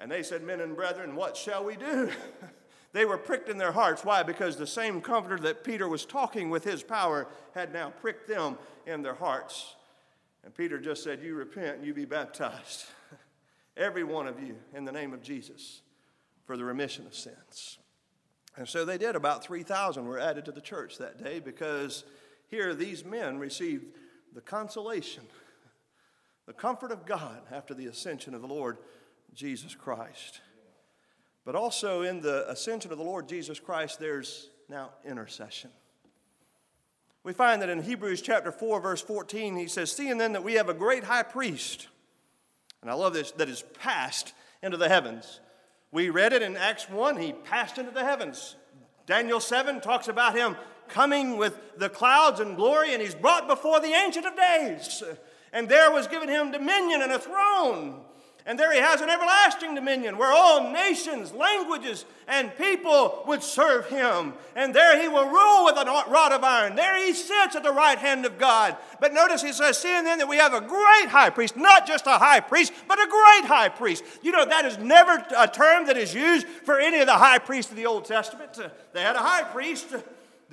And 0.00 0.10
they 0.10 0.22
said, 0.22 0.42
Men 0.42 0.62
and 0.62 0.74
brethren, 0.74 1.16
what 1.16 1.36
shall 1.36 1.64
we 1.64 1.76
do? 1.76 2.10
They 2.94 3.04
were 3.04 3.18
pricked 3.18 3.48
in 3.48 3.58
their 3.58 3.72
hearts. 3.72 4.04
Why? 4.04 4.22
Because 4.22 4.56
the 4.56 4.68
same 4.68 5.00
comforter 5.00 5.36
that 5.42 5.64
Peter 5.64 5.88
was 5.88 6.06
talking 6.06 6.48
with 6.48 6.62
his 6.62 6.84
power 6.84 7.26
had 7.52 7.72
now 7.72 7.90
pricked 7.90 8.28
them 8.28 8.56
in 8.86 9.02
their 9.02 9.14
hearts. 9.14 9.74
And 10.44 10.54
Peter 10.54 10.78
just 10.78 11.02
said, 11.02 11.20
You 11.20 11.34
repent 11.34 11.78
and 11.78 11.84
you 11.84 11.92
be 11.92 12.04
baptized, 12.04 12.84
every 13.76 14.04
one 14.04 14.28
of 14.28 14.40
you, 14.40 14.54
in 14.72 14.84
the 14.84 14.92
name 14.92 15.12
of 15.12 15.22
Jesus, 15.22 15.82
for 16.44 16.56
the 16.56 16.64
remission 16.64 17.04
of 17.04 17.16
sins. 17.16 17.78
And 18.56 18.68
so 18.68 18.84
they 18.84 18.96
did. 18.96 19.16
About 19.16 19.42
3,000 19.42 20.06
were 20.06 20.20
added 20.20 20.44
to 20.44 20.52
the 20.52 20.60
church 20.60 20.98
that 20.98 21.22
day 21.22 21.40
because 21.40 22.04
here 22.46 22.76
these 22.76 23.04
men 23.04 23.38
received 23.38 23.86
the 24.32 24.40
consolation, 24.40 25.24
the 26.46 26.52
comfort 26.52 26.92
of 26.92 27.06
God 27.06 27.42
after 27.50 27.74
the 27.74 27.86
ascension 27.86 28.34
of 28.34 28.40
the 28.40 28.46
Lord 28.46 28.78
Jesus 29.34 29.74
Christ. 29.74 30.42
But 31.44 31.54
also 31.54 32.02
in 32.02 32.20
the 32.20 32.50
ascension 32.50 32.90
of 32.90 32.98
the 32.98 33.04
Lord 33.04 33.28
Jesus 33.28 33.60
Christ, 33.60 34.00
there's 34.00 34.48
now 34.68 34.90
intercession. 35.04 35.70
We 37.22 37.32
find 37.32 37.62
that 37.62 37.70
in 37.70 37.82
Hebrews 37.82 38.22
chapter 38.22 38.52
4, 38.52 38.80
verse 38.80 39.00
14, 39.00 39.56
he 39.56 39.66
says, 39.66 39.90
Seeing 39.90 40.18
then 40.18 40.32
that 40.34 40.44
we 40.44 40.54
have 40.54 40.68
a 40.68 40.74
great 40.74 41.04
high 41.04 41.22
priest, 41.22 41.88
and 42.82 42.90
I 42.90 42.94
love 42.94 43.14
this, 43.14 43.30
that 43.32 43.48
is 43.48 43.64
passed 43.80 44.34
into 44.62 44.76
the 44.76 44.88
heavens. 44.88 45.40
We 45.90 46.10
read 46.10 46.32
it 46.32 46.42
in 46.42 46.56
Acts 46.56 46.88
1, 46.88 47.16
he 47.18 47.32
passed 47.32 47.78
into 47.78 47.92
the 47.92 48.04
heavens. 48.04 48.56
Daniel 49.06 49.40
7 49.40 49.80
talks 49.80 50.08
about 50.08 50.36
him 50.36 50.56
coming 50.88 51.36
with 51.36 51.58
the 51.78 51.88
clouds 51.88 52.40
and 52.40 52.56
glory, 52.56 52.92
and 52.92 53.02
he's 53.02 53.14
brought 53.14 53.48
before 53.48 53.80
the 53.80 53.94
Ancient 53.94 54.26
of 54.26 54.36
Days. 54.36 55.02
And 55.52 55.68
there 55.68 55.90
was 55.90 56.08
given 56.08 56.28
him 56.28 56.50
dominion 56.50 57.00
and 57.00 57.12
a 57.12 57.18
throne. 57.18 58.02
And 58.46 58.58
there 58.58 58.74
he 58.74 58.78
has 58.78 59.00
an 59.00 59.08
everlasting 59.08 59.74
dominion 59.74 60.18
where 60.18 60.30
all 60.30 60.70
nations, 60.70 61.32
languages, 61.32 62.04
and 62.28 62.54
people 62.58 63.24
would 63.26 63.42
serve 63.42 63.86
him. 63.86 64.34
And 64.54 64.74
there 64.74 65.00
he 65.00 65.08
will 65.08 65.24
rule 65.24 65.64
with 65.64 65.76
a 65.76 66.04
rod 66.10 66.32
of 66.32 66.44
iron. 66.44 66.76
There 66.76 66.94
he 67.02 67.14
sits 67.14 67.56
at 67.56 67.62
the 67.62 67.72
right 67.72 67.96
hand 67.96 68.26
of 68.26 68.38
God. 68.38 68.76
But 69.00 69.14
notice 69.14 69.40
he 69.40 69.52
says, 69.52 69.78
seeing 69.78 70.04
then 70.04 70.18
that 70.18 70.28
we 70.28 70.36
have 70.36 70.52
a 70.52 70.60
great 70.60 71.08
high 71.08 71.30
priest, 71.30 71.56
not 71.56 71.86
just 71.86 72.06
a 72.06 72.18
high 72.18 72.40
priest, 72.40 72.74
but 72.86 72.98
a 72.98 73.08
great 73.08 73.48
high 73.48 73.70
priest. 73.70 74.04
You 74.20 74.32
know, 74.32 74.44
that 74.44 74.66
is 74.66 74.76
never 74.76 75.24
a 75.36 75.48
term 75.48 75.86
that 75.86 75.96
is 75.96 76.14
used 76.14 76.46
for 76.46 76.78
any 76.78 77.00
of 77.00 77.06
the 77.06 77.14
high 77.14 77.38
priests 77.38 77.70
of 77.70 77.78
the 77.78 77.86
Old 77.86 78.04
Testament. 78.04 78.58
They 78.92 79.00
had 79.00 79.16
a 79.16 79.20
high 79.20 79.44
priest. 79.44 79.86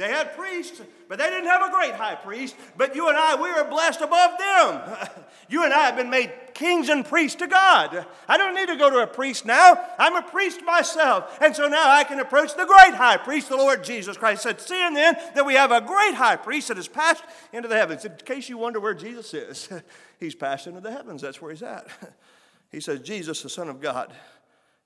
They 0.02 0.10
had 0.10 0.36
priests, 0.36 0.82
but 1.08 1.20
they 1.20 1.30
didn't 1.30 1.48
have 1.48 1.62
a 1.62 1.70
great 1.70 1.94
high 1.94 2.16
priest. 2.16 2.56
But 2.76 2.96
you 2.96 3.08
and 3.08 3.16
I, 3.16 3.40
we 3.40 3.50
are 3.50 3.70
blessed 3.70 4.02
above 4.02 4.38
them. 4.40 5.08
You 5.50 5.66
and 5.66 5.74
I 5.74 5.80
have 5.80 5.98
been 5.98 6.10
made 6.10 6.32
kings 6.54 6.88
and 6.88 7.04
priests 7.04 7.36
to 7.40 7.48
God. 7.48 8.06
I 8.26 8.38
don't 8.38 8.56
need 8.56 8.68
to 8.68 8.78
go 8.78 8.90
to 8.90 9.00
a 9.00 9.08
priest 9.08 9.46
now. 9.46 9.78
I'm 10.00 10.16
a 10.16 10.22
priest 10.22 10.62
myself. 10.64 11.38
And 11.42 11.54
so 11.54 11.68
now 11.68 11.92
I 11.92 12.06
can 12.06 12.22
approach 12.22 12.56
the 12.56 12.66
great 12.66 12.96
high 12.96 13.18
priest, 13.18 13.50
the 13.50 13.58
Lord 13.58 13.84
Jesus 13.84 14.16
Christ. 14.16 14.44
Said, 14.44 14.62
seeing 14.62 14.94
then 14.94 15.18
that 15.36 15.46
we 15.46 15.56
have 15.56 15.72
a 15.72 15.82
great 15.82 16.14
high 16.14 16.38
priest 16.38 16.70
that 16.70 16.78
has 16.78 16.88
passed 16.88 17.26
into 17.52 17.68
the 17.68 17.76
heavens. 17.76 18.06
In 18.06 18.16
case 18.24 18.48
you 18.48 18.58
wonder 18.58 18.80
where 18.80 18.94
Jesus 18.94 19.34
is, 19.34 19.68
he's 20.22 20.36
passed 20.36 20.68
into 20.68 20.80
the 20.80 20.92
heavens. 20.92 21.22
That's 21.22 21.42
where 21.42 21.52
he's 21.52 21.64
at. 21.64 21.88
He 22.72 22.80
says, 22.80 23.02
Jesus, 23.02 23.42
the 23.42 23.50
Son 23.50 23.68
of 23.68 23.82
God. 23.82 24.14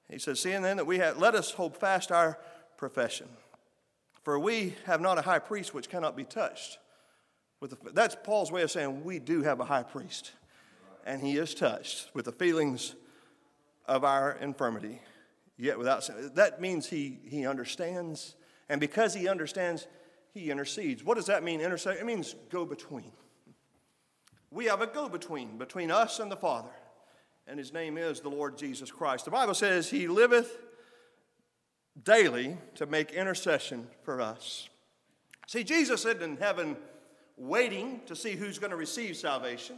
He 0.10 0.18
says, 0.18 0.40
seeing 0.40 0.64
then 0.64 0.78
that 0.78 0.88
we 0.88 0.98
have, 0.98 1.20
let 1.20 1.36
us 1.36 1.52
hold 1.52 1.78
fast 1.78 2.12
our 2.12 2.40
profession. 2.78 3.28
For 4.26 4.40
we 4.40 4.74
have 4.86 5.02
not 5.02 5.20
a 5.20 5.22
high 5.22 5.38
priest 5.38 5.76
which 5.76 5.88
cannot 5.88 6.18
be 6.18 6.24
touched. 6.24 6.80
With 7.62 7.70
the, 7.70 7.92
that's 7.92 8.18
Paul's 8.24 8.52
way 8.52 8.64
of 8.64 8.72
saying 8.72 9.04
we 9.06 9.20
do 9.20 9.44
have 9.44 9.60
a 9.60 9.66
high 9.66 9.84
priest, 9.84 10.32
and 11.06 11.22
he 11.22 11.38
is 11.38 11.54
touched 11.54 12.10
with 12.16 12.26
the 12.26 12.32
feelings 12.32 12.96
of 13.86 14.04
our 14.04 14.34
infirmity. 14.42 15.00
Yet 15.58 15.78
without 15.78 16.10
that 16.36 16.60
means 16.60 16.88
he, 16.88 17.20
he 17.24 17.46
understands, 17.46 18.36
and 18.68 18.82
because 18.82 19.14
he 19.14 19.28
understands, 19.28 19.88
he 20.34 20.50
intercedes. 20.50 21.04
What 21.04 21.16
does 21.16 21.28
that 21.28 21.44
mean? 21.44 21.62
Intercede? 21.62 21.98
It 21.98 22.06
means 22.06 22.36
go 22.50 22.66
between. 22.66 23.12
We 24.50 24.66
have 24.66 24.82
a 24.82 24.88
go 24.88 25.08
between 25.08 25.58
between 25.60 25.92
us 25.92 26.20
and 26.20 26.32
the 26.32 26.36
Father, 26.36 26.74
and 27.48 27.60
his 27.60 27.72
name 27.72 27.96
is 27.96 28.22
the 28.22 28.30
Lord 28.30 28.58
Jesus 28.58 28.90
Christ. 28.90 29.26
The 29.26 29.32
Bible 29.32 29.54
says 29.54 29.88
he 29.88 30.08
liveth 30.08 30.58
daily 32.04 32.58
to 32.76 32.86
make 32.86 33.12
intercession 33.12 33.88
for 34.04 34.22
us. 34.22 34.70
See, 35.48 35.64
Jesus 35.64 36.06
isn't 36.06 36.22
in 36.22 36.38
heaven 36.38 36.76
waiting 37.38 38.02
to 38.08 38.16
see 38.16 38.32
who's 38.32 38.60
going 38.60 38.72
to 38.72 38.78
receive 38.78 39.16
salvation. 39.16 39.78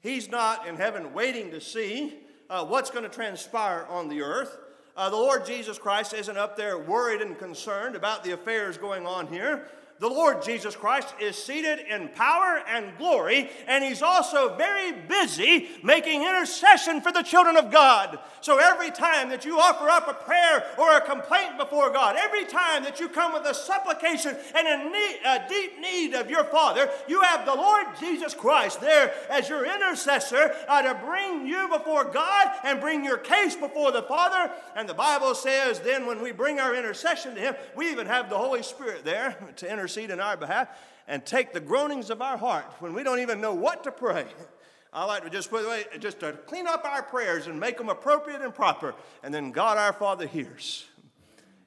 He's 0.00 0.28
not 0.28 0.66
in 0.66 0.76
heaven 0.76 1.12
waiting 1.12 1.50
to 1.50 1.60
see 1.60 2.18
uh, 2.48 2.64
what's 2.64 2.90
going 2.90 3.04
to 3.04 3.10
transpire 3.10 3.86
on 3.88 4.08
the 4.08 4.22
earth. 4.22 4.58
Uh, 4.96 5.08
the 5.08 5.16
Lord 5.16 5.46
Jesus 5.46 5.78
Christ 5.78 6.14
isn't 6.14 6.36
up 6.36 6.56
there 6.56 6.78
worried 6.78 7.22
and 7.22 7.38
concerned 7.38 7.96
about 7.96 8.24
the 8.24 8.32
affairs 8.32 8.76
going 8.76 9.06
on 9.06 9.26
here 9.26 9.68
the 10.00 10.08
Lord 10.08 10.42
Jesus 10.42 10.74
Christ 10.74 11.12
is 11.20 11.36
seated 11.36 11.80
in 11.80 12.08
power 12.08 12.62
and 12.66 12.96
glory, 12.96 13.50
and 13.68 13.84
He's 13.84 14.00
also 14.00 14.56
very 14.56 14.92
busy 14.92 15.68
making 15.82 16.22
intercession 16.22 17.02
for 17.02 17.12
the 17.12 17.22
children 17.22 17.58
of 17.58 17.70
God. 17.70 18.18
So 18.40 18.56
every 18.56 18.90
time 18.90 19.28
that 19.28 19.44
you 19.44 19.60
offer 19.60 19.90
up 19.90 20.08
a 20.08 20.14
prayer 20.14 20.64
or 20.78 20.96
a 20.96 21.02
complaint 21.02 21.58
before 21.58 21.90
God, 21.90 22.16
every 22.18 22.46
time 22.46 22.82
that 22.84 22.98
you 22.98 23.10
come 23.10 23.34
with 23.34 23.44
a 23.44 23.52
supplication 23.52 24.34
and 24.54 24.66
a, 24.66 24.90
need, 24.90 25.18
a 25.26 25.46
deep 25.46 25.78
need 25.78 26.14
of 26.14 26.30
your 26.30 26.44
Father, 26.44 26.88
you 27.06 27.20
have 27.20 27.44
the 27.44 27.54
Lord 27.54 27.86
Jesus 28.00 28.32
Christ 28.32 28.80
there 28.80 29.12
as 29.28 29.50
your 29.50 29.66
intercessor 29.66 30.54
uh, 30.66 30.80
to 30.80 30.94
bring 31.04 31.46
you 31.46 31.68
before 31.68 32.04
God 32.04 32.52
and 32.64 32.80
bring 32.80 33.04
your 33.04 33.18
case 33.18 33.54
before 33.54 33.92
the 33.92 34.04
Father. 34.04 34.50
And 34.74 34.88
the 34.88 34.94
Bible 34.94 35.34
says 35.34 35.80
then 35.80 36.06
when 36.06 36.22
we 36.22 36.32
bring 36.32 36.58
our 36.58 36.74
intercession 36.74 37.34
to 37.34 37.40
Him, 37.40 37.54
we 37.76 37.90
even 37.90 38.06
have 38.06 38.30
the 38.30 38.38
Holy 38.38 38.62
Spirit 38.62 39.04
there 39.04 39.36
to 39.56 39.70
intercede 39.70 39.89
intercede 39.90 40.10
in 40.10 40.20
our 40.20 40.36
behalf 40.36 40.68
and 41.08 41.24
take 41.24 41.52
the 41.52 41.60
groanings 41.60 42.10
of 42.10 42.22
our 42.22 42.36
heart 42.36 42.66
when 42.78 42.94
we 42.94 43.02
don't 43.02 43.20
even 43.20 43.40
know 43.40 43.54
what 43.54 43.84
to 43.84 43.92
pray. 43.92 44.26
I 44.92 45.04
like 45.04 45.22
to 45.22 45.30
just 45.30 45.50
put 45.50 45.64
away, 45.64 45.84
just 46.00 46.20
to 46.20 46.32
clean 46.32 46.66
up 46.66 46.84
our 46.84 47.02
prayers 47.02 47.46
and 47.46 47.60
make 47.60 47.78
them 47.78 47.88
appropriate 47.88 48.42
and 48.42 48.52
proper, 48.52 48.94
and 49.22 49.32
then 49.32 49.52
God 49.52 49.78
our 49.78 49.92
Father 49.92 50.26
hears. 50.26 50.84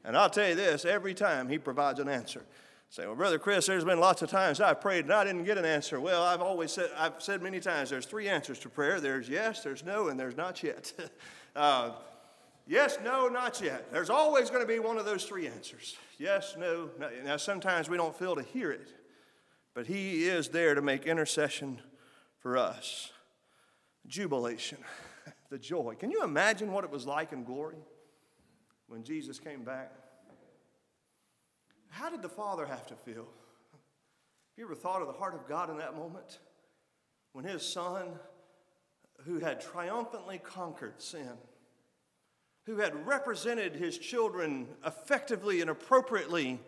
And 0.04 0.18
I'll 0.18 0.30
tell 0.30 0.50
you 0.50 0.56
this: 0.56 0.84
every 0.84 1.14
time 1.14 1.48
He 1.48 1.58
provides 1.58 2.00
an 2.00 2.10
answer. 2.10 2.44
Say, 2.90 3.08
well, 3.08 3.16
brother 3.16 3.40
Chris, 3.40 3.66
there's 3.66 3.86
been 3.86 4.00
lots 4.00 4.22
of 4.22 4.30
times 4.30 4.62
I 4.62 4.76
prayed 4.76 5.06
and 5.06 5.14
I 5.14 5.24
didn't 5.24 5.46
get 5.46 5.58
an 5.58 5.66
answer. 5.66 6.00
Well, 6.00 6.22
I've 6.22 6.42
always 6.42 6.72
said, 6.72 6.92
I've 6.96 7.24
said 7.24 7.42
many 7.42 7.60
times, 7.60 7.90
there's 7.90 8.06
three 8.06 8.30
answers 8.30 8.60
to 8.60 8.70
prayer. 8.70 9.00
There's 9.00 9.28
yes, 9.28 9.64
there's 9.64 9.84
no, 9.84 10.10
and 10.10 10.20
there's 10.20 10.38
not 10.38 10.62
yet. 10.62 10.94
uh, 11.56 11.94
yes, 12.68 12.98
no, 13.04 13.28
not 13.28 13.62
yet. 13.62 13.92
There's 13.92 14.10
always 14.10 14.50
going 14.50 14.62
to 14.62 14.68
be 14.68 14.80
one 14.80 14.98
of 14.98 15.06
those 15.06 15.26
three 15.26 15.48
answers. 15.48 15.96
Yes, 16.18 16.56
no, 16.58 16.90
no. 17.00 17.10
Now, 17.24 17.38
sometimes 17.38 17.90
we 17.90 17.98
don't 17.98 18.16
feel 18.16 18.36
to 18.36 18.44
hear 18.44 18.72
it, 18.72 18.90
but 19.74 19.88
He 19.88 20.26
is 20.26 20.50
there 20.50 20.76
to 20.76 20.82
make 20.82 21.06
intercession 21.06 21.82
for 22.40 22.58
us. 22.58 23.12
Jubilation, 24.08 24.80
the 25.50 25.58
joy. 25.58 25.96
Can 25.96 26.12
you 26.12 26.24
imagine 26.24 26.72
what 26.72 26.84
it 26.84 26.92
was 26.92 27.06
like 27.06 27.32
in 27.32 27.44
glory 27.44 27.78
when 28.88 29.04
Jesus 29.04 29.40
came 29.40 29.64
back? 29.64 29.92
How 31.90 32.10
did 32.10 32.22
the 32.22 32.30
Father 32.30 32.66
have 32.66 32.88
to 32.88 32.96
feel? 32.96 33.28
Have 34.54 34.58
you 34.58 34.66
ever 34.66 34.76
thought 34.76 35.02
of 35.02 35.08
the 35.08 35.14
heart 35.14 35.36
of 35.36 35.48
God 35.48 35.70
in 35.70 35.78
that 35.78 35.96
moment? 35.96 36.40
When 37.34 37.46
His 37.46 37.64
Son, 37.64 38.08
who 39.26 39.40
had 39.40 39.62
triumphantly 39.62 40.40
conquered 40.40 41.02
sin, 41.02 41.32
who 42.66 42.78
had 42.78 43.06
represented 43.06 43.76
his 43.76 43.98
children 43.98 44.68
effectively 44.86 45.62
and 45.62 45.70
appropriately 45.70 46.60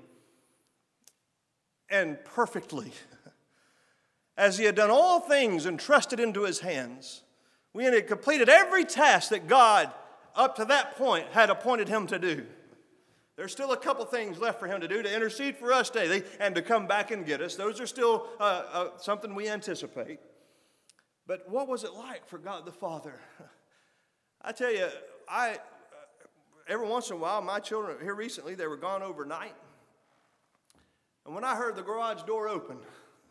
and 1.90 2.18
perfectly, 2.26 2.92
as 4.38 4.58
he 4.58 4.66
had 4.66 4.76
done 4.76 4.90
all 4.90 5.20
things 5.20 5.66
entrusted 5.66 6.20
into 6.20 6.44
his 6.44 6.60
hands, 6.60 7.22
We 7.74 7.84
had 7.84 8.08
completed 8.08 8.48
every 8.48 8.86
task 8.86 9.30
that 9.30 9.48
God, 9.48 9.92
up 10.34 10.56
to 10.56 10.66
that 10.66 10.96
point, 10.96 11.28
had 11.34 11.50
appointed 11.50 11.90
him 11.90 12.08
to 12.08 12.18
do. 12.18 12.46
There's 13.36 13.52
still 13.52 13.74
a 13.74 13.78
couple 13.78 14.06
things 14.06 14.40
left 14.40 14.62
for 14.62 14.68
him 14.68 14.80
to 14.80 14.88
do 14.88 15.04
to 15.04 15.14
intercede 15.14 15.58
for 15.58 15.74
us 15.74 15.90
daily 15.90 16.24
and 16.40 16.56
to 16.56 16.62
come 16.62 16.88
back 16.88 17.12
and 17.12 17.26
get 17.26 17.42
us. 17.42 17.56
Those 17.56 17.82
are 17.82 17.88
still 17.88 18.28
uh, 18.40 18.64
uh, 18.72 18.88
something 18.98 19.36
we 19.36 19.50
anticipate. 19.50 20.20
But 21.28 21.50
what 21.50 21.68
was 21.68 21.84
it 21.84 21.94
like 21.94 22.26
for 22.28 22.38
God 22.38 22.66
the 22.66 22.72
Father? 22.72 23.20
I 24.42 24.54
tell 24.54 24.72
you, 24.72 24.88
I 25.28 25.58
every 26.68 26.88
once 26.88 27.10
in 27.10 27.16
a 27.16 27.20
while, 27.20 27.42
my 27.42 27.60
children 27.60 27.98
here 28.02 28.16
recently 28.16 28.56
they 28.56 28.68
were 28.68 28.78
gone 28.78 29.04
overnight, 29.04 29.56
and 31.26 31.34
when 31.34 31.44
I 31.44 31.56
heard 31.56 31.76
the 31.76 31.82
garage 31.82 32.24
door 32.24 32.48
open, 32.48 32.78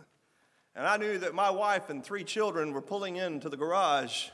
and 0.74 0.86
I 0.86 0.96
knew 0.96 1.18
that 1.18 1.34
my 1.34 1.50
wife 1.50 1.90
and 1.90 2.04
three 2.04 2.24
children 2.24 2.72
were 2.72 2.82
pulling 2.82 3.16
into 3.16 3.48
the 3.48 3.56
garage, 3.56 4.28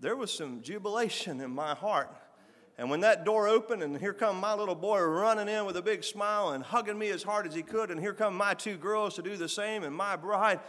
there 0.00 0.16
was 0.16 0.32
some 0.32 0.62
jubilation 0.62 1.40
in 1.40 1.50
my 1.50 1.74
heart. 1.74 2.10
And 2.78 2.88
when 2.88 3.00
that 3.00 3.26
door 3.26 3.46
opened, 3.46 3.82
and 3.82 3.98
here 3.98 4.14
come 4.14 4.40
my 4.40 4.54
little 4.54 4.74
boy 4.74 5.02
running 5.02 5.54
in 5.54 5.66
with 5.66 5.76
a 5.76 5.82
big 5.82 6.02
smile 6.02 6.50
and 6.50 6.64
hugging 6.64 6.98
me 6.98 7.10
as 7.10 7.22
hard 7.22 7.46
as 7.46 7.54
he 7.54 7.62
could, 7.62 7.90
and 7.90 8.00
here 8.00 8.14
come 8.14 8.34
my 8.34 8.54
two 8.54 8.78
girls 8.78 9.16
to 9.16 9.22
do 9.22 9.36
the 9.36 9.50
same, 9.50 9.84
and 9.84 9.94
my 9.94 10.16
bride, 10.16 10.60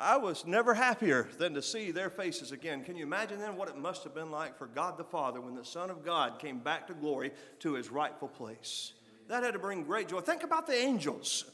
I 0.00 0.16
was 0.16 0.46
never 0.46 0.72
happier 0.72 1.28
than 1.36 1.52
to 1.52 1.60
see 1.60 1.90
their 1.90 2.08
faces 2.08 2.52
again. 2.52 2.84
Can 2.84 2.96
you 2.96 3.04
imagine 3.04 3.38
then 3.38 3.56
what 3.56 3.68
it 3.68 3.76
must 3.76 4.02
have 4.04 4.14
been 4.14 4.30
like 4.30 4.56
for 4.56 4.66
God 4.66 4.96
the 4.96 5.04
Father 5.04 5.42
when 5.42 5.54
the 5.54 5.64
Son 5.64 5.90
of 5.90 6.02
God 6.02 6.38
came 6.38 6.58
back 6.58 6.86
to 6.86 6.94
glory 6.94 7.32
to 7.58 7.74
his 7.74 7.90
rightful 7.90 8.28
place? 8.28 8.94
That 9.28 9.42
had 9.42 9.52
to 9.52 9.58
bring 9.58 9.84
great 9.84 10.08
joy. 10.08 10.20
Think 10.20 10.42
about 10.42 10.66
the 10.66 10.74
angels. 10.74 11.44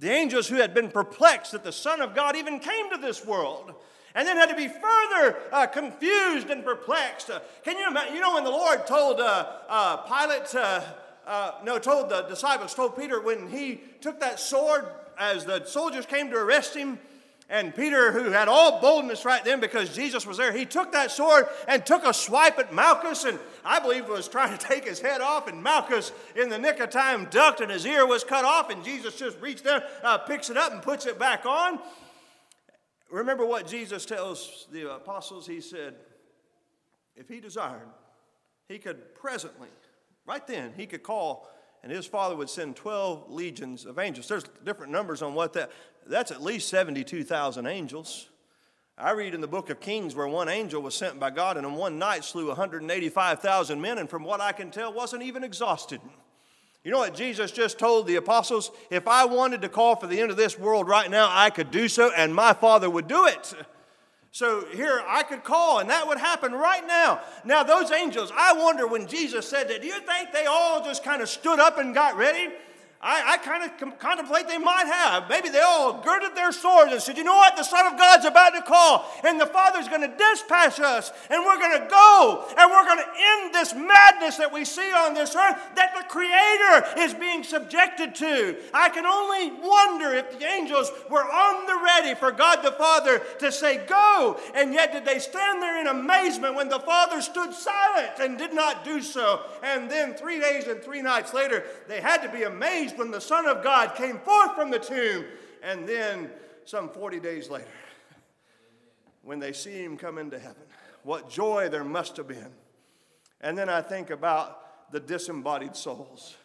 The 0.00 0.10
angels 0.10 0.48
who 0.48 0.56
had 0.56 0.74
been 0.74 0.90
perplexed 0.90 1.52
that 1.52 1.64
the 1.64 1.72
Son 1.72 2.02
of 2.02 2.14
God 2.14 2.36
even 2.36 2.60
came 2.60 2.90
to 2.90 2.98
this 2.98 3.24
world 3.24 3.74
and 4.14 4.28
then 4.28 4.36
had 4.36 4.50
to 4.50 4.54
be 4.54 4.68
further 4.68 5.38
uh, 5.50 5.66
confused 5.66 6.50
and 6.50 6.62
perplexed. 6.62 7.30
Uh, 7.30 7.40
can 7.64 7.78
you 7.78 7.88
imagine? 7.88 8.14
You 8.14 8.20
know, 8.20 8.34
when 8.34 8.44
the 8.44 8.50
Lord 8.50 8.86
told 8.86 9.18
uh, 9.18 9.46
uh 9.66 9.96
Pilate, 9.98 10.54
uh, 10.54 10.82
uh, 11.26 11.52
no, 11.64 11.78
told 11.78 12.10
the 12.10 12.22
disciples, 12.22 12.74
told 12.74 12.98
Peter 12.98 13.20
when 13.22 13.48
he 13.48 13.80
took 14.02 14.20
that 14.20 14.38
sword 14.38 14.86
as 15.18 15.46
the 15.46 15.64
soldiers 15.64 16.04
came 16.04 16.30
to 16.30 16.36
arrest 16.36 16.74
him, 16.74 16.98
and 17.50 17.74
Peter, 17.74 18.12
who 18.12 18.30
had 18.30 18.46
all 18.46 18.80
boldness 18.80 19.24
right 19.24 19.42
then 19.42 19.58
because 19.58 19.94
Jesus 19.94 20.26
was 20.26 20.36
there, 20.36 20.52
he 20.52 20.66
took 20.66 20.92
that 20.92 21.10
sword 21.10 21.46
and 21.66 21.84
took 21.84 22.04
a 22.04 22.12
swipe 22.12 22.58
at 22.58 22.74
Malchus, 22.74 23.24
and 23.24 23.38
I 23.64 23.80
believe 23.80 24.06
was 24.06 24.28
trying 24.28 24.56
to 24.56 24.66
take 24.66 24.86
his 24.86 25.00
head 25.00 25.22
off. 25.22 25.48
And 25.48 25.62
Malchus, 25.62 26.12
in 26.36 26.50
the 26.50 26.58
nick 26.58 26.78
of 26.80 26.90
time, 26.90 27.26
ducked, 27.30 27.62
and 27.62 27.70
his 27.70 27.86
ear 27.86 28.06
was 28.06 28.22
cut 28.22 28.44
off. 28.44 28.68
And 28.68 28.84
Jesus 28.84 29.16
just 29.16 29.40
reached 29.40 29.64
there, 29.64 29.82
uh, 30.04 30.18
picks 30.18 30.50
it 30.50 30.58
up, 30.58 30.72
and 30.72 30.82
puts 30.82 31.06
it 31.06 31.18
back 31.18 31.46
on. 31.46 31.78
Remember 33.10 33.46
what 33.46 33.66
Jesus 33.66 34.04
tells 34.04 34.66
the 34.70 34.92
apostles? 34.96 35.46
He 35.46 35.62
said, 35.62 35.94
if 37.16 37.28
he 37.28 37.40
desired, 37.40 37.88
he 38.68 38.78
could 38.78 39.14
presently, 39.14 39.68
right 40.26 40.46
then, 40.46 40.74
he 40.76 40.84
could 40.84 41.02
call 41.02 41.48
and 41.82 41.92
his 41.92 42.06
father 42.06 42.36
would 42.36 42.50
send 42.50 42.76
12 42.76 43.30
legions 43.30 43.84
of 43.86 43.98
angels. 43.98 44.28
There's 44.28 44.44
different 44.64 44.92
numbers 44.92 45.22
on 45.22 45.34
what 45.34 45.52
that, 45.54 45.70
that's 46.06 46.30
at 46.30 46.42
least 46.42 46.68
72,000 46.68 47.66
angels. 47.66 48.28
I 48.96 49.12
read 49.12 49.34
in 49.34 49.40
the 49.40 49.46
book 49.46 49.70
of 49.70 49.78
Kings 49.78 50.16
where 50.16 50.26
one 50.26 50.48
angel 50.48 50.82
was 50.82 50.94
sent 50.94 51.20
by 51.20 51.30
God 51.30 51.56
and 51.56 51.64
in 51.64 51.74
one 51.74 51.98
night 51.98 52.24
slew 52.24 52.48
185,000 52.48 53.80
men, 53.80 53.98
and 53.98 54.10
from 54.10 54.24
what 54.24 54.40
I 54.40 54.52
can 54.52 54.70
tell, 54.70 54.92
wasn't 54.92 55.22
even 55.22 55.44
exhausted. 55.44 56.00
You 56.82 56.90
know 56.90 56.98
what 56.98 57.14
Jesus 57.14 57.52
just 57.52 57.78
told 57.78 58.06
the 58.06 58.16
apostles? 58.16 58.70
If 58.90 59.06
I 59.06 59.24
wanted 59.24 59.62
to 59.62 59.68
call 59.68 59.96
for 59.96 60.06
the 60.06 60.20
end 60.20 60.30
of 60.30 60.36
this 60.36 60.58
world 60.58 60.88
right 60.88 61.10
now, 61.10 61.28
I 61.30 61.50
could 61.50 61.70
do 61.70 61.86
so, 61.86 62.10
and 62.16 62.34
my 62.34 62.52
Father 62.52 62.88
would 62.88 63.06
do 63.06 63.26
it. 63.26 63.54
So 64.38 64.64
here 64.72 65.02
I 65.04 65.24
could 65.24 65.42
call, 65.42 65.80
and 65.80 65.90
that 65.90 66.06
would 66.06 66.16
happen 66.16 66.52
right 66.52 66.86
now. 66.86 67.22
Now, 67.44 67.64
those 67.64 67.90
angels, 67.90 68.30
I 68.32 68.52
wonder 68.52 68.86
when 68.86 69.08
Jesus 69.08 69.48
said 69.48 69.68
that, 69.68 69.82
do 69.82 69.88
you 69.88 69.98
think 69.98 70.30
they 70.32 70.46
all 70.46 70.80
just 70.84 71.02
kind 71.02 71.20
of 71.20 71.28
stood 71.28 71.58
up 71.58 71.76
and 71.76 71.92
got 71.92 72.16
ready? 72.16 72.52
I, 73.00 73.34
I 73.34 73.36
kind 73.38 73.62
of 73.62 73.78
com- 73.78 73.92
contemplate 73.92 74.48
they 74.48 74.58
might 74.58 74.86
have. 74.86 75.28
Maybe 75.28 75.50
they 75.50 75.60
all 75.60 76.02
girded 76.02 76.34
their 76.34 76.50
swords 76.50 76.90
and 76.90 77.00
said, 77.00 77.16
You 77.16 77.22
know 77.22 77.36
what? 77.36 77.56
The 77.56 77.62
Son 77.62 77.86
of 77.86 77.96
God's 77.96 78.24
about 78.24 78.50
to 78.50 78.62
call, 78.62 79.08
and 79.22 79.40
the 79.40 79.46
Father's 79.46 79.86
going 79.86 80.00
to 80.00 80.16
dispatch 80.16 80.80
us, 80.80 81.12
and 81.30 81.44
we're 81.44 81.60
going 81.60 81.80
to 81.80 81.86
go, 81.88 82.44
and 82.58 82.70
we're 82.72 82.84
going 82.84 82.98
to 82.98 83.10
end 83.16 83.54
this 83.54 83.72
madness 83.72 84.38
that 84.38 84.52
we 84.52 84.64
see 84.64 84.90
on 84.92 85.14
this 85.14 85.36
earth 85.36 85.56
that 85.76 85.94
the 85.94 86.08
Creator 86.08 87.04
is 87.06 87.14
being 87.14 87.44
subjected 87.44 88.16
to. 88.16 88.56
I 88.74 88.88
can 88.88 89.06
only 89.06 89.52
wonder 89.62 90.12
if 90.14 90.36
the 90.36 90.44
angels 90.44 90.90
were 91.08 91.22
on 91.22 91.66
the 91.66 91.80
ready 91.84 92.18
for 92.18 92.32
God 92.32 92.64
the 92.64 92.72
Father 92.72 93.20
to 93.38 93.52
say, 93.52 93.86
Go, 93.86 94.40
and 94.56 94.74
yet 94.74 94.92
did 94.92 95.04
they 95.04 95.20
stand 95.20 95.62
there 95.62 95.80
in 95.80 95.86
amazement 95.86 96.56
when 96.56 96.68
the 96.68 96.80
Father 96.80 97.22
stood 97.22 97.54
silent 97.54 98.18
and 98.20 98.36
did 98.36 98.52
not 98.52 98.84
do 98.84 99.00
so? 99.00 99.42
And 99.62 99.88
then 99.88 100.14
three 100.14 100.40
days 100.40 100.66
and 100.66 100.82
three 100.82 101.00
nights 101.00 101.32
later, 101.32 101.62
they 101.86 102.00
had 102.00 102.22
to 102.22 102.28
be 102.28 102.42
amazed 102.42 102.87
when 102.96 103.10
the 103.10 103.20
Son 103.20 103.46
of 103.46 103.62
God 103.62 103.94
came 103.94 104.18
forth 104.18 104.54
from 104.54 104.70
the 104.70 104.78
tomb. 104.78 105.24
And 105.62 105.88
then, 105.88 106.30
some 106.64 106.88
40 106.88 107.20
days 107.20 107.50
later, 107.50 107.66
when 109.22 109.38
they 109.38 109.52
see 109.52 109.82
him 109.82 109.96
come 109.96 110.18
into 110.18 110.38
heaven, 110.38 110.62
what 111.02 111.30
joy 111.30 111.68
there 111.68 111.84
must 111.84 112.16
have 112.16 112.28
been. 112.28 112.52
And 113.40 113.56
then 113.56 113.68
I 113.68 113.82
think 113.82 114.10
about 114.10 114.92
the 114.92 115.00
disembodied 115.00 115.76
souls 115.76 116.36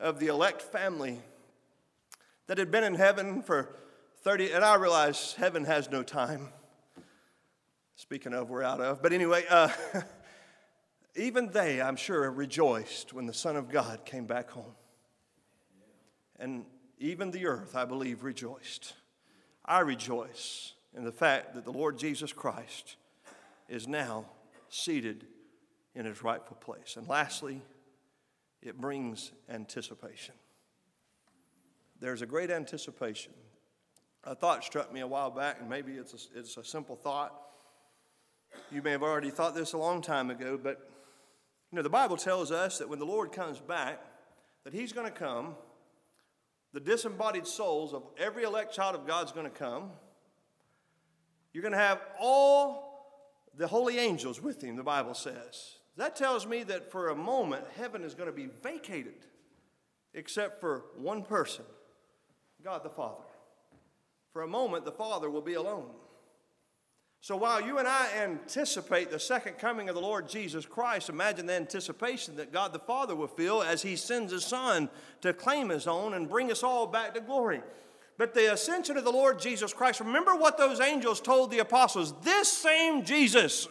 of 0.00 0.18
the 0.18 0.28
elect 0.28 0.62
family 0.62 1.20
that 2.46 2.58
had 2.58 2.70
been 2.70 2.84
in 2.84 2.94
heaven 2.94 3.42
for 3.42 3.76
30, 4.22 4.52
and 4.52 4.64
I 4.64 4.74
realize 4.76 5.34
heaven 5.34 5.64
has 5.64 5.90
no 5.90 6.02
time. 6.02 6.48
Speaking 7.96 8.34
of, 8.34 8.50
we're 8.50 8.62
out 8.62 8.80
of. 8.80 9.02
But 9.02 9.12
anyway, 9.12 9.44
uh, 9.48 9.68
even 11.16 11.50
they, 11.50 11.80
I'm 11.80 11.96
sure, 11.96 12.30
rejoiced 12.30 13.12
when 13.12 13.26
the 13.26 13.34
Son 13.34 13.56
of 13.56 13.68
God 13.68 14.04
came 14.04 14.26
back 14.26 14.50
home 14.50 14.74
and 16.42 16.64
even 16.98 17.30
the 17.30 17.46
earth, 17.46 17.76
I 17.76 17.84
believe, 17.84 18.24
rejoiced. 18.24 18.94
I 19.64 19.78
rejoice 19.80 20.74
in 20.94 21.04
the 21.04 21.12
fact 21.12 21.54
that 21.54 21.64
the 21.64 21.72
Lord 21.72 21.96
Jesus 21.96 22.32
Christ 22.32 22.96
is 23.68 23.86
now 23.86 24.26
seated 24.68 25.24
in 25.94 26.04
his 26.04 26.22
rightful 26.22 26.56
place. 26.56 26.96
And 26.96 27.08
lastly, 27.08 27.62
it 28.60 28.80
brings 28.80 29.30
anticipation. 29.48 30.34
There's 32.00 32.22
a 32.22 32.26
great 32.26 32.50
anticipation. 32.50 33.32
A 34.24 34.34
thought 34.34 34.64
struck 34.64 34.92
me 34.92 35.00
a 35.00 35.06
while 35.06 35.30
back, 35.30 35.60
and 35.60 35.70
maybe 35.70 35.92
it's 35.92 36.12
a, 36.12 36.38
it's 36.38 36.56
a 36.56 36.64
simple 36.64 36.96
thought. 36.96 37.34
You 38.70 38.82
may 38.82 38.90
have 38.90 39.02
already 39.02 39.30
thought 39.30 39.54
this 39.54 39.74
a 39.74 39.78
long 39.78 40.02
time 40.02 40.30
ago, 40.30 40.58
but 40.60 40.88
you 41.70 41.76
know, 41.76 41.82
the 41.82 41.90
Bible 41.90 42.16
tells 42.16 42.50
us 42.50 42.78
that 42.78 42.88
when 42.88 42.98
the 42.98 43.06
Lord 43.06 43.30
comes 43.30 43.60
back, 43.60 44.00
that 44.64 44.72
he's 44.72 44.92
going 44.92 45.06
to 45.06 45.16
come 45.16 45.54
the 46.72 46.80
disembodied 46.80 47.46
souls 47.46 47.92
of 47.92 48.02
every 48.18 48.44
elect 48.44 48.74
child 48.74 48.94
of 48.94 49.06
God 49.06 49.26
is 49.26 49.32
going 49.32 49.44
to 49.44 49.50
come. 49.50 49.90
You're 51.52 51.62
going 51.62 51.72
to 51.72 51.78
have 51.78 52.00
all 52.18 52.92
the 53.56 53.66
holy 53.66 53.98
angels 53.98 54.40
with 54.40 54.62
him, 54.62 54.76
the 54.76 54.82
Bible 54.82 55.14
says. 55.14 55.76
That 55.96 56.16
tells 56.16 56.46
me 56.46 56.62
that 56.64 56.90
for 56.90 57.08
a 57.08 57.14
moment, 57.14 57.64
heaven 57.76 58.02
is 58.02 58.14
going 58.14 58.28
to 58.28 58.34
be 58.34 58.48
vacated, 58.62 59.26
except 60.14 60.60
for 60.60 60.84
one 60.96 61.22
person 61.22 61.64
God 62.64 62.82
the 62.84 62.90
Father. 62.90 63.24
For 64.32 64.42
a 64.42 64.48
moment, 64.48 64.84
the 64.84 64.92
Father 64.92 65.28
will 65.28 65.42
be 65.42 65.54
alone. 65.54 65.90
So 67.22 67.36
while 67.36 67.60
you 67.60 67.78
and 67.78 67.86
I 67.86 68.08
anticipate 68.16 69.12
the 69.12 69.20
second 69.20 69.56
coming 69.56 69.88
of 69.88 69.94
the 69.94 70.00
Lord 70.00 70.28
Jesus 70.28 70.66
Christ, 70.66 71.08
imagine 71.08 71.46
the 71.46 71.52
anticipation 71.52 72.34
that 72.34 72.52
God 72.52 72.72
the 72.72 72.80
Father 72.80 73.14
will 73.14 73.28
feel 73.28 73.62
as 73.62 73.80
He 73.80 73.94
sends 73.94 74.32
His 74.32 74.44
Son 74.44 74.88
to 75.20 75.32
claim 75.32 75.68
His 75.68 75.86
own 75.86 76.14
and 76.14 76.28
bring 76.28 76.50
us 76.50 76.64
all 76.64 76.84
back 76.84 77.14
to 77.14 77.20
glory. 77.20 77.62
But 78.18 78.34
the 78.34 78.52
ascension 78.52 78.96
of 78.96 79.04
the 79.04 79.12
Lord 79.12 79.38
Jesus 79.38 79.72
Christ, 79.72 80.00
remember 80.00 80.34
what 80.34 80.58
those 80.58 80.80
angels 80.80 81.20
told 81.20 81.52
the 81.52 81.60
apostles 81.60 82.12
this 82.22 82.48
same 82.48 83.04
Jesus, 83.04 83.68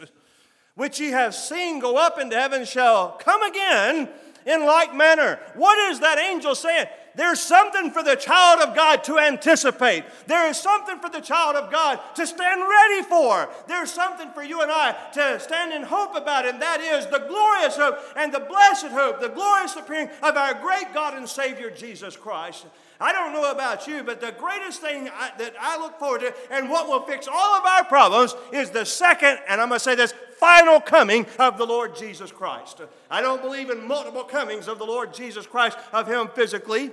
which 0.75 1.01
ye 1.01 1.09
have 1.09 1.35
seen 1.35 1.79
go 1.79 1.97
up 1.97 2.17
into 2.17 2.37
heaven, 2.37 2.63
shall 2.63 3.17
come 3.19 3.43
again 3.43 4.07
in 4.45 4.65
like 4.65 4.95
manner. 4.95 5.39
What 5.55 5.77
is 5.91 5.99
that 5.99 6.19
angel 6.19 6.55
saying? 6.55 6.87
there's 7.15 7.39
something 7.39 7.91
for 7.91 8.03
the 8.03 8.15
child 8.15 8.61
of 8.61 8.75
God 8.75 9.03
to 9.05 9.19
anticipate. 9.19 10.03
There 10.27 10.47
is 10.47 10.57
something 10.57 10.99
for 10.99 11.09
the 11.09 11.19
child 11.19 11.55
of 11.55 11.71
God 11.71 11.99
to 12.15 12.25
stand 12.25 12.61
ready 12.61 13.03
for. 13.03 13.49
There's 13.67 13.91
something 13.91 14.31
for 14.31 14.43
you 14.43 14.61
and 14.61 14.71
I 14.71 14.95
to 15.13 15.39
stand 15.39 15.73
in 15.73 15.83
hope 15.83 16.15
about, 16.15 16.45
and 16.45 16.61
that 16.61 16.79
is 16.81 17.05
the 17.07 17.25
glorious 17.27 17.75
hope 17.75 17.99
and 18.15 18.33
the 18.33 18.39
blessed 18.39 18.87
hope, 18.87 19.19
the 19.19 19.29
glorious 19.29 19.75
appearing 19.75 20.09
of 20.23 20.37
our 20.37 20.53
great 20.53 20.93
God 20.93 21.17
and 21.17 21.27
Savior 21.27 21.69
Jesus 21.69 22.15
Christ. 22.15 22.65
I 22.99 23.11
don't 23.11 23.33
know 23.33 23.51
about 23.51 23.87
you, 23.87 24.03
but 24.03 24.21
the 24.21 24.31
greatest 24.31 24.79
thing 24.79 25.09
I, 25.09 25.31
that 25.39 25.55
I 25.59 25.77
look 25.77 25.97
forward 25.97 26.21
to 26.21 26.33
and 26.51 26.69
what 26.69 26.87
will 26.87 27.01
fix 27.01 27.27
all 27.27 27.55
of 27.55 27.65
our 27.65 27.83
problems 27.83 28.35
is 28.53 28.69
the 28.69 28.85
second, 28.85 29.39
and 29.49 29.59
I'm 29.59 29.69
going 29.69 29.79
to 29.79 29.83
say 29.83 29.95
this, 29.95 30.13
final 30.41 30.81
coming 30.81 31.27
of 31.37 31.59
the 31.59 31.65
Lord 31.65 31.95
Jesus 31.95 32.31
Christ. 32.31 32.81
I 33.11 33.21
don't 33.21 33.43
believe 33.43 33.69
in 33.69 33.87
multiple 33.87 34.23
comings 34.23 34.67
of 34.67 34.79
the 34.79 34.85
Lord 34.85 35.13
Jesus 35.13 35.45
Christ, 35.45 35.77
of 35.93 36.07
Him 36.07 36.29
physically. 36.33 36.91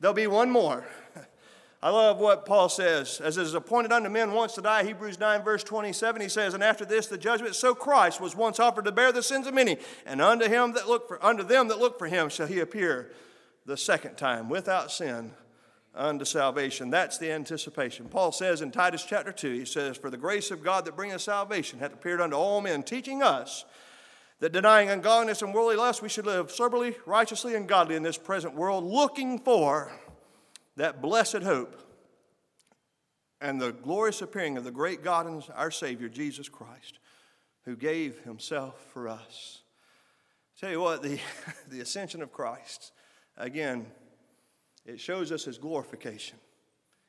There'll 0.00 0.12
be 0.12 0.26
one 0.26 0.50
more. 0.50 0.84
I 1.82 1.90
love 1.90 2.18
what 2.18 2.44
Paul 2.44 2.68
says. 2.68 3.20
As 3.20 3.38
it 3.38 3.42
is 3.42 3.54
appointed 3.54 3.92
unto 3.92 4.10
men 4.10 4.32
once 4.32 4.54
to 4.54 4.60
die, 4.60 4.84
Hebrews 4.84 5.20
9, 5.20 5.42
verse 5.42 5.62
27, 5.62 6.20
he 6.20 6.28
says, 6.28 6.52
And 6.52 6.64
after 6.64 6.84
this 6.84 7.06
the 7.06 7.16
judgment, 7.16 7.54
so 7.54 7.76
Christ 7.76 8.20
was 8.20 8.34
once 8.34 8.58
offered 8.58 8.86
to 8.86 8.92
bear 8.92 9.12
the 9.12 9.22
sins 9.22 9.46
of 9.46 9.54
many, 9.54 9.78
and 10.04 10.20
unto 10.20 10.48
him 10.48 10.72
that 10.72 10.88
look 10.88 11.06
for 11.06 11.24
unto 11.24 11.44
them 11.44 11.68
that 11.68 11.78
look 11.78 11.96
for 11.96 12.08
him 12.08 12.28
shall 12.28 12.48
he 12.48 12.58
appear 12.58 13.12
the 13.66 13.76
second 13.76 14.16
time 14.16 14.48
without 14.48 14.90
sin 14.90 15.30
unto 15.94 16.24
salvation. 16.24 16.90
That's 16.90 17.18
the 17.18 17.32
anticipation. 17.32 18.08
Paul 18.08 18.32
says 18.32 18.62
in 18.62 18.70
Titus 18.70 19.04
chapter 19.04 19.32
2, 19.32 19.52
he 19.52 19.64
says, 19.64 19.96
For 19.96 20.10
the 20.10 20.16
grace 20.16 20.50
of 20.50 20.62
God 20.62 20.84
that 20.84 20.96
bringeth 20.96 21.20
salvation 21.20 21.78
hath 21.78 21.92
appeared 21.92 22.20
unto 22.20 22.36
all 22.36 22.60
men, 22.60 22.82
teaching 22.82 23.22
us 23.22 23.64
that 24.40 24.52
denying 24.52 24.88
ungodliness 24.88 25.42
and 25.42 25.52
worldly 25.52 25.76
lust, 25.76 26.02
we 26.02 26.08
should 26.08 26.26
live 26.26 26.50
soberly, 26.50 26.96
righteously, 27.06 27.54
and 27.54 27.68
godly 27.68 27.94
in 27.94 28.02
this 28.02 28.16
present 28.16 28.54
world, 28.54 28.84
looking 28.84 29.38
for 29.38 29.92
that 30.76 31.02
blessed 31.02 31.42
hope 31.42 31.76
and 33.40 33.60
the 33.60 33.72
glorious 33.72 34.22
appearing 34.22 34.56
of 34.56 34.64
the 34.64 34.70
great 34.70 35.04
God 35.04 35.26
and 35.26 35.42
our 35.54 35.70
Savior, 35.70 36.08
Jesus 36.08 36.48
Christ, 36.48 36.98
who 37.64 37.76
gave 37.76 38.20
himself 38.20 38.82
for 38.92 39.08
us. 39.08 39.62
tell 40.58 40.70
you 40.70 40.80
what, 40.80 41.02
the, 41.02 41.18
the 41.68 41.80
ascension 41.80 42.22
of 42.22 42.32
Christ, 42.32 42.92
again, 43.36 43.86
it 44.84 44.98
shows 45.00 45.30
us 45.32 45.44
his 45.44 45.58
glorification. 45.58 46.38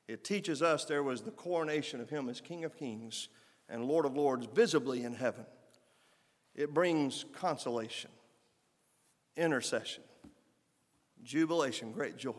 It 0.08 0.24
teaches 0.24 0.62
us 0.62 0.86
there 0.86 1.04
was 1.04 1.22
the 1.22 1.32
coronation 1.32 2.02
of 2.02 2.10
him 2.10 2.28
as 2.28 2.42
King 2.42 2.66
of 2.66 2.76
Kings 2.76 3.30
and 3.70 3.86
Lord 3.86 4.06
of 4.06 4.16
Lords 4.16 4.48
visibly 4.54 5.04
in 5.04 5.14
heaven. 5.14 5.46
It 6.54 6.74
brings 6.74 7.24
consolation, 7.34 8.12
intercession, 9.38 10.04
jubilation, 11.24 11.94
great 11.94 12.18
joy. 12.18 12.34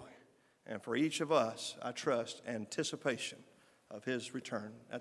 And 0.67 0.83
for 0.83 0.95
each 0.95 1.21
of 1.21 1.33
us, 1.33 1.77
I 1.83 1.93
trust, 1.93 2.43
anticipation 2.47 3.39
of 3.91 4.05
his 4.05 4.35
return 4.35 4.73
at 4.91 5.01